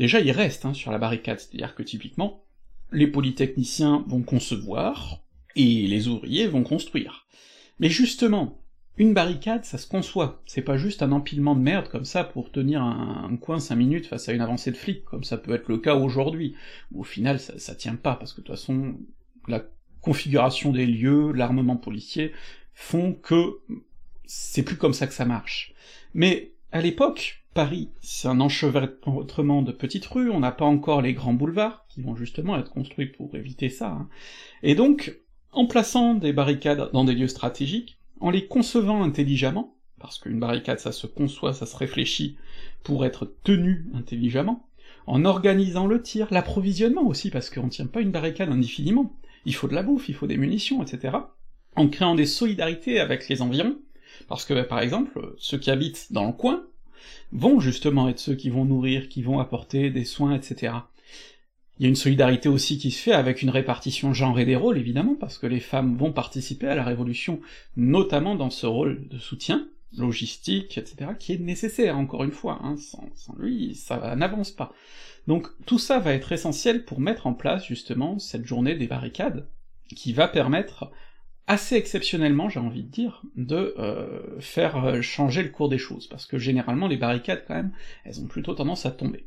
Déjà, 0.00 0.18
ils 0.18 0.32
restent 0.32 0.64
hein, 0.64 0.72
sur 0.72 0.90
la 0.90 0.98
barricade, 0.98 1.38
c'est-à-dire 1.38 1.74
que 1.74 1.82
typiquement, 1.82 2.42
les 2.90 3.06
polytechniciens 3.06 4.02
vont 4.08 4.22
concevoir, 4.22 5.22
et 5.56 5.86
les 5.86 6.08
ouvriers 6.08 6.46
vont 6.46 6.62
construire. 6.62 7.26
Mais 7.80 7.90
justement, 7.90 8.62
une 8.96 9.12
barricade, 9.12 9.66
ça 9.66 9.76
se 9.76 9.86
conçoit, 9.86 10.42
c'est 10.46 10.62
pas 10.62 10.78
juste 10.78 11.02
un 11.02 11.12
empilement 11.12 11.54
de 11.54 11.60
merde 11.60 11.88
comme 11.88 12.06
ça 12.06 12.24
pour 12.24 12.50
tenir 12.50 12.82
un, 12.82 13.36
coin 13.36 13.60
cinq 13.60 13.76
minutes 13.76 14.06
face 14.06 14.26
à 14.30 14.32
une 14.32 14.40
avancée 14.40 14.70
de 14.70 14.76
flics, 14.78 15.04
comme 15.04 15.22
ça 15.22 15.36
peut 15.36 15.54
être 15.54 15.68
le 15.68 15.76
cas 15.76 15.94
aujourd'hui, 15.94 16.54
au 16.94 17.04
final 17.04 17.38
ça, 17.38 17.58
ça 17.58 17.74
tient 17.74 17.96
pas, 17.96 18.14
parce 18.14 18.32
que 18.32 18.40
de 18.40 18.46
toute 18.46 18.56
façon, 18.56 18.94
la 19.48 19.62
configuration 20.00 20.72
des 20.72 20.86
lieux, 20.86 21.32
l'armement 21.32 21.76
policier, 21.76 22.32
font 22.72 23.12
que 23.12 23.58
c'est 24.24 24.62
plus 24.62 24.76
comme 24.76 24.94
ça 24.94 25.06
que 25.06 25.12
ça 25.12 25.26
marche. 25.26 25.74
Mais 26.14 26.52
à 26.72 26.80
l'époque, 26.80 27.44
Paris, 27.54 27.90
c'est 28.00 28.28
un 28.28 28.40
enchevêtrement 28.40 29.62
de 29.62 29.72
petites 29.72 30.06
rues, 30.06 30.30
on 30.30 30.40
n'a 30.40 30.52
pas 30.52 30.64
encore 30.64 31.02
les 31.02 31.14
grands 31.14 31.34
boulevards, 31.34 31.84
qui 31.88 32.00
vont 32.00 32.14
justement 32.14 32.56
être 32.58 32.70
construits 32.70 33.06
pour 33.06 33.34
éviter 33.34 33.68
ça, 33.68 33.90
hein. 33.90 34.08
et 34.62 34.74
donc, 34.74 35.18
en 35.52 35.66
plaçant 35.66 36.14
des 36.14 36.32
barricades 36.32 36.90
dans 36.92 37.04
des 37.04 37.14
lieux 37.14 37.28
stratégiques, 37.28 37.98
en 38.20 38.30
les 38.30 38.46
concevant 38.46 39.02
intelligemment, 39.02 39.74
parce 39.98 40.18
qu'une 40.18 40.38
barricade 40.38 40.78
ça 40.78 40.92
se 40.92 41.06
conçoit, 41.06 41.52
ça 41.52 41.66
se 41.66 41.76
réfléchit 41.76 42.36
pour 42.84 43.04
être 43.04 43.32
tenu 43.42 43.86
intelligemment, 43.94 44.66
en 45.06 45.24
organisant 45.24 45.86
le 45.86 46.02
tir, 46.02 46.28
l'approvisionnement 46.30 47.06
aussi, 47.06 47.30
parce 47.30 47.50
qu'on 47.50 47.68
tient 47.68 47.86
pas 47.86 48.00
une 48.00 48.12
barricade 48.12 48.50
indéfiniment, 48.50 49.16
il 49.44 49.54
faut 49.54 49.68
de 49.68 49.74
la 49.74 49.82
bouffe, 49.82 50.08
il 50.08 50.14
faut 50.14 50.26
des 50.26 50.36
munitions, 50.36 50.82
etc., 50.82 51.16
en 51.76 51.88
créant 51.88 52.14
des 52.14 52.26
solidarités 52.26 53.00
avec 53.00 53.28
les 53.28 53.42
environs, 53.42 53.78
parce 54.28 54.44
que, 54.44 54.62
par 54.62 54.80
exemple, 54.80 55.34
ceux 55.38 55.58
qui 55.58 55.70
habitent 55.70 56.12
dans 56.12 56.26
le 56.26 56.32
coin, 56.32 56.64
vont 57.32 57.60
justement 57.60 58.08
être 58.08 58.18
ceux 58.18 58.34
qui 58.34 58.50
vont 58.50 58.64
nourrir, 58.64 59.08
qui 59.08 59.22
vont 59.22 59.38
apporter 59.38 59.90
des 59.90 60.04
soins, 60.04 60.34
etc. 60.34 60.74
Il 61.78 61.84
y 61.84 61.86
a 61.86 61.88
une 61.88 61.96
solidarité 61.96 62.48
aussi 62.48 62.76
qui 62.76 62.90
se 62.90 63.00
fait 63.00 63.12
avec 63.12 63.40
une 63.40 63.50
répartition 63.50 64.12
genrée 64.12 64.44
des 64.44 64.56
rôles, 64.56 64.76
évidemment, 64.76 65.14
parce 65.14 65.38
que 65.38 65.46
les 65.46 65.60
femmes 65.60 65.96
vont 65.96 66.12
participer 66.12 66.66
à 66.66 66.74
la 66.74 66.84
révolution, 66.84 67.40
notamment 67.76 68.34
dans 68.34 68.50
ce 68.50 68.66
rôle 68.66 69.08
de 69.08 69.18
soutien, 69.18 69.66
logistique, 69.96 70.76
etc., 70.76 71.12
qui 71.18 71.32
est 71.32 71.38
nécessaire, 71.38 71.96
encore 71.96 72.22
une 72.22 72.32
fois, 72.32 72.60
hein, 72.62 72.76
sans, 72.76 73.08
sans 73.14 73.34
lui, 73.38 73.74
ça 73.74 74.14
n'avance 74.14 74.50
pas. 74.50 74.72
Donc 75.26 75.48
tout 75.64 75.78
ça 75.78 75.98
va 75.98 76.12
être 76.12 76.32
essentiel 76.32 76.84
pour 76.84 77.00
mettre 77.00 77.26
en 77.26 77.34
place, 77.34 77.64
justement, 77.66 78.18
cette 78.18 78.46
journée 78.46 78.74
des 78.74 78.86
barricades, 78.86 79.48
qui 79.96 80.12
va 80.12 80.28
permettre 80.28 80.90
assez 81.50 81.74
exceptionnellement, 81.74 82.48
j'ai 82.48 82.60
envie 82.60 82.84
de 82.84 82.90
dire, 82.90 83.22
de 83.34 83.74
euh, 83.76 84.38
faire 84.38 84.84
euh, 84.84 85.02
changer 85.02 85.42
le 85.42 85.48
cours 85.48 85.68
des 85.68 85.78
choses, 85.78 86.06
parce 86.06 86.24
que 86.24 86.38
généralement 86.38 86.86
les 86.86 86.96
barricades, 86.96 87.42
quand 87.44 87.56
même, 87.56 87.72
elles 88.04 88.20
ont 88.20 88.28
plutôt 88.28 88.54
tendance 88.54 88.86
à 88.86 88.92
tomber. 88.92 89.26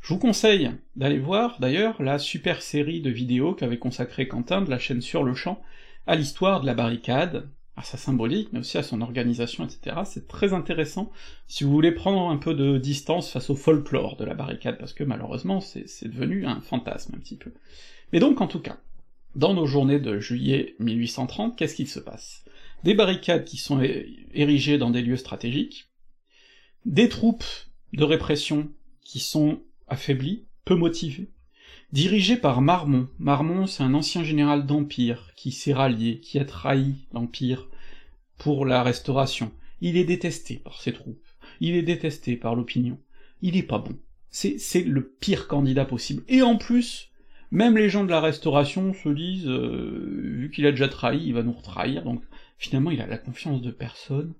Je 0.00 0.12
vous 0.12 0.18
conseille 0.18 0.72
d'aller 0.96 1.20
voir, 1.20 1.60
d'ailleurs, 1.60 2.02
la 2.02 2.18
super 2.18 2.60
série 2.60 3.00
de 3.00 3.10
vidéos 3.10 3.54
qu'avait 3.54 3.78
consacré 3.78 4.26
Quentin 4.26 4.62
de 4.62 4.70
la 4.70 4.80
chaîne 4.80 5.00
Sur 5.00 5.22
le 5.22 5.32
Champ 5.34 5.62
à 6.08 6.16
l'histoire 6.16 6.60
de 6.60 6.66
la 6.66 6.74
barricade, 6.74 7.48
à 7.76 7.84
sa 7.84 7.96
symbolique, 7.96 8.48
mais 8.52 8.58
aussi 8.58 8.76
à 8.76 8.82
son 8.82 9.00
organisation, 9.00 9.64
etc. 9.64 9.98
C'est 10.06 10.26
très 10.26 10.52
intéressant 10.52 11.12
si 11.46 11.62
vous 11.62 11.70
voulez 11.70 11.92
prendre 11.92 12.30
un 12.30 12.36
peu 12.36 12.52
de 12.52 12.78
distance 12.78 13.30
face 13.30 13.48
au 13.48 13.54
folklore 13.54 14.16
de 14.16 14.24
la 14.24 14.34
barricade, 14.34 14.76
parce 14.76 14.92
que 14.92 15.04
malheureusement 15.04 15.60
c'est 15.60 16.08
devenu 16.08 16.46
un 16.46 16.60
fantasme 16.60 17.14
un 17.14 17.18
petit 17.20 17.36
peu. 17.36 17.52
Mais 18.12 18.18
donc 18.18 18.40
en 18.40 18.48
tout 18.48 18.58
cas, 18.58 18.78
dans 19.34 19.54
nos 19.54 19.66
journées 19.66 20.00
de 20.00 20.18
juillet 20.18 20.74
1830, 20.78 21.56
qu'est-ce 21.56 21.74
qu'il 21.74 21.88
se 21.88 22.00
passe? 22.00 22.44
Des 22.84 22.94
barricades 22.94 23.44
qui 23.44 23.56
sont 23.56 23.80
érigées 24.32 24.78
dans 24.78 24.90
des 24.90 25.02
lieux 25.02 25.16
stratégiques, 25.16 25.90
des 26.86 27.08
troupes 27.08 27.44
de 27.92 28.04
répression 28.04 28.70
qui 29.02 29.20
sont 29.20 29.60
affaiblies, 29.88 30.46
peu 30.64 30.74
motivées, 30.74 31.30
dirigées 31.92 32.36
par 32.36 32.60
Marmont. 32.62 33.08
Marmont, 33.18 33.66
c'est 33.66 33.82
un 33.82 33.94
ancien 33.94 34.24
général 34.24 34.66
d'Empire, 34.66 35.32
qui 35.36 35.52
s'est 35.52 35.72
rallié, 35.72 36.20
qui 36.20 36.38
a 36.38 36.44
trahi 36.44 37.06
l'Empire 37.12 37.68
pour 38.38 38.64
la 38.64 38.82
Restauration. 38.82 39.52
Il 39.80 39.96
est 39.96 40.04
détesté 40.04 40.56
par 40.56 40.80
ses 40.80 40.92
troupes, 40.92 41.26
il 41.60 41.74
est 41.74 41.82
détesté 41.82 42.36
par 42.36 42.54
l'opinion, 42.54 42.98
il 43.42 43.56
est 43.56 43.62
pas 43.62 43.78
bon. 43.78 43.96
C'est 44.30 44.84
le 44.84 45.08
pire 45.08 45.48
candidat 45.48 45.84
possible. 45.84 46.22
Et 46.28 46.42
en 46.42 46.56
plus, 46.56 47.09
même 47.50 47.76
les 47.76 47.88
gens 47.88 48.04
de 48.04 48.10
la 48.10 48.20
Restauration 48.20 48.94
se 48.94 49.08
disent, 49.08 49.48
euh, 49.48 50.34
vu 50.36 50.50
qu'il 50.50 50.66
a 50.66 50.70
déjà 50.70 50.88
trahi, 50.88 51.22
il 51.24 51.34
va 51.34 51.42
nous 51.42 51.52
retrahir, 51.52 52.04
donc 52.04 52.22
finalement 52.58 52.90
il 52.90 53.00
a 53.00 53.06
la 53.06 53.18
confiance 53.18 53.60
de 53.60 53.70
personne, 53.70 54.34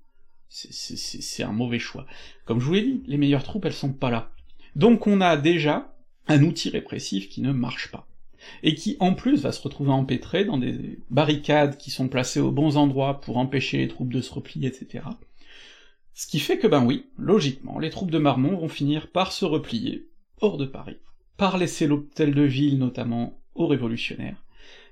c'est 0.49 1.43
un 1.43 1.51
mauvais 1.51 1.79
choix. 1.79 2.05
Comme 2.45 2.59
je 2.59 2.65
vous 2.65 2.73
l'ai 2.73 2.81
dit, 2.81 3.03
les 3.07 3.17
meilleures 3.17 3.43
troupes, 3.43 3.65
elles 3.65 3.73
sont 3.73 3.93
pas 3.93 4.09
là. 4.09 4.31
Donc 4.75 5.07
on 5.07 5.21
a 5.21 5.37
déjà 5.37 5.93
un 6.27 6.43
outil 6.43 6.69
répressif 6.69 7.29
qui 7.29 7.41
ne 7.41 7.51
marche 7.51 7.91
pas, 7.91 8.07
et 8.63 8.75
qui 8.75 8.95
en 8.99 9.13
plus 9.13 9.41
va 9.41 9.51
se 9.51 9.61
retrouver 9.61 9.91
empêtré 9.91 10.45
dans 10.45 10.57
des 10.57 10.99
barricades 11.09 11.77
qui 11.77 11.91
sont 11.91 12.07
placées 12.07 12.39
aux 12.39 12.51
bons 12.51 12.77
endroits 12.77 13.19
pour 13.19 13.37
empêcher 13.37 13.77
les 13.77 13.87
troupes 13.87 14.13
de 14.13 14.21
se 14.21 14.33
replier, 14.33 14.67
etc. 14.67 15.05
Ce 16.13 16.27
qui 16.27 16.39
fait 16.39 16.59
que 16.59 16.67
ben 16.67 16.85
oui, 16.85 17.07
logiquement, 17.17 17.79
les 17.79 17.89
troupes 17.89 18.11
de 18.11 18.17
Marmont 18.17 18.57
vont 18.57 18.69
finir 18.69 19.11
par 19.11 19.31
se 19.31 19.45
replier 19.45 20.07
hors 20.39 20.57
de 20.57 20.65
Paris 20.65 20.97
par 21.41 21.57
laisser 21.57 21.87
l'hôtel 21.87 22.35
de 22.35 22.43
ville 22.43 22.77
notamment 22.77 23.41
aux 23.55 23.65
révolutionnaires, 23.65 24.45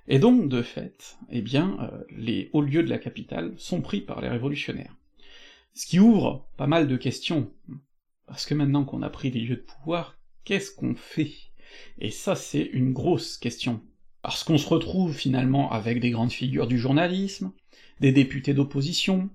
et 0.08 0.18
donc, 0.18 0.50
de 0.50 0.64
fait, 0.64 1.20
eh 1.30 1.44
bien, 1.44 1.78
euh, 1.80 2.04
les 2.10 2.50
hauts 2.54 2.64
lieux 2.64 2.82
de 2.82 2.90
la 2.90 2.98
capitale 2.98 3.54
sont 3.58 3.82
pris 3.82 4.02
par 4.02 4.20
les 4.20 4.30
révolutionnaires. 4.30 4.96
Ce 5.76 5.86
qui 5.86 6.00
ouvre 6.00 6.50
pas 6.58 6.66
mal 6.66 6.88
de 6.88 6.98
questions, 6.98 7.52
parce 8.26 8.48
que 8.48 8.56
maintenant 8.56 8.84
qu'on 8.84 9.04
a 9.04 9.12
pris 9.12 9.30
les 9.30 9.42
lieux 9.42 9.58
de 9.58 9.62
pouvoir, 9.62 10.18
qu'est-ce 10.44 10.74
qu'on 10.74 10.96
fait? 10.96 11.34
Et 12.00 12.10
ça, 12.10 12.34
c'est 12.34 12.68
une 12.74 12.94
grosse 12.94 13.38
question. 13.38 13.84
Parce 14.24 14.44
qu'on 14.44 14.58
se 14.58 14.70
retrouve 14.70 15.16
finalement 15.16 15.72
avec 15.72 16.00
des 16.00 16.10
grandes 16.10 16.32
figures 16.32 16.66
du 16.66 16.80
journalisme, 16.80 17.52
des 18.00 18.12
députés 18.12 18.56
d'opposition, 18.56 19.30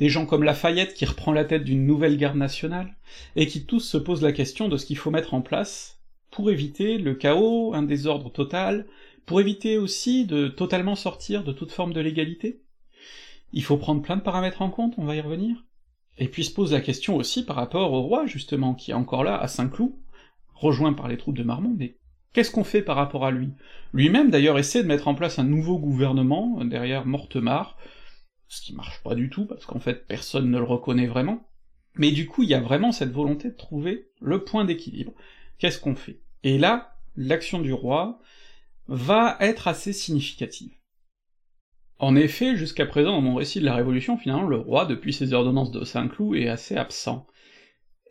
des 0.00 0.10
gens 0.10 0.26
comme 0.26 0.44
Lafayette 0.44 0.92
qui 0.92 1.06
reprend 1.06 1.32
la 1.32 1.46
tête 1.46 1.64
d'une 1.64 1.86
nouvelle 1.86 2.18
garde 2.18 2.36
nationale, 2.36 2.94
et 3.36 3.46
qui 3.46 3.64
tous 3.64 3.80
se 3.80 3.96
posent 3.96 4.20
la 4.20 4.32
question 4.32 4.68
de 4.68 4.76
ce 4.76 4.84
qu'il 4.84 4.98
faut 4.98 5.10
mettre 5.10 5.32
en 5.32 5.40
place 5.40 5.97
pour 6.38 6.52
éviter 6.52 6.98
le 6.98 7.16
chaos, 7.16 7.74
un 7.74 7.82
désordre 7.82 8.30
total, 8.30 8.86
pour 9.26 9.40
éviter 9.40 9.76
aussi 9.76 10.24
de 10.24 10.46
totalement 10.46 10.94
sortir 10.94 11.42
de 11.42 11.50
toute 11.50 11.72
forme 11.72 11.92
de 11.92 12.00
légalité. 12.00 12.62
Il 13.52 13.64
faut 13.64 13.76
prendre 13.76 14.02
plein 14.02 14.16
de 14.16 14.22
paramètres 14.22 14.62
en 14.62 14.70
compte, 14.70 14.94
on 14.98 15.04
va 15.04 15.16
y 15.16 15.20
revenir. 15.20 15.64
Et 16.16 16.28
puis 16.28 16.44
se 16.44 16.54
pose 16.54 16.72
la 16.72 16.80
question 16.80 17.16
aussi 17.16 17.44
par 17.44 17.56
rapport 17.56 17.92
au 17.92 18.02
roi, 18.02 18.26
justement, 18.26 18.74
qui 18.74 18.92
est 18.92 18.94
encore 18.94 19.24
là, 19.24 19.36
à 19.36 19.48
Saint-Cloud, 19.48 19.90
rejoint 20.54 20.92
par 20.92 21.08
les 21.08 21.16
troupes 21.16 21.36
de 21.36 21.42
Marmont, 21.42 21.74
mais 21.76 21.96
qu'est-ce 22.32 22.52
qu'on 22.52 22.62
fait 22.62 22.82
par 22.82 22.94
rapport 22.94 23.26
à 23.26 23.32
lui? 23.32 23.50
Lui-même, 23.92 24.30
d'ailleurs, 24.30 24.60
essaie 24.60 24.84
de 24.84 24.88
mettre 24.88 25.08
en 25.08 25.16
place 25.16 25.40
un 25.40 25.44
nouveau 25.44 25.80
gouvernement, 25.80 26.64
derrière 26.64 27.04
Mortemart, 27.04 27.76
ce 28.46 28.62
qui 28.62 28.76
marche 28.76 29.02
pas 29.02 29.16
du 29.16 29.28
tout, 29.28 29.46
parce 29.46 29.66
qu'en 29.66 29.80
fait, 29.80 30.06
personne 30.06 30.52
ne 30.52 30.58
le 30.58 30.64
reconnaît 30.64 31.08
vraiment, 31.08 31.48
mais 31.96 32.12
du 32.12 32.26
coup, 32.26 32.44
il 32.44 32.48
y 32.48 32.54
a 32.54 32.60
vraiment 32.60 32.92
cette 32.92 33.10
volonté 33.10 33.48
de 33.48 33.56
trouver 33.56 34.06
le 34.20 34.44
point 34.44 34.64
d'équilibre, 34.64 35.14
qu'est-ce 35.58 35.80
qu'on 35.80 35.96
fait? 35.96 36.20
Et 36.44 36.58
là, 36.58 36.96
l'action 37.16 37.60
du 37.60 37.72
roi 37.72 38.20
va 38.86 39.36
être 39.40 39.68
assez 39.68 39.92
significative. 39.92 40.72
En 41.98 42.14
effet, 42.14 42.56
jusqu'à 42.56 42.86
présent, 42.86 43.12
dans 43.12 43.20
mon 43.20 43.34
récit 43.34 43.60
de 43.60 43.64
la 43.64 43.74
Révolution, 43.74 44.16
finalement, 44.16 44.46
le 44.46 44.56
roi, 44.56 44.86
depuis 44.86 45.12
ses 45.12 45.32
ordonnances 45.32 45.72
de 45.72 45.84
Saint-Cloud, 45.84 46.36
est 46.36 46.48
assez 46.48 46.76
absent. 46.76 47.26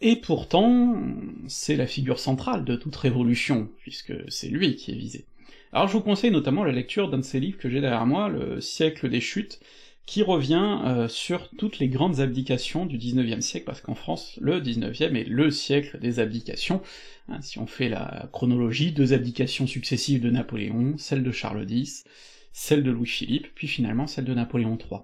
Et 0.01 0.17
pourtant, 0.17 1.01
c'est 1.47 1.75
la 1.75 1.87
figure 1.87 2.19
centrale 2.19 2.65
de 2.65 2.75
toute 2.75 2.95
révolution, 2.95 3.69
puisque 3.79 4.13
c'est 4.27 4.49
lui 4.49 4.75
qui 4.75 4.91
est 4.91 4.95
visé. 4.95 5.25
Alors 5.73 5.87
je 5.87 5.93
vous 5.93 6.01
conseille 6.01 6.31
notamment 6.31 6.63
la 6.63 6.71
lecture 6.71 7.09
d'un 7.09 7.17
de 7.17 7.23
ces 7.23 7.39
livres 7.39 7.57
que 7.57 7.69
j'ai 7.69 7.81
derrière 7.81 8.05
moi, 8.05 8.29
Le 8.29 8.61
siècle 8.61 9.09
des 9.09 9.21
chutes, 9.21 9.59
qui 10.07 10.23
revient 10.23 10.79
euh, 10.85 11.07
sur 11.09 11.49
toutes 11.57 11.79
les 11.79 11.89
grandes 11.89 12.21
abdications 12.21 12.85
du 12.85 12.97
XIXe 12.97 13.45
siècle, 13.45 13.65
parce 13.65 13.81
qu'en 13.81 13.93
France, 13.93 14.39
le 14.41 14.61
XIXe 14.61 15.01
est 15.01 15.27
le 15.27 15.51
siècle 15.51 15.99
des 15.99 16.19
abdications. 16.19 16.81
Hein, 17.27 17.41
si 17.41 17.59
on 17.59 17.67
fait 17.67 17.89
la 17.89 18.29
chronologie, 18.31 18.93
deux 18.93 19.11
abdications 19.11 19.67
successives 19.67 20.21
de 20.21 20.29
Napoléon, 20.29 20.95
celle 20.97 21.23
de 21.23 21.31
Charles 21.31 21.69
X, 21.69 22.05
celle 22.53 22.83
de 22.83 22.89
Louis-Philippe, 22.89 23.47
puis 23.53 23.67
finalement 23.67 24.07
celle 24.07 24.23
de 24.23 24.33
Napoléon 24.33 24.77
III. 24.77 25.01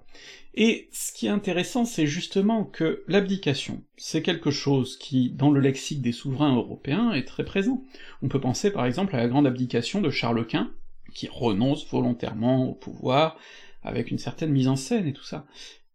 Et 0.56 0.88
ce 0.94 1.12
qui 1.12 1.26
est 1.26 1.30
intéressant, 1.30 1.84
c'est 1.84 2.08
justement 2.08 2.64
que 2.64 3.04
l'abdication, 3.10 3.84
c'est 3.98 4.22
quelque 4.22 4.52
chose 4.52 4.98
qui, 4.98 5.32
dans 5.32 5.52
le 5.52 5.60
lexique 5.60 6.02
des 6.02 6.14
souverains 6.14 6.56
européens, 6.56 7.12
est 7.12 7.28
très 7.28 7.44
présent. 7.44 7.84
On 8.22 8.30
peut 8.30 8.40
penser 8.40 8.72
par 8.72 8.86
exemple 8.86 9.16
à 9.16 9.20
la 9.20 9.28
grande 9.28 9.48
abdication 9.48 10.00
de 10.00 10.10
Charles 10.10 10.48
Quint, 10.48 10.72
qui 11.14 11.28
renonce 11.28 11.86
volontairement 11.90 12.70
au 12.70 12.74
pouvoir, 12.74 13.38
avec 13.84 14.12
une 14.12 14.18
certaine 14.18 14.52
mise 14.52 14.68
en 14.68 14.76
scène 14.76 15.08
et 15.08 15.14
tout 15.14 15.24
ça. 15.24 15.46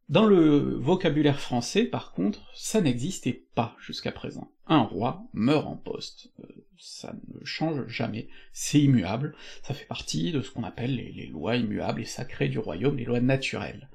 Dans 0.09 0.25
le 0.25 0.77
vocabulaire 0.77 1.39
français, 1.39 1.85
par 1.85 2.13
contre, 2.13 2.51
ça 2.55 2.81
n'existait 2.81 3.45
pas 3.55 3.77
jusqu'à 3.79 4.11
présent. 4.11 4.51
Un 4.67 4.81
roi 4.81 5.23
meurt 5.35 5.67
en 5.67 5.77
poste, 5.77 6.31
euh, 6.41 6.47
ça 6.79 7.15
ne 7.29 7.45
change 7.45 7.87
jamais, 7.89 8.29
c'est 8.55 8.81
immuable, 8.81 9.35
ça 9.63 9.75
fait 9.75 9.85
partie 9.85 10.33
de 10.33 10.41
ce 10.41 10.51
qu'on 10.51 10.65
appelle 10.65 10.97
les, 10.97 11.27
lois 11.27 11.57
immuables 11.57 12.01
et 12.01 12.07
sacrées 12.07 12.49
du 12.49 12.59
royaume, 12.59 12.97
les 12.97 13.05
lois 13.05 13.21
naturelles. 13.21 13.91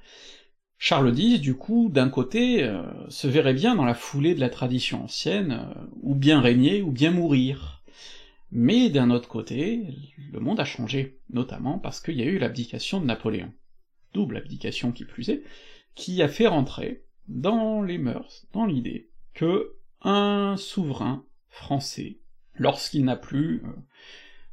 Charles 0.78 1.18
X, 1.18 1.42
du 1.42 1.56
coup, 1.56 1.90
d'un 1.92 2.10
côté, 2.10 2.64
euh, 2.64 2.84
se 3.10 3.28
verrait 3.28 3.56
bien 3.56 3.74
dans 3.74 3.86
la 3.86 3.96
foulée 3.96 4.36
de 4.36 4.40
la 4.40 4.50
tradition 4.50 5.06
ancienne, 5.06 5.52
euh, 5.52 5.86
ou 6.02 6.14
bien 6.14 6.42
régner, 6.42 6.84
ou 6.84 6.92
bien 6.92 7.10
mourir. 7.10 7.82
Mais 8.52 8.92
d'un 8.92 9.10
autre 9.10 9.30
côté, 9.30 9.82
le 10.32 10.40
monde 10.40 10.60
a 10.60 10.66
changé, 10.66 11.18
notamment 11.32 11.80
parce 11.80 12.00
qu'il 12.00 12.20
y 12.20 12.22
a 12.22 12.26
eu 12.26 12.38
l'abdication 12.38 13.00
de 13.00 13.06
Napoléon 13.06 13.52
double 14.14 14.38
abdication 14.38 14.92
qui 14.92 15.06
plus 15.06 15.30
est, 15.30 15.44
qui 15.96 16.22
a 16.22 16.28
fait 16.28 16.48
rentrer 16.48 17.04
dans 17.28 17.82
les 17.82 17.98
mœurs, 17.98 18.46
dans 18.54 18.66
l'idée, 18.66 19.10
que 19.34 19.76
un 20.02 20.56
souverain 20.58 21.26
français, 21.50 22.18
lorsqu'il 22.56 23.06
n'a 23.06 23.16
plus 23.16 23.64
euh, 23.64 23.70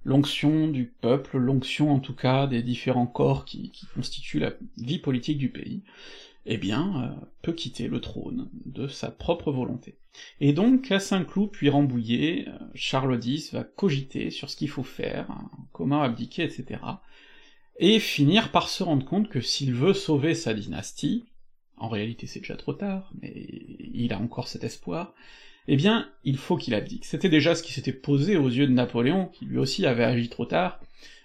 l'onction 0.05 0.69
du 0.69 0.87
peuple, 0.87 1.39
l'onction 1.39 1.93
en 1.93 2.01
tout 2.01 2.15
cas 2.15 2.47
des 2.47 2.63
différents 2.63 3.07
corps 3.07 3.45
qui, 3.45 3.73
constituent 3.95 4.39
la 4.39 4.53
vie 4.77 4.99
politique 4.99 5.39
du 5.39 5.51
pays, 5.51 5.83
eh 6.47 6.57
bien, 6.57 7.03
euh, 7.03 7.27
peut 7.43 7.53
quitter 7.53 7.89
le 7.89 8.01
trône 8.01 8.49
de 8.65 8.87
sa 8.87 9.11
propre 9.11 9.53
volonté. 9.53 9.99
Et 10.41 10.53
donc, 10.53 10.91
à 10.91 10.99
Saint-Cloud 10.99 11.51
puis 11.51 11.69
Rambouillet, 11.69 12.47
euh, 12.49 12.53
Charles 12.75 13.21
X 13.23 13.53
va 13.53 13.65
cogiter 13.65 14.31
sur 14.31 14.49
ce 14.49 14.57
qu'il 14.57 14.71
faut 14.71 14.83
faire, 14.83 15.29
comment 15.73 16.03
abdiquer, 16.03 16.45
etc., 16.45 16.81
et 17.81 17.99
finir 17.99 18.53
par 18.53 18.69
se 18.69 18.83
rendre 18.83 19.07
compte 19.07 19.29
que 19.29 19.41
s'il 19.41 19.75
veut 19.75 19.95
sauver 19.95 20.35
sa 20.35 20.55
dynastie, 20.55 21.25
en 21.79 21.89
réalité 21.89 22.27
c'est 22.27 22.41
déjà 22.41 22.57
trop 22.57 22.75
tard, 22.75 23.11
mais 23.21 23.33
il 23.95 24.13
a 24.13 24.21
encore 24.21 24.49
cet 24.49 24.65
espoir, 24.65 25.15
eh 25.67 25.77
bien, 25.77 26.09
il 26.25 26.37
faut 26.37 26.57
qu'il 26.57 26.75
abdique. 26.75 27.07
C'était 27.07 27.29
déjà 27.29 27.55
ce 27.55 27.63
qui 27.63 27.73
s'était 27.73 27.93
posé 27.93 28.37
aux 28.37 28.49
yeux 28.49 28.67
de 28.67 28.73
Napoléon, 28.73 29.27
qui 29.27 29.47
lui 29.47 29.59
aussi 29.59 29.87
avait 29.87 30.05
agi 30.05 30.29
trop 30.29 30.45
tard, 30.45 30.81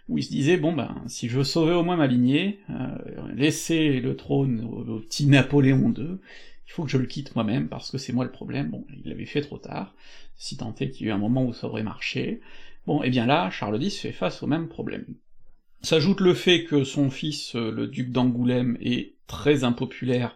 où 0.08 0.18
il 0.18 0.24
se 0.24 0.30
disait, 0.30 0.58
bon 0.58 0.72
ben, 0.72 1.04
si 1.08 1.28
je 1.28 1.38
veux 1.38 1.44
sauver 1.44 1.74
au 1.74 1.84
moins 1.84 1.98
ma 1.98 2.08
lignée, 2.08 2.60
euh, 2.70 3.34
laisser 3.34 4.00
le 4.00 4.16
trône 4.16 4.64
au, 4.64 5.00
petit 5.00 5.26
Napoléon 5.26 5.94
II, 5.98 6.20
il 6.68 6.72
faut 6.72 6.84
que 6.84 6.90
je 6.90 6.98
le 6.98 7.06
quitte 7.06 7.36
moi-même, 7.36 7.68
parce 7.68 7.92
que 7.92 7.98
c'est 7.98 8.14
moi 8.14 8.24
le 8.24 8.32
problème, 8.32 8.70
bon, 8.70 8.86
il 8.96 9.10
l'avait 9.10 9.26
fait 9.26 9.42
trop 9.42 9.58
tard, 9.58 9.94
si 10.38 10.58
tant 10.58 10.74
est 10.80 10.90
qu'il 10.90 11.08
y 11.08 11.10
a 11.10 11.14
eu 11.14 11.16
un 11.16 11.20
moment 11.20 11.44
où 11.44 11.54
ça 11.54 11.68
aurait 11.68 11.84
marché, 11.84 12.40
bon, 12.86 13.04
et 13.04 13.08
eh 13.08 13.10
bien 13.10 13.26
là, 13.26 13.50
Charles 13.50 13.82
X 13.84 13.98
fait 13.98 14.12
face 14.12 14.42
au 14.44 14.48
même 14.48 14.68
problème. 14.68 15.06
S'ajoute 15.86 16.20
le 16.20 16.34
fait 16.34 16.64
que 16.64 16.84
son 16.84 17.12
fils, 17.12 17.56
euh, 17.56 17.70
le 17.70 17.86
duc 17.86 18.12
d'Angoulême, 18.12 18.76
est 18.82 19.14
très 19.28 19.64
impopulaire, 19.64 20.36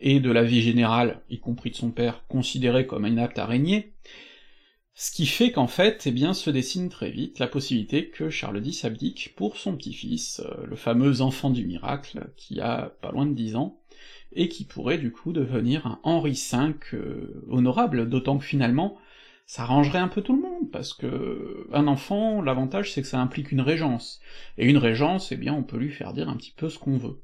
et 0.00 0.18
de 0.18 0.28
la 0.32 0.42
vie 0.42 0.60
générale, 0.60 1.20
y 1.30 1.38
compris 1.38 1.70
de 1.70 1.76
son 1.76 1.92
père, 1.92 2.24
considéré 2.26 2.84
comme 2.84 3.06
inapte 3.06 3.38
à 3.38 3.46
régner, 3.46 3.92
ce 4.94 5.12
qui 5.12 5.26
fait 5.26 5.52
qu'en 5.52 5.68
fait, 5.68 6.02
eh 6.06 6.10
bien, 6.10 6.34
se 6.34 6.50
dessine 6.50 6.88
très 6.88 7.12
vite 7.12 7.38
la 7.38 7.46
possibilité 7.46 8.08
que 8.08 8.28
Charles 8.28 8.66
X 8.66 8.84
abdique 8.86 9.34
pour 9.36 9.56
son 9.56 9.76
petit-fils, 9.76 10.40
euh, 10.40 10.66
le 10.66 10.74
fameux 10.74 11.20
enfant 11.20 11.50
du 11.50 11.64
miracle, 11.64 12.32
qui 12.36 12.60
a 12.60 12.92
pas 13.00 13.12
loin 13.12 13.26
de 13.26 13.34
dix 13.34 13.54
ans, 13.54 13.78
et 14.32 14.48
qui 14.48 14.64
pourrait 14.64 14.98
du 14.98 15.12
coup 15.12 15.32
devenir 15.32 15.86
un 15.86 16.00
Henri 16.02 16.32
V 16.32 16.74
euh, 16.94 17.44
honorable, 17.48 18.08
d'autant 18.08 18.38
que 18.38 18.44
finalement, 18.44 18.98
ça 19.48 19.62
arrangerait 19.62 19.98
un 19.98 20.08
peu 20.08 20.20
tout 20.20 20.36
le 20.36 20.42
monde, 20.42 20.70
parce 20.70 20.92
que 20.92 21.66
un 21.72 21.86
enfant, 21.86 22.42
l'avantage 22.42 22.92
c'est 22.92 23.00
que 23.00 23.08
ça 23.08 23.18
implique 23.18 23.50
une 23.50 23.62
régence, 23.62 24.20
et 24.58 24.66
une 24.66 24.76
régence, 24.76 25.32
eh 25.32 25.36
bien 25.36 25.54
on 25.54 25.62
peut 25.62 25.78
lui 25.78 25.90
faire 25.90 26.12
dire 26.12 26.28
un 26.28 26.36
petit 26.36 26.52
peu 26.54 26.68
ce 26.68 26.78
qu'on 26.78 26.98
veut. 26.98 27.22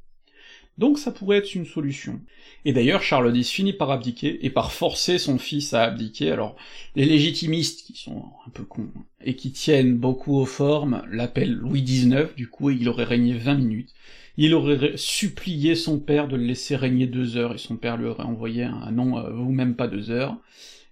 Donc 0.78 0.98
ça 0.98 1.12
pourrait 1.12 1.36
être 1.36 1.54
une 1.54 1.66
solution. 1.66 2.20
Et 2.64 2.72
d'ailleurs, 2.72 3.02
Charles 3.02 3.36
X 3.36 3.50
finit 3.50 3.74
par 3.74 3.90
abdiquer, 3.90 4.44
et 4.44 4.48
par 4.48 4.72
forcer 4.72 5.18
son 5.18 5.36
fils 5.38 5.74
à 5.74 5.82
abdiquer, 5.82 6.32
alors 6.32 6.56
les 6.96 7.04
légitimistes, 7.04 7.82
qui 7.82 7.92
sont 7.92 8.24
un 8.46 8.50
peu 8.50 8.64
cons, 8.64 8.90
et 9.20 9.36
qui 9.36 9.52
tiennent 9.52 9.94
beaucoup 9.94 10.36
aux 10.38 10.46
formes, 10.46 11.02
l'appellent 11.10 11.52
Louis 11.52 11.82
XIX, 11.82 12.34
du 12.34 12.48
coup 12.48 12.70
il 12.70 12.88
aurait 12.88 13.04
régné 13.04 13.34
20 13.34 13.54
minutes, 13.56 13.90
il 14.38 14.54
aurait 14.54 14.96
supplié 14.96 15.74
son 15.74 16.00
père 16.00 16.26
de 16.26 16.36
le 16.36 16.44
laisser 16.44 16.74
régner 16.74 17.06
deux 17.06 17.36
heures, 17.36 17.54
et 17.54 17.58
son 17.58 17.76
père 17.76 17.98
lui 17.98 18.06
aurait 18.06 18.24
envoyé 18.24 18.62
un 18.62 18.90
non, 18.92 19.30
vous 19.30 19.52
même 19.52 19.76
pas 19.76 19.88
deux 19.88 20.10
heures, 20.10 20.38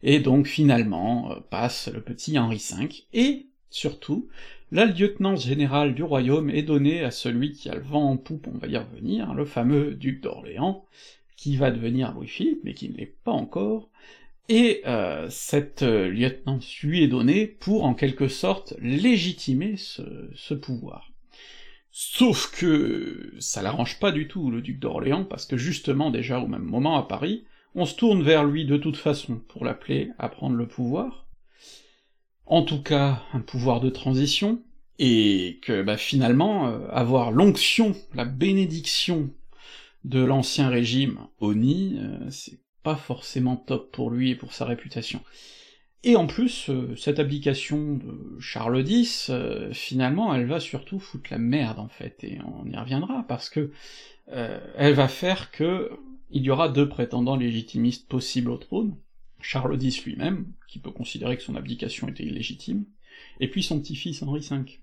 et 0.03 0.21
donc 0.21 0.47
finalement 0.47 1.33
euh, 1.33 1.41
passe 1.51 1.89
le 1.93 2.01
petit 2.01 2.39
Henri 2.39 2.63
V, 2.79 2.89
et 3.13 3.47
surtout, 3.71 4.29
la 4.71 4.85
lieutenance 4.87 5.45
générale 5.47 5.95
du 5.95 6.03
royaume 6.03 6.51
est 6.51 6.63
donnée 6.63 7.05
à 7.05 7.11
celui 7.11 7.53
qui 7.53 7.69
a 7.69 7.75
le 7.75 7.83
vent 7.83 8.11
en 8.11 8.17
poupe, 8.17 8.49
on 8.53 8.59
va 8.59 8.69
y 8.69 8.77
revenir, 8.77 9.35
le 9.35 9.45
fameux 9.45 9.95
duc 9.95 10.23
d'Orléans, 10.23 10.85
qui 11.37 11.57
va 11.57 11.71
devenir 11.71 12.13
Louis-Philippe, 12.13 12.61
mais 12.65 12.75
qui 12.75 12.89
ne 12.89 12.97
l'est 12.97 13.15
pas 13.25 13.33
encore, 13.33 13.91
et 14.49 14.83
euh, 14.87 15.29
cette 15.31 15.83
euh, 15.83 16.09
lieutenance 16.09 16.79
lui 16.81 17.03
est 17.03 17.09
donnée 17.09 17.47
pour 17.47 17.85
en 17.85 17.95
quelque 17.95 18.29
sorte 18.29 18.75
légitimer 18.81 19.77
ce, 19.77 20.03
ce 20.35 20.55
pouvoir. 20.55 21.11
Sauf 21.91 22.51
que 22.59 23.35
ça 23.39 23.63
l'arrange 23.63 23.99
pas 24.01 24.13
du 24.13 24.27
tout, 24.27 24.51
le 24.51 24.63
duc 24.63 24.79
d'Orléans, 24.79 25.25
parce 25.25 25.47
que 25.47 25.57
justement 25.57 26.11
déjà 26.11 26.41
au 26.41 26.47
même 26.47 26.65
moment 26.65 26.97
à 26.97 27.03
Paris, 27.03 27.45
on 27.75 27.87
se 27.87 27.95
tourne 27.95 28.23
vers 28.23 28.45
lui 28.45 28.65
de 28.65 28.77
toute 28.77 28.97
façon 28.97 29.41
pour 29.49 29.65
l'appeler 29.65 30.11
à 30.19 30.29
prendre 30.29 30.57
le 30.57 30.67
pouvoir, 30.67 31.27
en 32.47 32.63
tout 32.63 32.83
cas 32.83 33.23
un 33.33 33.41
pouvoir 33.41 33.81
de 33.81 33.91
transition, 33.91 34.63
et 34.99 35.59
que 35.63 35.83
bah, 35.83 35.97
finalement 35.97 36.69
euh, 36.69 36.87
avoir 36.91 37.33
l'onction, 37.33 37.93
la 38.15 38.25
bénédiction 38.25 39.31
de 40.05 40.23
l'ancien 40.23 40.69
régime 40.69 41.19
nid, 41.41 41.99
euh, 41.99 42.31
c'est 42.31 42.61
pas 42.83 42.97
forcément 42.97 43.57
top 43.57 43.91
pour 43.93 44.11
lui 44.11 44.31
et 44.31 44.35
pour 44.35 44.53
sa 44.53 44.65
réputation. 44.65 45.21
Et 46.05 46.17
en 46.17 46.27
plus, 46.27 46.69
euh, 46.69 46.97
cette 46.97 47.21
abdication 47.21 47.95
de 47.95 48.41
Charles 48.41 48.87
X, 48.89 49.31
finalement, 49.73 50.35
elle 50.35 50.47
va 50.47 50.59
surtout 50.59 50.99
foutre 50.99 51.31
la 51.31 51.39
merde, 51.39 51.79
en 51.79 51.89
fait, 51.89 52.23
et 52.25 52.39
on 52.45 52.69
y 52.69 52.77
reviendra, 52.77 53.25
parce 53.29 53.49
que 53.49 53.71
elle 54.29 54.95
va 54.95 55.09
faire 55.09 55.51
que 55.51 55.91
il 56.33 56.43
y 56.43 56.51
aura 56.51 56.69
deux 56.69 56.89
prétendants 56.89 57.37
légitimistes 57.37 58.09
possibles 58.09 58.51
au 58.51 58.57
trône, 58.57 58.97
Charles 59.41 59.83
X 59.83 60.05
lui-même, 60.05 60.47
qui 60.69 60.79
peut 60.79 60.91
considérer 60.91 61.37
que 61.37 61.43
son 61.43 61.57
abdication 61.57 62.09
était 62.09 62.25
illégitime, 62.25 62.85
et 63.41 63.49
puis 63.49 63.63
son 63.63 63.81
petit-fils 63.81 64.23
Henri 64.23 64.41
V, 64.41 64.81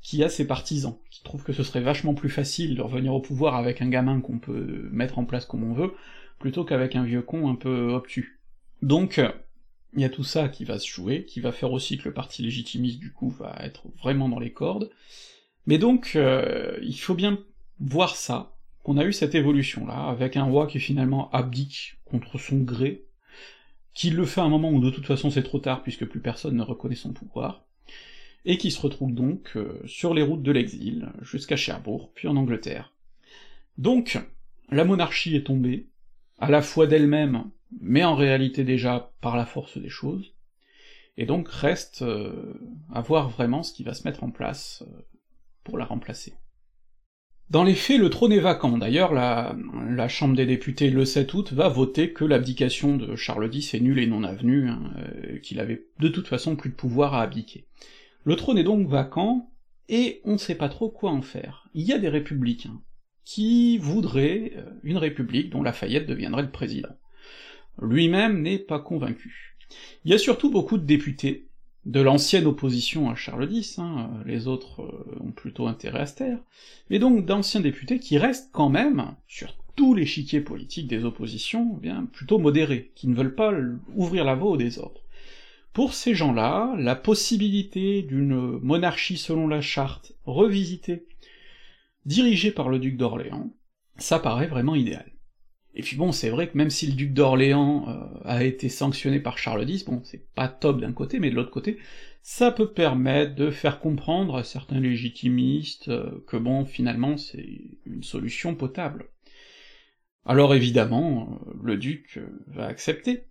qui 0.00 0.22
a 0.22 0.28
ses 0.28 0.46
partisans, 0.46 0.96
qui 1.10 1.22
trouvent 1.22 1.44
que 1.44 1.52
ce 1.52 1.62
serait 1.62 1.80
vachement 1.80 2.14
plus 2.14 2.30
facile 2.30 2.74
de 2.74 2.82
revenir 2.82 3.14
au 3.14 3.20
pouvoir 3.20 3.54
avec 3.56 3.82
un 3.82 3.88
gamin 3.88 4.20
qu'on 4.20 4.38
peut 4.38 4.88
mettre 4.90 5.18
en 5.18 5.24
place 5.24 5.46
comme 5.46 5.64
on 5.64 5.74
veut, 5.74 5.92
plutôt 6.38 6.64
qu'avec 6.64 6.96
un 6.96 7.04
vieux 7.04 7.22
con 7.22 7.48
un 7.48 7.54
peu 7.54 7.92
obtus. 7.92 8.40
Donc, 8.82 9.20
il 9.94 10.02
y 10.02 10.04
a 10.04 10.10
tout 10.10 10.24
ça 10.24 10.48
qui 10.48 10.64
va 10.64 10.78
se 10.78 10.86
jouer, 10.86 11.24
qui 11.24 11.40
va 11.40 11.52
faire 11.52 11.72
aussi 11.72 11.98
que 11.98 12.04
le 12.04 12.14
parti 12.14 12.42
légitimiste 12.42 12.98
du 12.98 13.12
coup 13.12 13.30
va 13.30 13.56
être 13.60 13.84
vraiment 13.98 14.28
dans 14.28 14.38
les 14.38 14.52
cordes, 14.52 14.90
mais 15.66 15.78
donc 15.78 16.12
euh, 16.16 16.78
il 16.82 16.98
faut 16.98 17.14
bien 17.14 17.38
voir 17.80 18.16
ça, 18.16 18.55
qu'on 18.86 18.98
a 18.98 19.04
eu 19.04 19.12
cette 19.12 19.34
évolution-là, 19.34 20.04
avec 20.06 20.36
un 20.36 20.44
roi 20.44 20.68
qui 20.68 20.78
finalement 20.78 21.28
abdique 21.32 21.98
contre 22.04 22.38
son 22.38 22.58
gré, 22.58 23.04
qui 23.94 24.10
le 24.10 24.24
fait 24.24 24.40
à 24.40 24.44
un 24.44 24.48
moment 24.48 24.70
où 24.70 24.80
de 24.80 24.90
toute 24.90 25.06
façon 25.06 25.28
c'est 25.28 25.42
trop 25.42 25.58
tard 25.58 25.82
puisque 25.82 26.06
plus 26.06 26.20
personne 26.20 26.54
ne 26.54 26.62
reconnaît 26.62 26.94
son 26.94 27.12
pouvoir, 27.12 27.66
et 28.44 28.58
qui 28.58 28.70
se 28.70 28.80
retrouve 28.80 29.12
donc 29.12 29.56
euh, 29.56 29.82
sur 29.86 30.14
les 30.14 30.22
routes 30.22 30.44
de 30.44 30.52
l'exil, 30.52 31.08
jusqu'à 31.20 31.56
Cherbourg, 31.56 32.12
puis 32.14 32.28
en 32.28 32.36
Angleterre. 32.36 32.94
Donc, 33.76 34.20
la 34.70 34.84
monarchie 34.84 35.34
est 35.34 35.48
tombée, 35.48 35.88
à 36.38 36.48
la 36.48 36.62
fois 36.62 36.86
d'elle-même, 36.86 37.50
mais 37.80 38.04
en 38.04 38.14
réalité 38.14 38.62
déjà 38.62 39.12
par 39.20 39.36
la 39.36 39.46
force 39.46 39.78
des 39.78 39.88
choses, 39.88 40.32
et 41.16 41.26
donc 41.26 41.48
reste 41.48 42.02
euh, 42.02 42.54
à 42.94 43.00
voir 43.00 43.30
vraiment 43.30 43.64
ce 43.64 43.72
qui 43.72 43.82
va 43.82 43.94
se 43.94 44.06
mettre 44.06 44.22
en 44.22 44.30
place 44.30 44.84
euh, 44.86 45.00
pour 45.64 45.76
la 45.76 45.86
remplacer. 45.86 46.34
Dans 47.48 47.62
les 47.62 47.76
faits, 47.76 48.00
le 48.00 48.10
trône 48.10 48.32
est 48.32 48.40
vacant, 48.40 48.76
d'ailleurs 48.76 49.12
la, 49.12 49.56
Chambre 50.08 50.34
des 50.34 50.46
députés 50.46 50.90
le 50.90 51.04
7 51.04 51.32
août 51.34 51.52
va 51.52 51.68
voter 51.68 52.12
que 52.12 52.24
l'abdication 52.24 52.96
de 52.96 53.14
Charles 53.14 53.48
X 53.52 53.74
est 53.74 53.80
nulle 53.80 54.00
et 54.00 54.06
non 54.06 54.24
avenue, 54.24 54.68
hein, 54.68 54.92
euh, 54.98 55.38
qu'il 55.38 55.60
avait 55.60 55.86
de 56.00 56.08
toute 56.08 56.26
façon 56.26 56.56
plus 56.56 56.70
de 56.70 56.74
pouvoir 56.74 57.14
à 57.14 57.22
abdiquer. 57.22 57.66
Le 58.24 58.34
trône 58.34 58.58
est 58.58 58.64
donc 58.64 58.88
vacant, 58.88 59.50
et 59.88 60.20
on 60.24 60.32
ne 60.32 60.38
sait 60.38 60.56
pas 60.56 60.68
trop 60.68 60.88
quoi 60.88 61.12
en 61.12 61.22
faire. 61.22 61.68
Il 61.74 61.84
y 61.84 61.92
a 61.92 61.98
des 61.98 62.08
républicains 62.08 62.80
qui 63.24 63.78
voudraient 63.78 64.52
euh, 64.56 64.64
une 64.82 64.98
république 64.98 65.50
dont 65.50 65.62
Lafayette 65.62 66.06
deviendrait 66.06 66.42
le 66.42 66.50
président. 66.50 66.96
Lui-même 67.80 68.42
n'est 68.42 68.58
pas 68.58 68.80
convaincu. 68.80 69.56
Il 70.04 70.10
y 70.10 70.14
a 70.14 70.18
surtout 70.18 70.50
beaucoup 70.50 70.78
de 70.78 70.86
députés 70.86 71.48
de 71.86 72.00
l'ancienne 72.00 72.46
opposition 72.46 73.08
à 73.08 73.14
Charles 73.14 73.50
X, 73.50 73.78
hein, 73.78 74.10
les 74.26 74.48
autres 74.48 74.82
euh, 74.82 75.24
ont 75.24 75.30
plutôt 75.30 75.68
intérêt 75.68 76.00
à 76.00 76.06
se 76.06 76.16
taire, 76.16 76.38
mais 76.90 76.98
donc 76.98 77.24
d'anciens 77.24 77.60
députés 77.60 78.00
qui 78.00 78.18
restent 78.18 78.50
quand 78.52 78.68
même, 78.68 79.14
sur 79.28 79.54
tout 79.76 79.94
l'échiquier 79.94 80.40
politique 80.40 80.88
des 80.88 81.04
oppositions, 81.04 81.76
eh 81.78 81.80
bien 81.80 82.08
plutôt 82.12 82.38
modérés, 82.38 82.90
qui 82.96 83.06
ne 83.06 83.14
veulent 83.14 83.36
pas 83.36 83.52
ouvrir 83.94 84.24
la 84.24 84.34
voie 84.34 84.50
au 84.50 84.56
désordre. 84.56 85.00
Pour 85.72 85.94
ces 85.94 86.14
gens-là, 86.14 86.74
la 86.76 86.96
possibilité 86.96 88.02
d'une 88.02 88.58
monarchie 88.58 89.18
selon 89.18 89.46
la 89.46 89.60
charte, 89.60 90.14
revisitée, 90.24 91.06
dirigée 92.04 92.50
par 92.50 92.68
le 92.68 92.80
duc 92.80 92.96
d'Orléans, 92.96 93.52
ça 93.96 94.18
paraît 94.18 94.48
vraiment 94.48 94.74
idéal. 94.74 95.06
Et 95.76 95.82
puis 95.82 95.96
bon, 95.96 96.10
c'est 96.10 96.30
vrai 96.30 96.48
que 96.48 96.56
même 96.56 96.70
si 96.70 96.86
le 96.86 96.94
duc 96.94 97.12
d'Orléans 97.12 97.86
euh, 97.88 98.18
a 98.24 98.44
été 98.44 98.70
sanctionné 98.70 99.20
par 99.20 99.36
Charles 99.36 99.68
X, 99.68 99.84
bon, 99.84 100.00
c'est 100.04 100.26
pas 100.34 100.48
top 100.48 100.80
d'un 100.80 100.94
côté, 100.94 101.20
mais 101.20 101.28
de 101.28 101.34
l'autre 101.34 101.50
côté, 101.50 101.76
ça 102.22 102.50
peut 102.50 102.72
permettre 102.72 103.34
de 103.34 103.50
faire 103.50 103.78
comprendre 103.78 104.36
à 104.36 104.42
certains 104.42 104.80
légitimistes 104.80 105.88
euh, 105.88 106.24
que 106.26 106.38
bon, 106.38 106.64
finalement, 106.64 107.18
c'est 107.18 107.60
une 107.84 108.02
solution 108.02 108.54
potable. 108.54 109.10
Alors 110.24 110.54
évidemment, 110.54 111.38
euh, 111.46 111.52
le 111.62 111.76
duc 111.76 112.18
va 112.46 112.66
accepter. 112.66 113.26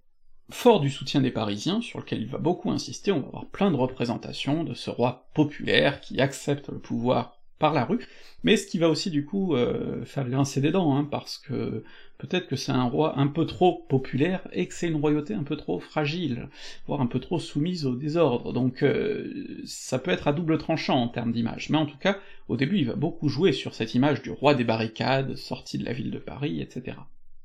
Fort 0.52 0.80
du 0.80 0.92
soutien 0.92 1.22
des 1.22 1.32
Parisiens, 1.32 1.82
sur 1.82 1.98
lequel 1.98 2.22
il 2.22 2.28
va 2.28 2.38
beaucoup 2.38 2.70
insister, 2.70 3.12
on 3.12 3.22
va 3.22 3.28
avoir 3.28 3.50
plein 3.50 3.72
de 3.72 3.76
représentations 3.76 4.64
de 4.64 4.76
ce 4.76 4.92
roi 4.92 5.32
populaire 5.34 6.00
qui 6.00 6.22
accepte 6.22 6.70
le 6.70 6.78
pouvoir 6.78 7.42
par 7.58 7.74
la 7.74 7.86
rue, 7.86 8.06
mais 8.44 8.56
ce 8.56 8.68
qui 8.68 8.78
va 8.78 8.90
aussi 8.90 9.10
du 9.10 9.26
coup 9.26 9.56
faire 10.04 10.30
grincer 10.30 10.60
des 10.60 10.72
dents, 10.72 10.96
hein, 10.96 11.08
parce 11.10 11.38
que 11.38 11.84
peut-être 12.18 12.48
que 12.48 12.56
c'est 12.56 12.72
un 12.72 12.84
roi 12.84 13.18
un 13.20 13.28
peu 13.28 13.46
trop 13.46 13.86
populaire 13.90 14.48
et 14.52 14.68
que 14.68 14.74
c'est 14.74 14.88
une 14.88 15.00
royauté 15.00 15.34
un 15.34 15.44
peu 15.44 15.56
trop 15.56 15.80
fragile, 15.80 16.50
voire 16.88 17.02
un 17.02 17.08
peu 17.08 17.20
trop 17.20 17.40
soumise 17.40 17.86
au 17.86 17.96
désordre, 17.96 18.54
donc 18.54 18.84
euh, 18.84 19.62
ça 19.66 20.00
peut 20.00 20.12
être 20.12 20.28
à 20.28 20.34
double 20.34 20.58
tranchant 20.58 21.02
en 21.02 21.08
termes 21.08 21.32
d'image, 21.32 21.70
mais 21.70 21.78
en 21.78 21.86
tout 21.86 21.98
cas, 21.98 22.20
au 22.48 22.58
début 22.58 22.78
il 22.80 22.88
va 22.88 22.96
beaucoup 22.96 23.30
jouer 23.30 23.52
sur 23.52 23.74
cette 23.74 23.96
image 23.96 24.22
du 24.22 24.32
roi 24.32 24.54
des 24.56 24.64
barricades, 24.64 25.36
sorti 25.36 25.78
de 25.78 25.86
la 25.86 25.94
ville 25.94 26.12
de 26.12 26.20
Paris, 26.20 26.62
etc. 26.62 26.98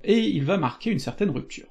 Et 0.05 0.21
il 0.21 0.45
va 0.45 0.57
marquer 0.57 0.91
une 0.91 0.99
certaine 0.99 1.31
rupture. 1.31 1.69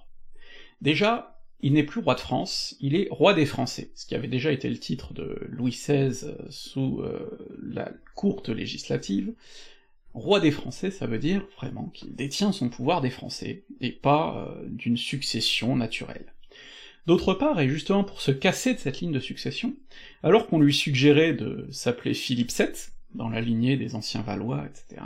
Déjà, 0.82 1.40
il 1.62 1.74
n'est 1.74 1.84
plus 1.84 2.02
roi 2.02 2.16
de 2.16 2.20
France, 2.20 2.76
il 2.80 2.96
est 2.96 3.08
roi 3.12 3.34
des 3.34 3.46
Français, 3.46 3.92
ce 3.96 4.06
qui 4.06 4.16
avait 4.16 4.28
déjà 4.28 4.52
été 4.52 4.70
le 4.70 4.78
titre 4.78 5.14
de 5.14 5.40
Louis 5.50 5.72
XVI 5.72 6.36
sous 6.50 7.02
euh, 7.02 7.58
la 7.62 7.92
courte 8.16 8.50
législative. 8.50 9.34
Roi 10.14 10.40
des 10.40 10.52
Français, 10.52 10.92
ça 10.92 11.06
veut 11.06 11.20
dire 11.20 11.46
vraiment 11.58 11.90
qu'il 11.94 12.16
détient 12.16 12.52
son 12.52 12.70
pouvoir 12.70 13.02
des 13.02 13.10
Français, 13.10 13.66
et 13.80 13.92
pas 13.92 14.48
euh, 14.48 14.66
d'une 14.68 14.98
succession 14.98 15.76
naturelle. 15.76 16.34
D'autre 17.06 17.34
part, 17.34 17.60
et 17.60 17.70
justement 17.70 18.04
pour 18.04 18.22
se 18.22 18.32
casser 18.32 18.74
de 18.74 18.80
cette 18.80 19.00
ligne 19.00 19.12
de 19.12 19.20
succession, 19.20 19.76
alors 20.24 20.48
qu'on 20.48 20.60
lui 20.60 20.74
suggérait 20.74 21.34
de 21.34 21.68
s'appeler 21.72 22.14
Philippe 22.14 22.52
VII, 22.52 22.68
dans 23.16 23.30
la 23.30 23.42
lignée 23.42 23.78
des 23.78 23.96
anciens 23.96 24.22
Valois, 24.22 24.66
etc., 24.66 25.02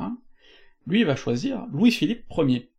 lui 0.85 1.03
va 1.03 1.15
choisir 1.15 1.65
Louis-Philippe 1.71 2.25
Ier, 2.37 2.69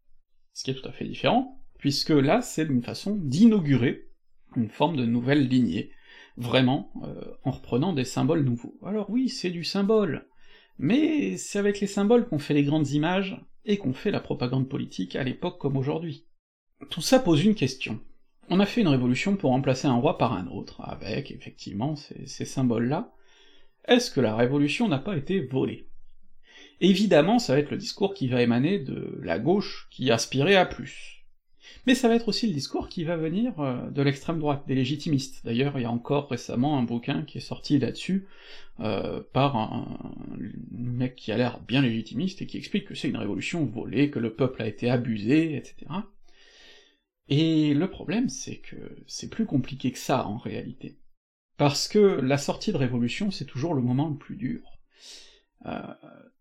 ce 0.52 0.64
qui 0.64 0.70
est 0.70 0.74
tout 0.74 0.88
à 0.88 0.92
fait 0.92 1.06
différent, 1.06 1.58
puisque 1.78 2.10
là 2.10 2.42
c'est 2.42 2.64
une 2.64 2.82
façon 2.82 3.16
d'inaugurer 3.16 4.08
une 4.56 4.68
forme 4.68 4.96
de 4.96 5.06
nouvelle 5.06 5.48
lignée, 5.48 5.90
vraiment 6.36 6.92
euh, 7.04 7.34
en 7.44 7.50
reprenant 7.50 7.92
des 7.92 8.04
symboles 8.04 8.44
nouveaux. 8.44 8.78
Alors 8.84 9.10
oui, 9.10 9.28
c'est 9.28 9.50
du 9.50 9.64
symbole, 9.64 10.26
mais 10.78 11.36
c'est 11.36 11.58
avec 11.58 11.80
les 11.80 11.86
symboles 11.86 12.26
qu'on 12.26 12.38
fait 12.38 12.54
les 12.54 12.64
grandes 12.64 12.90
images, 12.90 13.38
et 13.64 13.78
qu'on 13.78 13.92
fait 13.92 14.10
la 14.10 14.20
propagande 14.20 14.68
politique 14.68 15.16
à 15.16 15.24
l'époque 15.24 15.58
comme 15.58 15.76
aujourd'hui. 15.76 16.26
Tout 16.90 17.00
ça 17.00 17.18
pose 17.18 17.44
une 17.44 17.54
question. 17.54 18.00
On 18.50 18.60
a 18.60 18.66
fait 18.66 18.82
une 18.82 18.88
révolution 18.88 19.36
pour 19.36 19.50
remplacer 19.50 19.86
un 19.86 19.96
roi 19.96 20.18
par 20.18 20.34
un 20.34 20.46
autre, 20.48 20.82
avec 20.82 21.30
effectivement 21.30 21.96
ces, 21.96 22.44
symboles-là. 22.44 23.12
Est-ce 23.86 24.10
que 24.10 24.20
la 24.20 24.36
révolution 24.36 24.88
n'a 24.88 24.98
pas 24.98 25.16
été 25.16 25.40
volée? 25.40 25.88
Évidemment, 26.80 27.38
ça 27.38 27.54
va 27.54 27.60
être 27.60 27.70
le 27.70 27.78
discours 27.78 28.12
qui 28.12 28.28
va 28.28 28.42
émaner 28.42 28.78
de 28.78 29.18
la 29.22 29.38
gauche 29.38 29.88
qui 29.90 30.10
aspirait 30.10 30.56
à 30.56 30.66
plus 30.66 31.13
Mais 31.86 31.94
ça 31.94 32.08
va 32.08 32.14
être 32.14 32.28
aussi 32.28 32.46
le 32.46 32.54
discours 32.54 32.88
qui 32.88 33.04
va 33.04 33.16
venir 33.16 33.58
euh, 33.60 33.90
de 33.90 34.02
l'extrême 34.02 34.38
droite, 34.38 34.64
des 34.66 34.74
légitimistes. 34.74 35.42
D'ailleurs, 35.44 35.78
il 35.78 35.82
y 35.82 35.86
a 35.86 35.90
encore 35.90 36.28
récemment 36.28 36.78
un 36.78 36.82
bouquin 36.82 37.22
qui 37.22 37.38
est 37.38 37.42
sorti 37.42 37.78
là-dessus, 37.78 38.26
euh, 38.80 39.22
par 39.32 39.56
un, 39.56 39.98
mec 40.70 41.14
qui 41.14 41.32
a 41.32 41.36
l'air 41.36 41.60
bien 41.60 41.82
légitimiste 41.82 42.42
et 42.42 42.46
qui 42.46 42.56
explique 42.56 42.86
que 42.86 42.94
c'est 42.94 43.08
une 43.08 43.16
révolution 43.16 43.64
volée, 43.64 44.10
que 44.10 44.18
le 44.18 44.32
peuple 44.32 44.62
a 44.62 44.66
été 44.66 44.90
abusé, 44.90 45.56
etc. 45.56 45.86
Et 47.28 47.74
le 47.74 47.88
problème, 47.88 48.28
c'est 48.28 48.56
que 48.56 48.76
c'est 49.06 49.30
plus 49.30 49.46
compliqué 49.46 49.92
que 49.92 49.98
ça, 49.98 50.26
en 50.26 50.38
réalité. 50.38 50.98
Parce 51.56 51.88
que 51.88 51.98
la 51.98 52.38
sortie 52.38 52.72
de 52.72 52.76
révolution, 52.76 53.30
c'est 53.30 53.44
toujours 53.44 53.74
le 53.74 53.82
moment 53.82 54.08
le 54.08 54.16
plus 54.16 54.36
dur. 54.36 54.60
Euh, 55.66 55.80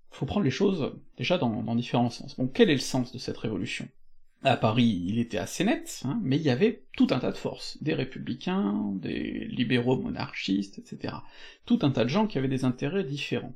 faut 0.10 0.26
prendre 0.26 0.44
les 0.44 0.52
choses 0.52 0.94
déjà 1.18 1.38
dans, 1.38 1.64
dans 1.64 1.76
différents 1.76 2.10
sens. 2.10 2.36
Bon, 2.38 2.48
quel 2.48 2.70
est 2.70 2.76
le 2.76 2.80
sens 2.80 3.12
de 3.12 3.18
cette 3.18 3.38
révolution? 3.38 3.88
À 4.44 4.58
Paris, 4.58 5.04
il 5.06 5.20
était 5.20 5.38
assez 5.38 5.64
net, 5.64 6.02
hein, 6.06 6.20
mais 6.22 6.36
il 6.36 6.44
y 6.44 6.50
avait 6.50 6.84
tout 6.98 7.08
un 7.12 7.20
tas 7.20 7.32
de 7.32 7.38
forces, 7.38 7.78
des 7.82 7.94
républicains, 7.94 8.92
des 8.96 9.46
libéraux 9.46 9.98
monarchistes, 9.98 10.80
etc. 10.80 11.16
Tout 11.66 11.80
un 11.82 11.92
tas 11.92 12.04
de 12.04 12.10
gens 12.10 12.28
qui 12.28 12.38
avaient 12.38 12.48
des 12.48 12.66
intérêts 12.66 13.06
différents. 13.06 13.56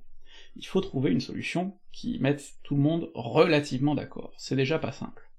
Il 0.56 0.66
faut 0.66 0.82
trouver 0.82 1.12
une 1.12 1.22
solution 1.22 1.78
qui 1.92 2.20
mette 2.20 2.54
tout 2.64 2.76
le 2.76 2.82
monde 2.82 3.12
relativement 3.14 3.96
d'accord, 3.96 4.34
c'est 4.38 4.56
déjà 4.56 4.80
pas 4.80 4.92
simple. 4.92 5.30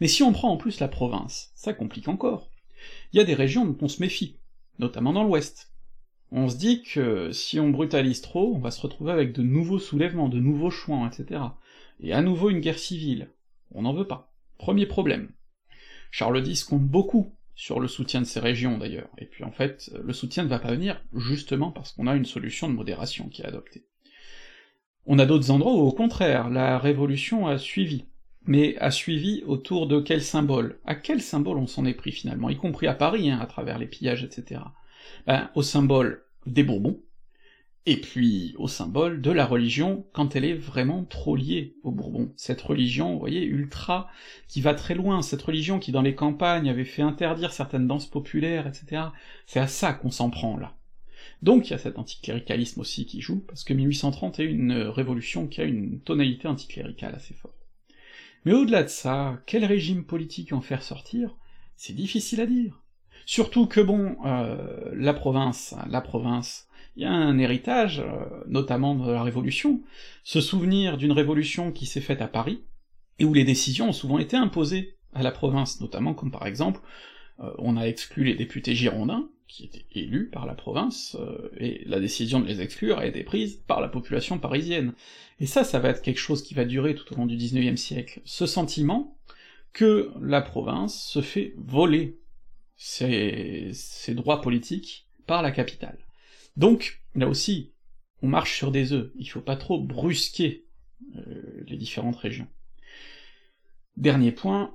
Mais 0.00 0.08
si 0.08 0.22
on 0.22 0.32
prend 0.32 0.50
en 0.50 0.56
plus 0.56 0.80
la 0.80 0.88
province, 0.88 1.52
ça 1.54 1.72
complique 1.72 2.08
encore. 2.08 2.50
Il 3.12 3.18
y 3.18 3.20
a 3.20 3.24
des 3.24 3.34
régions 3.34 3.64
dont 3.64 3.78
on 3.80 3.88
se 3.88 4.02
méfie, 4.02 4.36
notamment 4.78 5.12
dans 5.12 5.24
l'ouest. 5.24 5.72
On 6.30 6.48
se 6.48 6.56
dit 6.56 6.82
que 6.82 7.32
si 7.32 7.58
on 7.58 7.70
brutalise 7.70 8.20
trop, 8.20 8.54
on 8.54 8.58
va 8.58 8.70
se 8.70 8.82
retrouver 8.82 9.12
avec 9.12 9.32
de 9.32 9.42
nouveaux 9.42 9.78
soulèvements, 9.78 10.28
de 10.28 10.40
nouveaux 10.40 10.70
chouans, 10.70 11.08
etc. 11.08 11.40
Et 12.00 12.12
à 12.12 12.20
nouveau 12.20 12.50
une 12.50 12.60
guerre 12.60 12.78
civile. 12.78 13.32
On 13.72 13.82
n'en 13.82 13.94
veut 13.94 14.06
pas. 14.06 14.27
Premier 14.58 14.86
problème. 14.86 15.30
Charles 16.10 16.46
X 16.46 16.64
compte 16.64 16.86
beaucoup 16.86 17.34
sur 17.54 17.80
le 17.80 17.88
soutien 17.88 18.20
de 18.20 18.26
ces 18.26 18.40
régions 18.40 18.78
d'ailleurs, 18.78 19.10
et 19.18 19.24
puis 19.24 19.42
en 19.42 19.50
fait, 19.50 19.90
le 20.04 20.12
soutien 20.12 20.44
ne 20.44 20.48
va 20.48 20.58
pas 20.58 20.72
venir 20.72 21.02
justement 21.12 21.72
parce 21.72 21.92
qu'on 21.92 22.06
a 22.06 22.14
une 22.14 22.24
solution 22.24 22.68
de 22.68 22.74
modération 22.74 23.28
qui 23.28 23.42
est 23.42 23.46
adoptée. 23.46 23.84
On 25.06 25.18
a 25.18 25.26
d'autres 25.26 25.50
endroits 25.50 25.74
où 25.74 25.80
au 25.80 25.92
contraire, 25.92 26.50
la 26.50 26.78
révolution 26.78 27.46
a 27.46 27.58
suivi, 27.58 28.04
mais 28.44 28.76
a 28.78 28.90
suivi 28.90 29.42
autour 29.46 29.86
de 29.86 30.00
quel 30.00 30.22
symbole? 30.22 30.78
À 30.84 30.94
quel 30.94 31.20
symbole 31.20 31.58
on 31.58 31.66
s'en 31.66 31.84
est 31.84 31.94
pris 31.94 32.12
finalement, 32.12 32.48
y 32.48 32.56
compris 32.56 32.86
à 32.86 32.94
Paris, 32.94 33.30
hein, 33.30 33.38
à 33.40 33.46
travers 33.46 33.78
les 33.78 33.86
pillages, 33.86 34.22
etc. 34.22 34.60
Ben, 35.26 35.50
au 35.54 35.62
symbole 35.62 36.24
des 36.46 36.62
Bourbons, 36.62 37.00
et 37.86 38.00
puis 38.00 38.54
au 38.58 38.68
symbole 38.68 39.20
de 39.20 39.30
la 39.30 39.46
religion 39.46 40.06
quand 40.12 40.36
elle 40.36 40.44
est 40.44 40.54
vraiment 40.54 41.04
trop 41.04 41.36
liée 41.36 41.76
au 41.82 41.90
Bourbon. 41.90 42.32
Cette 42.36 42.60
religion, 42.60 43.12
vous 43.12 43.18
voyez, 43.18 43.44
ultra, 43.44 44.08
qui 44.46 44.60
va 44.60 44.74
très 44.74 44.94
loin, 44.94 45.22
cette 45.22 45.42
religion 45.42 45.78
qui 45.78 45.92
dans 45.92 46.02
les 46.02 46.14
campagnes 46.14 46.68
avait 46.68 46.84
fait 46.84 47.02
interdire 47.02 47.52
certaines 47.52 47.86
danses 47.86 48.06
populaires, 48.06 48.66
etc. 48.66 49.04
C'est 49.46 49.60
à 49.60 49.68
ça 49.68 49.92
qu'on 49.92 50.10
s'en 50.10 50.30
prend 50.30 50.56
là. 50.56 50.74
Donc 51.42 51.68
il 51.68 51.70
y 51.70 51.74
a 51.74 51.78
cet 51.78 51.98
anticléricalisme 51.98 52.80
aussi 52.80 53.06
qui 53.06 53.20
joue, 53.20 53.40
parce 53.40 53.64
que 53.64 53.72
1830 53.72 54.40
est 54.40 54.44
une 54.44 54.72
révolution 54.72 55.46
qui 55.46 55.60
a 55.60 55.64
une 55.64 56.00
tonalité 56.00 56.48
anticléricale 56.48 57.14
assez 57.14 57.34
forte. 57.34 57.54
Mais 58.44 58.52
au-delà 58.52 58.82
de 58.82 58.88
ça, 58.88 59.40
quel 59.46 59.64
régime 59.64 60.04
politique 60.04 60.52
en 60.52 60.60
faire 60.60 60.82
sortir? 60.82 61.36
C'est 61.76 61.94
difficile 61.94 62.40
à 62.40 62.46
dire. 62.46 62.82
Surtout 63.26 63.66
que 63.66 63.80
bon, 63.80 64.16
euh, 64.24 64.90
la 64.94 65.12
province, 65.12 65.74
la 65.88 66.00
province, 66.00 66.67
il 66.98 67.02
y 67.02 67.04
a 67.04 67.12
un 67.12 67.38
héritage, 67.38 68.00
euh, 68.00 68.42
notamment 68.48 68.96
de 68.96 69.08
la 69.08 69.22
Révolution, 69.22 69.82
se 70.24 70.40
souvenir 70.40 70.96
d'une 70.96 71.12
révolution 71.12 71.70
qui 71.70 71.86
s'est 71.86 72.00
faite 72.00 72.20
à 72.20 72.26
Paris, 72.26 72.64
et 73.20 73.24
où 73.24 73.32
les 73.32 73.44
décisions 73.44 73.90
ont 73.90 73.92
souvent 73.92 74.18
été 74.18 74.36
imposées 74.36 74.96
à 75.14 75.22
la 75.22 75.30
province, 75.30 75.80
notamment 75.80 76.12
comme 76.12 76.32
par 76.32 76.44
exemple, 76.44 76.80
euh, 77.38 77.52
on 77.58 77.76
a 77.76 77.84
exclu 77.84 78.24
les 78.24 78.34
députés 78.34 78.74
girondins, 78.74 79.28
qui 79.46 79.64
étaient 79.64 79.86
élus 79.92 80.28
par 80.28 80.44
la 80.44 80.54
province, 80.54 81.16
euh, 81.20 81.48
et 81.56 81.84
la 81.86 82.00
décision 82.00 82.40
de 82.40 82.46
les 82.46 82.60
exclure 82.60 82.98
a 82.98 83.06
été 83.06 83.22
prise 83.22 83.62
par 83.68 83.80
la 83.80 83.88
population 83.88 84.40
parisienne. 84.40 84.92
Et 85.38 85.46
ça, 85.46 85.62
ça 85.62 85.78
va 85.78 85.90
être 85.90 86.02
quelque 86.02 86.18
chose 86.18 86.42
qui 86.42 86.54
va 86.54 86.64
durer 86.64 86.96
tout 86.96 87.12
au 87.12 87.16
long 87.16 87.26
du 87.26 87.36
XIXe 87.36 87.80
siècle, 87.80 88.20
ce 88.24 88.44
sentiment 88.44 89.16
que 89.72 90.10
la 90.20 90.42
province 90.42 91.00
se 91.00 91.20
fait 91.22 91.54
voler 91.58 92.18
ses 92.76 93.72
droits 94.08 94.40
politiques 94.40 95.06
par 95.26 95.42
la 95.42 95.52
capitale. 95.52 95.98
Donc, 96.58 97.00
là 97.14 97.28
aussi, 97.28 97.72
on 98.20 98.26
marche 98.26 98.56
sur 98.56 98.72
des 98.72 98.92
œufs, 98.92 99.12
il 99.16 99.26
faut 99.26 99.40
pas 99.40 99.56
trop 99.56 99.80
brusquer 99.80 100.66
euh, 101.14 101.62
les 101.68 101.76
différentes 101.76 102.16
régions. 102.16 102.48
Dernier 103.96 104.32
point, 104.32 104.74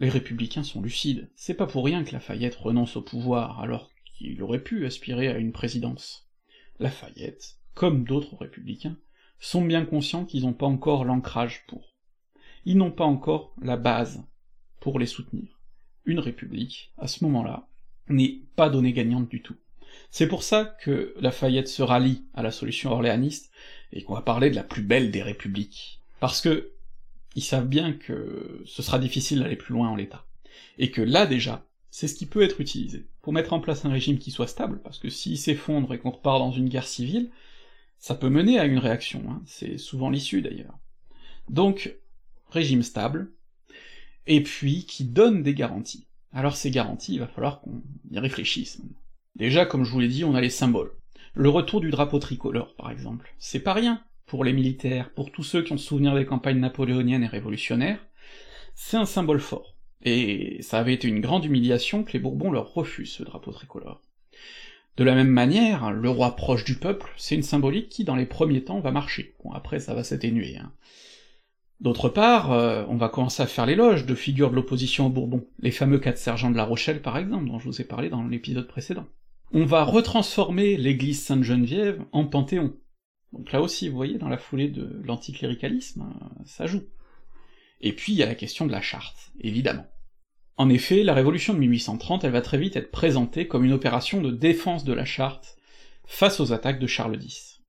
les 0.00 0.08
républicains 0.08 0.62
sont 0.62 0.80
lucides, 0.80 1.30
c'est 1.36 1.52
pas 1.52 1.66
pour 1.66 1.84
rien 1.84 2.02
que 2.02 2.12
Lafayette 2.12 2.56
renonce 2.56 2.96
au 2.96 3.02
pouvoir, 3.02 3.60
alors 3.60 3.90
qu'il 4.16 4.42
aurait 4.42 4.62
pu 4.62 4.86
aspirer 4.86 5.28
à 5.28 5.36
une 5.36 5.52
présidence. 5.52 6.26
Lafayette, 6.78 7.58
comme 7.74 8.04
d'autres 8.04 8.36
républicains, 8.36 8.96
sont 9.38 9.62
bien 9.62 9.84
conscients 9.84 10.24
qu'ils 10.24 10.44
n'ont 10.44 10.54
pas 10.54 10.66
encore 10.66 11.04
l'ancrage 11.04 11.66
pour. 11.66 11.94
Ils 12.64 12.78
n'ont 12.78 12.90
pas 12.90 13.04
encore 13.04 13.54
la 13.60 13.76
base 13.76 14.24
pour 14.80 14.98
les 14.98 15.06
soutenir. 15.06 15.60
Une 16.06 16.20
république, 16.20 16.90
à 16.96 17.06
ce 17.06 17.22
moment-là, 17.24 17.68
n'est 18.08 18.40
pas 18.56 18.70
donnée 18.70 18.94
gagnante 18.94 19.28
du 19.28 19.42
tout. 19.42 19.56
C'est 20.10 20.28
pour 20.28 20.42
ça 20.42 20.64
que 20.64 21.14
Lafayette 21.20 21.68
se 21.68 21.82
rallie 21.82 22.24
à 22.34 22.42
la 22.42 22.50
solution 22.50 22.90
orléaniste, 22.92 23.50
et 23.92 24.02
qu'on 24.02 24.14
va 24.14 24.22
parler 24.22 24.50
de 24.50 24.56
la 24.56 24.64
plus 24.64 24.82
belle 24.82 25.10
des 25.10 25.22
républiques. 25.22 26.00
Parce 26.20 26.40
que 26.40 26.72
ils 27.34 27.42
savent 27.42 27.68
bien 27.68 27.92
que 27.92 28.62
ce 28.66 28.82
sera 28.82 28.98
difficile 28.98 29.40
d'aller 29.40 29.56
plus 29.56 29.74
loin 29.74 29.88
en 29.88 29.96
l'état. 29.96 30.26
Et 30.78 30.90
que 30.90 31.02
là 31.02 31.26
déjà, 31.26 31.64
c'est 31.90 32.08
ce 32.08 32.14
qui 32.14 32.26
peut 32.26 32.42
être 32.42 32.60
utilisé, 32.60 33.06
pour 33.22 33.32
mettre 33.32 33.52
en 33.52 33.60
place 33.60 33.84
un 33.84 33.90
régime 33.90 34.18
qui 34.18 34.30
soit 34.30 34.46
stable, 34.46 34.80
parce 34.82 34.98
que 34.98 35.08
s'il 35.08 35.38
s'effondre 35.38 35.92
et 35.94 35.98
qu'on 35.98 36.10
repart 36.10 36.38
dans 36.38 36.52
une 36.52 36.68
guerre 36.68 36.86
civile, 36.86 37.30
ça 37.98 38.14
peut 38.14 38.28
mener 38.28 38.58
à 38.58 38.64
une 38.64 38.78
réaction, 38.78 39.24
hein. 39.28 39.42
c'est 39.46 39.78
souvent 39.78 40.10
l'issue 40.10 40.42
d'ailleurs. 40.42 40.78
Donc, 41.48 41.96
régime 42.50 42.82
stable, 42.82 43.32
et 44.26 44.42
puis 44.42 44.84
qui 44.84 45.04
donne 45.04 45.42
des 45.42 45.54
garanties. 45.54 46.06
Alors 46.32 46.56
ces 46.56 46.70
garanties, 46.70 47.14
il 47.14 47.20
va 47.20 47.26
falloir 47.26 47.60
qu'on 47.60 47.82
y 48.10 48.18
réfléchisse. 48.18 48.80
Déjà, 49.38 49.64
comme 49.64 49.84
je 49.84 49.92
vous 49.92 50.00
l'ai 50.00 50.08
dit, 50.08 50.24
on 50.24 50.34
a 50.34 50.40
les 50.40 50.50
symboles. 50.50 50.92
Le 51.32 51.48
retour 51.48 51.80
du 51.80 51.90
drapeau 51.90 52.18
tricolore, 52.18 52.74
par 52.74 52.90
exemple. 52.90 53.32
C'est 53.38 53.60
pas 53.60 53.72
rien 53.72 54.02
pour 54.26 54.42
les 54.42 54.52
militaires, 54.52 55.10
pour 55.10 55.30
tous 55.30 55.44
ceux 55.44 55.62
qui 55.62 55.72
ont 55.72 55.78
souvenir 55.78 56.16
des 56.16 56.26
campagnes 56.26 56.58
napoléoniennes 56.58 57.22
et 57.22 57.28
révolutionnaires, 57.28 58.04
c'est 58.74 58.96
un 58.96 59.06
symbole 59.06 59.38
fort. 59.38 59.76
Et 60.02 60.58
ça 60.62 60.80
avait 60.80 60.92
été 60.92 61.06
une 61.06 61.20
grande 61.20 61.44
humiliation 61.44 62.02
que 62.02 62.12
les 62.12 62.18
Bourbons 62.18 62.50
leur 62.50 62.74
refusent 62.74 63.12
ce 63.12 63.22
drapeau 63.22 63.52
tricolore. 63.52 64.02
De 64.96 65.04
la 65.04 65.14
même 65.14 65.28
manière, 65.28 65.92
le 65.92 66.10
roi 66.10 66.34
proche 66.34 66.64
du 66.64 66.74
peuple, 66.74 67.08
c'est 67.16 67.36
une 67.36 67.42
symbolique 67.44 67.88
qui, 67.88 68.02
dans 68.02 68.16
les 68.16 68.26
premiers 68.26 68.64
temps, 68.64 68.80
va 68.80 68.90
marcher. 68.90 69.36
Bon, 69.44 69.52
après, 69.52 69.78
ça 69.78 69.94
va 69.94 70.02
s'atténuer. 70.02 70.56
Hein. 70.56 70.72
D'autre 71.80 72.08
part, 72.08 72.50
euh, 72.50 72.84
on 72.88 72.96
va 72.96 73.08
commencer 73.08 73.44
à 73.44 73.46
faire 73.46 73.66
l'éloge 73.66 74.04
de 74.04 74.16
figures 74.16 74.50
de 74.50 74.56
l'opposition 74.56 75.06
aux 75.06 75.10
Bourbons, 75.10 75.46
les 75.60 75.70
fameux 75.70 76.00
quatre 76.00 76.18
sergents 76.18 76.50
de 76.50 76.56
la 76.56 76.64
Rochelle 76.64 77.02
par 77.02 77.16
exemple, 77.16 77.46
dont 77.46 77.60
je 77.60 77.66
vous 77.66 77.80
ai 77.80 77.84
parlé 77.84 78.08
dans 78.08 78.24
l'épisode 78.26 78.66
précédent 78.66 79.06
on 79.52 79.64
va 79.64 79.84
retransformer 79.84 80.76
l'église 80.76 81.22
Sainte-Geneviève 81.22 82.04
en 82.12 82.26
panthéon. 82.26 82.76
Donc 83.32 83.52
là 83.52 83.60
aussi, 83.60 83.88
vous 83.88 83.96
voyez, 83.96 84.18
dans 84.18 84.28
la 84.28 84.38
foulée 84.38 84.68
de 84.68 85.00
l'anticléricalisme, 85.04 86.02
euh, 86.02 86.42
ça 86.44 86.66
joue. 86.66 86.84
Et 87.80 87.92
puis 87.92 88.12
il 88.12 88.18
y 88.18 88.22
a 88.22 88.26
la 88.26 88.34
question 88.34 88.66
de 88.66 88.72
la 88.72 88.80
charte, 88.80 89.32
évidemment. 89.40 89.86
En 90.56 90.68
effet, 90.68 91.04
la 91.04 91.14
révolution 91.14 91.54
de 91.54 91.60
1830, 91.60 92.24
elle 92.24 92.32
va 92.32 92.40
très 92.40 92.58
vite 92.58 92.76
être 92.76 92.90
présentée 92.90 93.46
comme 93.46 93.64
une 93.64 93.72
opération 93.72 94.20
de 94.20 94.30
défense 94.30 94.84
de 94.84 94.92
la 94.92 95.04
charte 95.04 95.56
face 96.04 96.40
aux 96.40 96.52
attaques 96.52 96.80
de 96.80 96.86
Charles 96.86 97.22
X. 97.22 97.62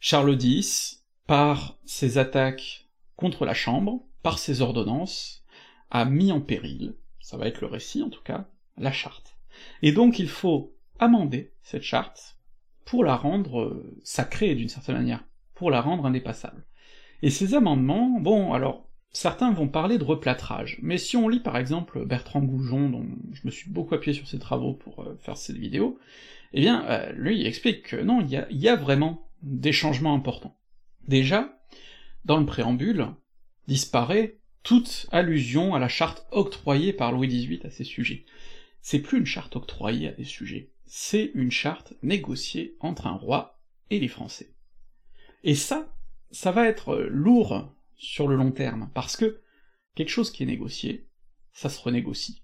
Charles 0.00 0.42
X, 0.42 1.04
par 1.26 1.78
ses 1.84 2.18
attaques 2.18 2.88
contre 3.16 3.44
la 3.44 3.54
Chambre, 3.54 4.02
par 4.22 4.38
ses 4.38 4.60
ordonnances, 4.60 5.44
a 5.90 6.04
mis 6.04 6.32
en 6.32 6.40
péril, 6.40 6.96
ça 7.20 7.36
va 7.36 7.46
être 7.46 7.60
le 7.60 7.66
récit 7.66 8.02
en 8.02 8.10
tout 8.10 8.22
cas, 8.22 8.48
la 8.76 8.92
charte. 8.92 9.36
Et 9.82 9.92
donc 9.92 10.18
il 10.18 10.28
faut 10.28 10.74
amender 11.00 11.52
cette 11.62 11.82
charte 11.82 12.36
pour 12.84 13.04
la 13.04 13.16
rendre 13.16 13.60
euh, 13.60 13.96
sacrée 14.04 14.54
d'une 14.54 14.68
certaine 14.68 14.96
manière, 14.96 15.24
pour 15.54 15.70
la 15.70 15.80
rendre 15.80 16.06
indépassable. 16.06 16.64
Et 17.22 17.30
ces 17.30 17.54
amendements, 17.54 18.18
bon, 18.20 18.52
alors, 18.52 18.88
certains 19.12 19.52
vont 19.52 19.68
parler 19.68 19.98
de 19.98 20.04
replâtrage, 20.04 20.78
mais 20.82 20.98
si 20.98 21.16
on 21.16 21.28
lit 21.28 21.40
par 21.40 21.56
exemple 21.56 22.04
Bertrand 22.06 22.40
Goujon, 22.40 22.88
dont 22.88 23.06
je 23.32 23.40
me 23.44 23.50
suis 23.50 23.70
beaucoup 23.70 23.94
appuyé 23.94 24.16
sur 24.16 24.28
ses 24.28 24.38
travaux 24.38 24.74
pour 24.74 25.00
euh, 25.00 25.18
faire 25.20 25.36
cette 25.36 25.56
vidéo, 25.56 25.98
eh 26.52 26.60
bien, 26.60 26.84
euh, 26.86 27.12
lui, 27.12 27.40
il 27.40 27.46
explique 27.46 27.82
que 27.82 27.96
non, 27.96 28.20
il 28.20 28.46
y 28.50 28.68
a, 28.68 28.76
vraiment 28.76 29.28
des 29.42 29.72
changements 29.72 30.14
importants. 30.14 30.56
Déjà, 31.06 31.60
dans 32.24 32.38
le 32.38 32.46
préambule, 32.46 33.06
disparaît 33.68 34.36
toute 34.62 35.06
allusion 35.10 35.74
à 35.74 35.78
la 35.78 35.88
charte 35.88 36.26
octroyée 36.32 36.92
par 36.92 37.12
Louis 37.12 37.28
XVIII 37.28 37.66
à 37.66 37.70
ces 37.70 37.84
sujets. 37.84 38.24
C'est 38.82 38.98
plus 38.98 39.18
une 39.18 39.26
charte 39.26 39.56
octroyée 39.56 40.08
à 40.08 40.12
des 40.12 40.24
sujets, 40.24 40.70
c'est 40.92 41.30
une 41.34 41.52
charte 41.52 41.94
négociée 42.02 42.76
entre 42.80 43.06
un 43.06 43.14
roi 43.14 43.60
et 43.90 44.00
les 44.00 44.08
Français. 44.08 44.52
Et 45.44 45.54
ça, 45.54 45.94
ça 46.32 46.50
va 46.50 46.66
être 46.66 46.96
lourd 46.96 47.72
sur 47.96 48.26
le 48.26 48.34
long 48.34 48.50
terme, 48.50 48.90
parce 48.92 49.16
que 49.16 49.40
quelque 49.94 50.08
chose 50.08 50.32
qui 50.32 50.42
est 50.42 50.46
négocié, 50.46 51.08
ça 51.52 51.68
se 51.68 51.80
renégocie, 51.80 52.42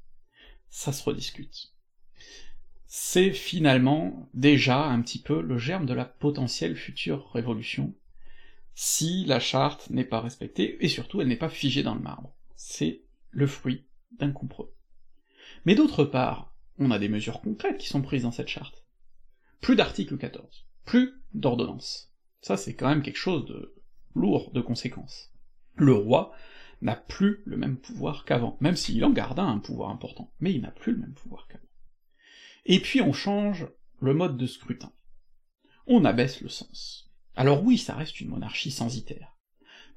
ça 0.70 0.92
se 0.92 1.02
rediscute. 1.02 1.74
C'est 2.86 3.32
finalement 3.32 4.30
déjà 4.32 4.84
un 4.84 5.02
petit 5.02 5.20
peu 5.20 5.42
le 5.42 5.58
germe 5.58 5.84
de 5.84 5.94
la 5.94 6.04
potentielle 6.04 6.76
future 6.76 7.32
révolution, 7.32 7.96
si 8.76 9.24
la 9.24 9.40
charte 9.40 9.90
n'est 9.90 10.04
pas 10.04 10.20
respectée, 10.20 10.76
et 10.84 10.88
surtout 10.88 11.20
elle 11.20 11.28
n'est 11.28 11.34
pas 11.34 11.48
figée 11.48 11.82
dans 11.82 11.96
le 11.96 12.00
marbre. 12.00 12.32
C'est 12.54 13.02
le 13.30 13.48
fruit 13.48 13.86
d'un 14.12 14.30
compromis. 14.30 14.70
Mais 15.64 15.74
d'autre 15.74 16.04
part, 16.04 16.55
on 16.78 16.90
a 16.90 16.98
des 16.98 17.08
mesures 17.08 17.40
concrètes 17.40 17.78
qui 17.78 17.88
sont 17.88 18.02
prises 18.02 18.22
dans 18.22 18.30
cette 18.30 18.48
charte. 18.48 18.84
Plus 19.60 19.76
d'article 19.76 20.16
14, 20.16 20.66
plus 20.84 21.14
d'ordonnances. 21.34 22.12
Ça 22.40 22.56
c'est 22.56 22.74
quand 22.74 22.88
même 22.88 23.02
quelque 23.02 23.16
chose 23.16 23.46
de 23.46 23.74
lourd 24.14 24.50
de 24.52 24.60
conséquences. 24.60 25.32
Le 25.74 25.92
roi 25.92 26.32
n'a 26.82 26.96
plus 26.96 27.42
le 27.44 27.56
même 27.56 27.76
pouvoir 27.76 28.24
qu'avant, 28.24 28.56
même 28.60 28.76
s'il 28.76 29.04
en 29.04 29.10
garda 29.10 29.42
un 29.42 29.58
pouvoir 29.58 29.90
important, 29.90 30.32
mais 30.40 30.52
il 30.52 30.60
n'a 30.60 30.70
plus 30.70 30.92
le 30.92 30.98
même 30.98 31.14
pouvoir 31.14 31.46
qu'avant. 31.48 31.62
Et 32.66 32.80
puis 32.80 33.00
on 33.00 33.12
change 33.12 33.66
le 34.00 34.14
mode 34.14 34.36
de 34.36 34.46
scrutin. 34.46 34.92
On 35.86 36.04
abaisse 36.04 36.40
le 36.40 36.48
sens. 36.48 37.10
Alors 37.34 37.62
oui, 37.64 37.78
ça 37.78 37.94
reste 37.94 38.20
une 38.20 38.28
monarchie 38.28 38.70
censitaire, 38.70 39.36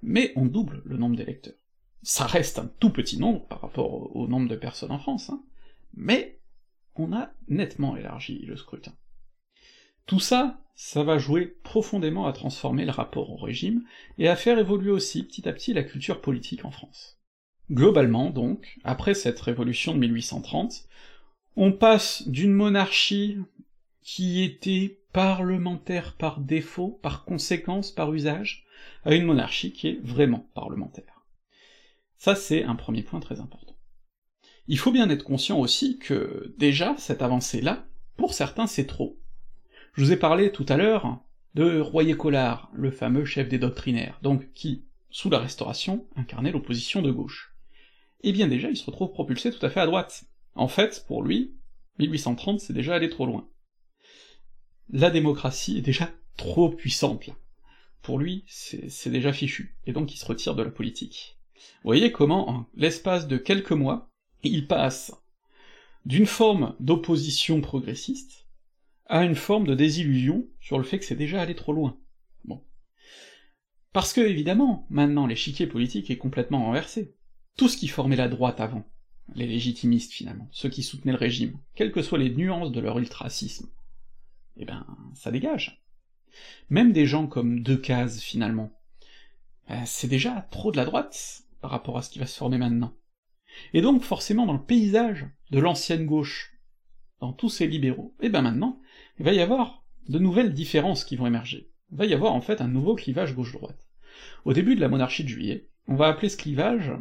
mais 0.02 0.34
on 0.36 0.46
double 0.46 0.82
le 0.86 0.98
nombre 0.98 1.16
d'électeurs. 1.16 1.54
Ça 2.02 2.26
reste 2.26 2.60
un 2.60 2.68
tout 2.80 2.92
petit 2.92 3.18
nombre 3.18 3.46
par 3.48 3.62
rapport 3.62 4.16
au 4.16 4.28
nombre 4.28 4.48
de 4.48 4.56
personnes 4.56 4.92
en 4.92 5.00
France, 5.00 5.30
hein, 5.30 5.44
mais 5.94 6.39
on 7.00 7.14
a 7.14 7.32
nettement 7.48 7.96
élargi 7.96 8.40
le 8.46 8.56
scrutin. 8.56 8.94
Tout 10.06 10.20
ça, 10.20 10.60
ça 10.76 11.04
va 11.04 11.18
jouer 11.18 11.46
profondément 11.64 12.26
à 12.26 12.34
transformer 12.34 12.86
le 12.86 12.92
rapport 12.92 13.32
au 13.32 13.38
régime, 13.38 13.84
et 14.18 14.28
à 14.28 14.36
faire 14.36 14.60
évoluer 14.60 14.92
aussi 14.92 15.24
petit 15.24 15.48
à 15.48 15.54
petit 15.54 15.74
la 15.74 15.84
culture 15.84 16.22
politique 16.22 16.66
en 16.66 16.72
France. 16.72 17.20
Globalement, 17.72 18.30
donc, 18.30 18.80
après 18.84 19.14
cette 19.14 19.40
révolution 19.40 19.94
de 19.94 20.00
1830, 20.00 20.88
on 21.56 21.72
passe 21.72 22.28
d'une 22.28 22.54
monarchie 22.54 23.38
qui 24.02 24.44
était 24.44 25.00
parlementaire 25.14 26.16
par 26.16 26.40
défaut, 26.40 27.00
par 27.02 27.26
conséquence, 27.26 27.92
par 27.92 28.14
usage, 28.14 28.66
à 29.04 29.14
une 29.14 29.26
monarchie 29.26 29.72
qui 29.72 29.90
est 29.90 30.00
vraiment 30.02 30.50
parlementaire. 30.54 31.26
Ça, 32.18 32.36
c'est 32.36 32.64
un 32.64 32.76
premier 32.76 33.04
point 33.04 33.20
très 33.20 33.40
important. 33.40 33.69
Il 34.70 34.78
faut 34.78 34.92
bien 34.92 35.10
être 35.10 35.24
conscient 35.24 35.60
aussi 35.60 35.98
que, 35.98 36.54
déjà, 36.60 36.96
cette 37.00 37.24
avancée-là, 37.24 37.88
pour 38.18 38.36
certains, 38.36 38.68
c'est 38.68 38.86
trop. 38.86 39.20
Je 39.94 40.04
vous 40.04 40.12
ai 40.12 40.16
parlé 40.16 40.52
tout 40.52 40.66
à 40.70 40.78
l'heure 40.78 41.24
de 41.56 41.80
Royer-Collard, 41.80 42.70
le 42.74 42.92
fameux 42.92 43.26
chef 43.26 43.50
des 43.50 43.58
doctrinaires, 43.58 44.20
donc 44.22 44.54
qui, 44.54 44.86
sous 45.10 45.32
la 45.32 45.40
Restauration, 45.40 46.06
incarnait 46.16 46.52
l'opposition 46.52 47.02
de 47.02 47.10
gauche. 47.10 47.56
Eh 48.22 48.32
bien 48.32 48.48
déjà, 48.48 48.70
il 48.70 48.78
se 48.78 48.86
retrouve 48.86 49.12
propulsé 49.12 49.52
tout 49.52 49.66
à 49.66 49.72
fait 49.72 49.80
à 49.80 49.88
droite. 49.88 50.26
En 50.54 50.68
fait, 50.68 51.04
pour 51.08 51.24
lui, 51.24 51.56
1830, 51.98 52.60
c'est 52.60 52.74
déjà 52.74 52.94
aller 52.94 53.10
trop 53.10 53.26
loin. 53.26 53.50
La 54.92 55.10
démocratie 55.10 55.80
est 55.80 55.82
déjà 55.82 56.12
trop 56.38 56.70
puissante, 56.70 57.26
là. 57.26 57.34
Pour 58.04 58.20
lui, 58.20 58.46
c'est 58.48 59.10
déjà 59.10 59.34
fichu, 59.34 59.76
et 59.88 59.94
donc 59.94 60.14
il 60.14 60.18
se 60.18 60.26
retire 60.28 60.54
de 60.54 60.62
la 60.62 60.70
politique. 60.70 61.40
Vous 61.56 61.90
voyez 61.90 62.12
comment, 62.12 62.50
en 62.50 62.66
l'espace 62.76 63.28
de 63.28 63.38
quelques 63.38 63.72
mois, 63.72 64.09
il 64.44 64.68
passe 64.68 65.14
d'une 66.06 66.26
forme 66.26 66.76
d'opposition 66.80 67.62
progressiste 67.62 68.48
à 69.06 69.24
une 69.24 69.36
forme 69.36 69.66
de 69.66 69.76
désillusion 69.76 70.48
sur 70.60 70.78
le 70.78 70.84
fait 70.84 71.00
que 71.00 71.06
c'est 71.06 71.16
déjà 71.16 71.42
allé 71.42 71.56
trop 71.56 71.74
loin. 71.74 71.98
Bon. 72.46 72.64
Parce 73.92 74.14
que, 74.14 74.22
évidemment, 74.22 74.86
maintenant 74.90 75.28
l'échiquier 75.28 75.68
politique 75.68 76.10
est 76.12 76.18
complètement 76.18 76.64
renversé. 76.66 77.16
Tout 77.58 77.68
ce 77.68 77.78
qui 77.78 77.88
formait 77.88 78.16
la 78.16 78.30
droite 78.30 78.62
avant, 78.62 78.86
les 79.36 79.48
légitimistes 79.48 80.14
finalement, 80.14 80.48
ceux 80.52 80.70
qui 80.70 80.84
soutenaient 80.84 81.12
le 81.12 81.18
régime, 81.18 81.58
quelles 81.76 81.92
que 81.92 82.02
soient 82.02 82.20
les 82.20 82.34
nuances 82.34 82.72
de 82.72 82.80
leur 82.80 83.00
ultracisme, 83.00 83.70
eh 84.58 84.66
ben, 84.66 84.86
ça 85.16 85.32
dégage. 85.32 85.84
Même 86.70 86.94
des 86.94 87.06
gens 87.06 87.28
comme 87.28 87.62
Decazes, 87.62 88.22
finalement, 88.22 88.72
ben, 89.68 89.86
c'est 89.86 90.08
déjà 90.08 90.48
trop 90.52 90.72
de 90.72 90.78
la 90.78 90.86
droite 90.86 91.44
par 91.62 91.72
rapport 91.72 91.98
à 91.98 92.02
ce 92.02 92.10
qui 92.10 92.20
va 92.20 92.28
se 92.28 92.38
former 92.38 92.58
maintenant. 92.58 92.94
Et 93.74 93.82
donc, 93.82 94.04
forcément, 94.04 94.46
dans 94.46 94.54
le 94.54 94.64
paysage 94.64 95.28
de 95.52 95.60
l'ancienne 95.60 96.06
gauche, 96.06 96.54
dans 97.20 97.34
tous 97.34 97.50
ces 97.50 97.68
libéraux, 97.68 98.16
eh 98.22 98.30
ben 98.30 98.42
maintenant, 98.42 98.80
il 99.20 99.26
va 99.26 99.34
y 99.34 99.42
avoir 99.42 99.84
de 100.08 100.20
nouvelles 100.20 100.54
différences 100.54 101.04
qui 101.04 101.16
vont 101.16 101.28
émerger. 101.28 101.70
Il 101.92 101.98
va 101.98 102.06
y 102.06 102.14
avoir 102.14 102.34
en 102.34 102.42
fait 102.42 102.62
un 102.62 102.68
nouveau 102.68 102.96
clivage 102.96 103.36
gauche-droite. 103.36 103.84
Au 104.46 104.54
début 104.54 104.76
de 104.76 104.82
la 104.82 104.90
monarchie 104.90 105.24
de 105.24 105.30
juillet, 105.30 105.70
on 105.88 105.96
va 105.96 106.08
appeler 106.08 106.30
ce 106.30 106.38
clivage 106.38 106.92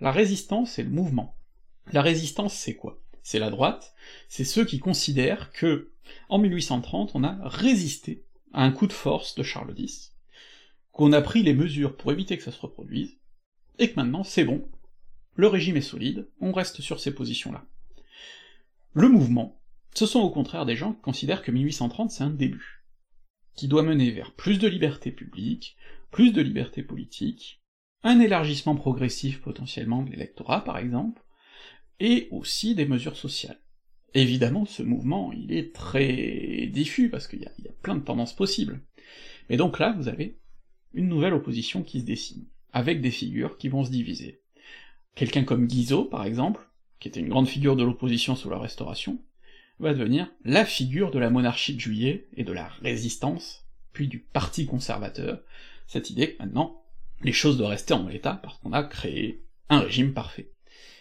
la 0.00 0.12
résistance 0.12 0.78
et 0.78 0.82
le 0.82 0.90
mouvement. 0.90 1.36
La 1.92 2.02
résistance, 2.02 2.54
c'est 2.54 2.74
quoi? 2.74 3.02
C'est 3.22 3.38
la 3.38 3.50
droite, 3.50 3.94
c'est 4.28 4.44
ceux 4.44 4.64
qui 4.64 4.78
considèrent 4.78 5.52
que, 5.52 5.92
en 6.28 6.38
1830, 6.38 7.12
on 7.14 7.24
a 7.24 7.38
résisté 7.42 8.24
à 8.52 8.64
un 8.64 8.72
coup 8.72 8.86
de 8.86 8.92
force 8.92 9.34
de 9.34 9.42
Charles 9.42 9.74
X, 9.76 10.16
qu'on 10.90 11.12
a 11.12 11.20
pris 11.20 11.42
les 11.42 11.54
mesures 11.54 11.96
pour 11.96 12.12
éviter 12.12 12.36
que 12.36 12.42
ça 12.42 12.52
se 12.52 12.60
reproduise, 12.60 13.18
et 13.78 13.90
que 13.90 13.96
maintenant 13.96 14.24
c'est 14.24 14.44
bon, 14.44 14.66
le 15.40 15.46
régime 15.46 15.78
est 15.78 15.80
solide, 15.80 16.28
on 16.42 16.52
reste 16.52 16.82
sur 16.82 17.00
ces 17.00 17.14
positions-là. 17.14 17.64
Le 18.92 19.08
mouvement, 19.08 19.58
ce 19.94 20.04
sont 20.04 20.20
au 20.20 20.28
contraire 20.28 20.66
des 20.66 20.76
gens 20.76 20.92
qui 20.92 21.00
considèrent 21.00 21.42
que 21.42 21.50
1830 21.50 22.10
c'est 22.10 22.24
un 22.24 22.28
début, 22.28 22.84
qui 23.54 23.66
doit 23.66 23.82
mener 23.82 24.10
vers 24.10 24.32
plus 24.32 24.58
de 24.58 24.68
liberté 24.68 25.10
publique, 25.10 25.78
plus 26.10 26.32
de 26.32 26.42
liberté 26.42 26.82
politique, 26.82 27.62
un 28.02 28.20
élargissement 28.20 28.76
progressif 28.76 29.40
potentiellement 29.40 30.02
de 30.02 30.10
l'électorat 30.10 30.62
par 30.62 30.76
exemple, 30.76 31.22
et 32.00 32.28
aussi 32.32 32.74
des 32.74 32.86
mesures 32.86 33.16
sociales. 33.16 33.62
Évidemment, 34.12 34.66
ce 34.66 34.82
mouvement, 34.82 35.32
il 35.32 35.52
est 35.52 35.74
très 35.74 36.68
diffus, 36.70 37.08
parce 37.08 37.28
qu'il 37.28 37.40
y, 37.40 37.46
a 37.46 37.72
plein 37.80 37.94
de 37.94 38.04
tendances 38.04 38.34
possibles. 38.36 38.82
Mais 39.48 39.56
donc 39.56 39.78
là, 39.78 39.92
vous 39.92 40.08
avez 40.08 40.38
une 40.92 41.08
nouvelle 41.08 41.32
opposition 41.32 41.82
qui 41.82 42.00
se 42.00 42.06
dessine, 42.06 42.46
avec 42.72 43.00
des 43.00 43.12
figures 43.12 43.56
qui 43.56 43.68
vont 43.68 43.84
se 43.84 43.90
diviser. 43.90 44.39
Quelqu'un 45.14 45.44
comme 45.44 45.66
Guizot, 45.66 46.04
par 46.04 46.24
exemple, 46.24 46.68
qui 46.98 47.08
était 47.08 47.20
une 47.20 47.28
grande 47.28 47.48
figure 47.48 47.76
de 47.76 47.84
l'opposition 47.84 48.36
sous 48.36 48.50
la 48.50 48.58
Restauration, 48.58 49.22
va 49.78 49.94
devenir 49.94 50.30
la 50.44 50.64
figure 50.64 51.10
de 51.10 51.18
la 51.18 51.30
monarchie 51.30 51.74
de 51.74 51.80
juillet 51.80 52.28
et 52.36 52.44
de 52.44 52.52
la 52.52 52.68
résistance, 52.82 53.66
puis 53.92 54.08
du 54.08 54.18
parti 54.18 54.66
conservateur, 54.66 55.40
cette 55.86 56.10
idée 56.10 56.34
que 56.34 56.42
maintenant, 56.42 56.84
les 57.22 57.32
choses 57.32 57.56
doivent 57.56 57.70
rester 57.70 57.94
en 57.94 58.06
l'état 58.06 58.34
parce 58.42 58.58
qu'on 58.58 58.72
a 58.72 58.82
créé 58.82 59.42
un 59.68 59.80
régime 59.80 60.12
parfait. 60.12 60.52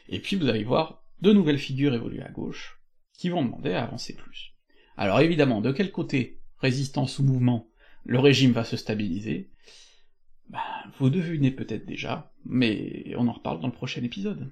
Et 0.08 0.20
puis 0.20 0.36
vous 0.36 0.48
allez 0.48 0.64
voir 0.64 1.04
de 1.22 1.34
nouvelles 1.34 1.60
figures 1.60 1.94
évoluer 1.94 2.22
à 2.22 2.30
gauche, 2.30 2.80
qui 3.14 3.30
vont 3.30 3.44
demander 3.44 3.74
à 3.74 3.84
avancer 3.84 4.16
plus. 4.16 4.54
Alors 4.98 5.20
évidemment, 5.20 5.62
de 5.62 5.72
quel 5.72 5.92
côté, 5.92 6.40
résistance 6.58 7.20
ou 7.20 7.24
mouvement, 7.24 7.70
le 8.06 8.20
régime 8.20 8.52
va 8.52 8.64
se 8.64 8.78
stabiliser, 8.78 9.50
bah, 10.50 10.84
vous 10.98 11.10
devinez 11.10 11.52
peut-être 11.52 11.86
déjà, 11.86 12.34
mais 12.46 13.14
on 13.18 13.28
en 13.28 13.34
reparle 13.34 13.60
dans 13.62 13.68
le 13.68 13.74
prochain 13.74 14.04
épisode. 14.04 14.52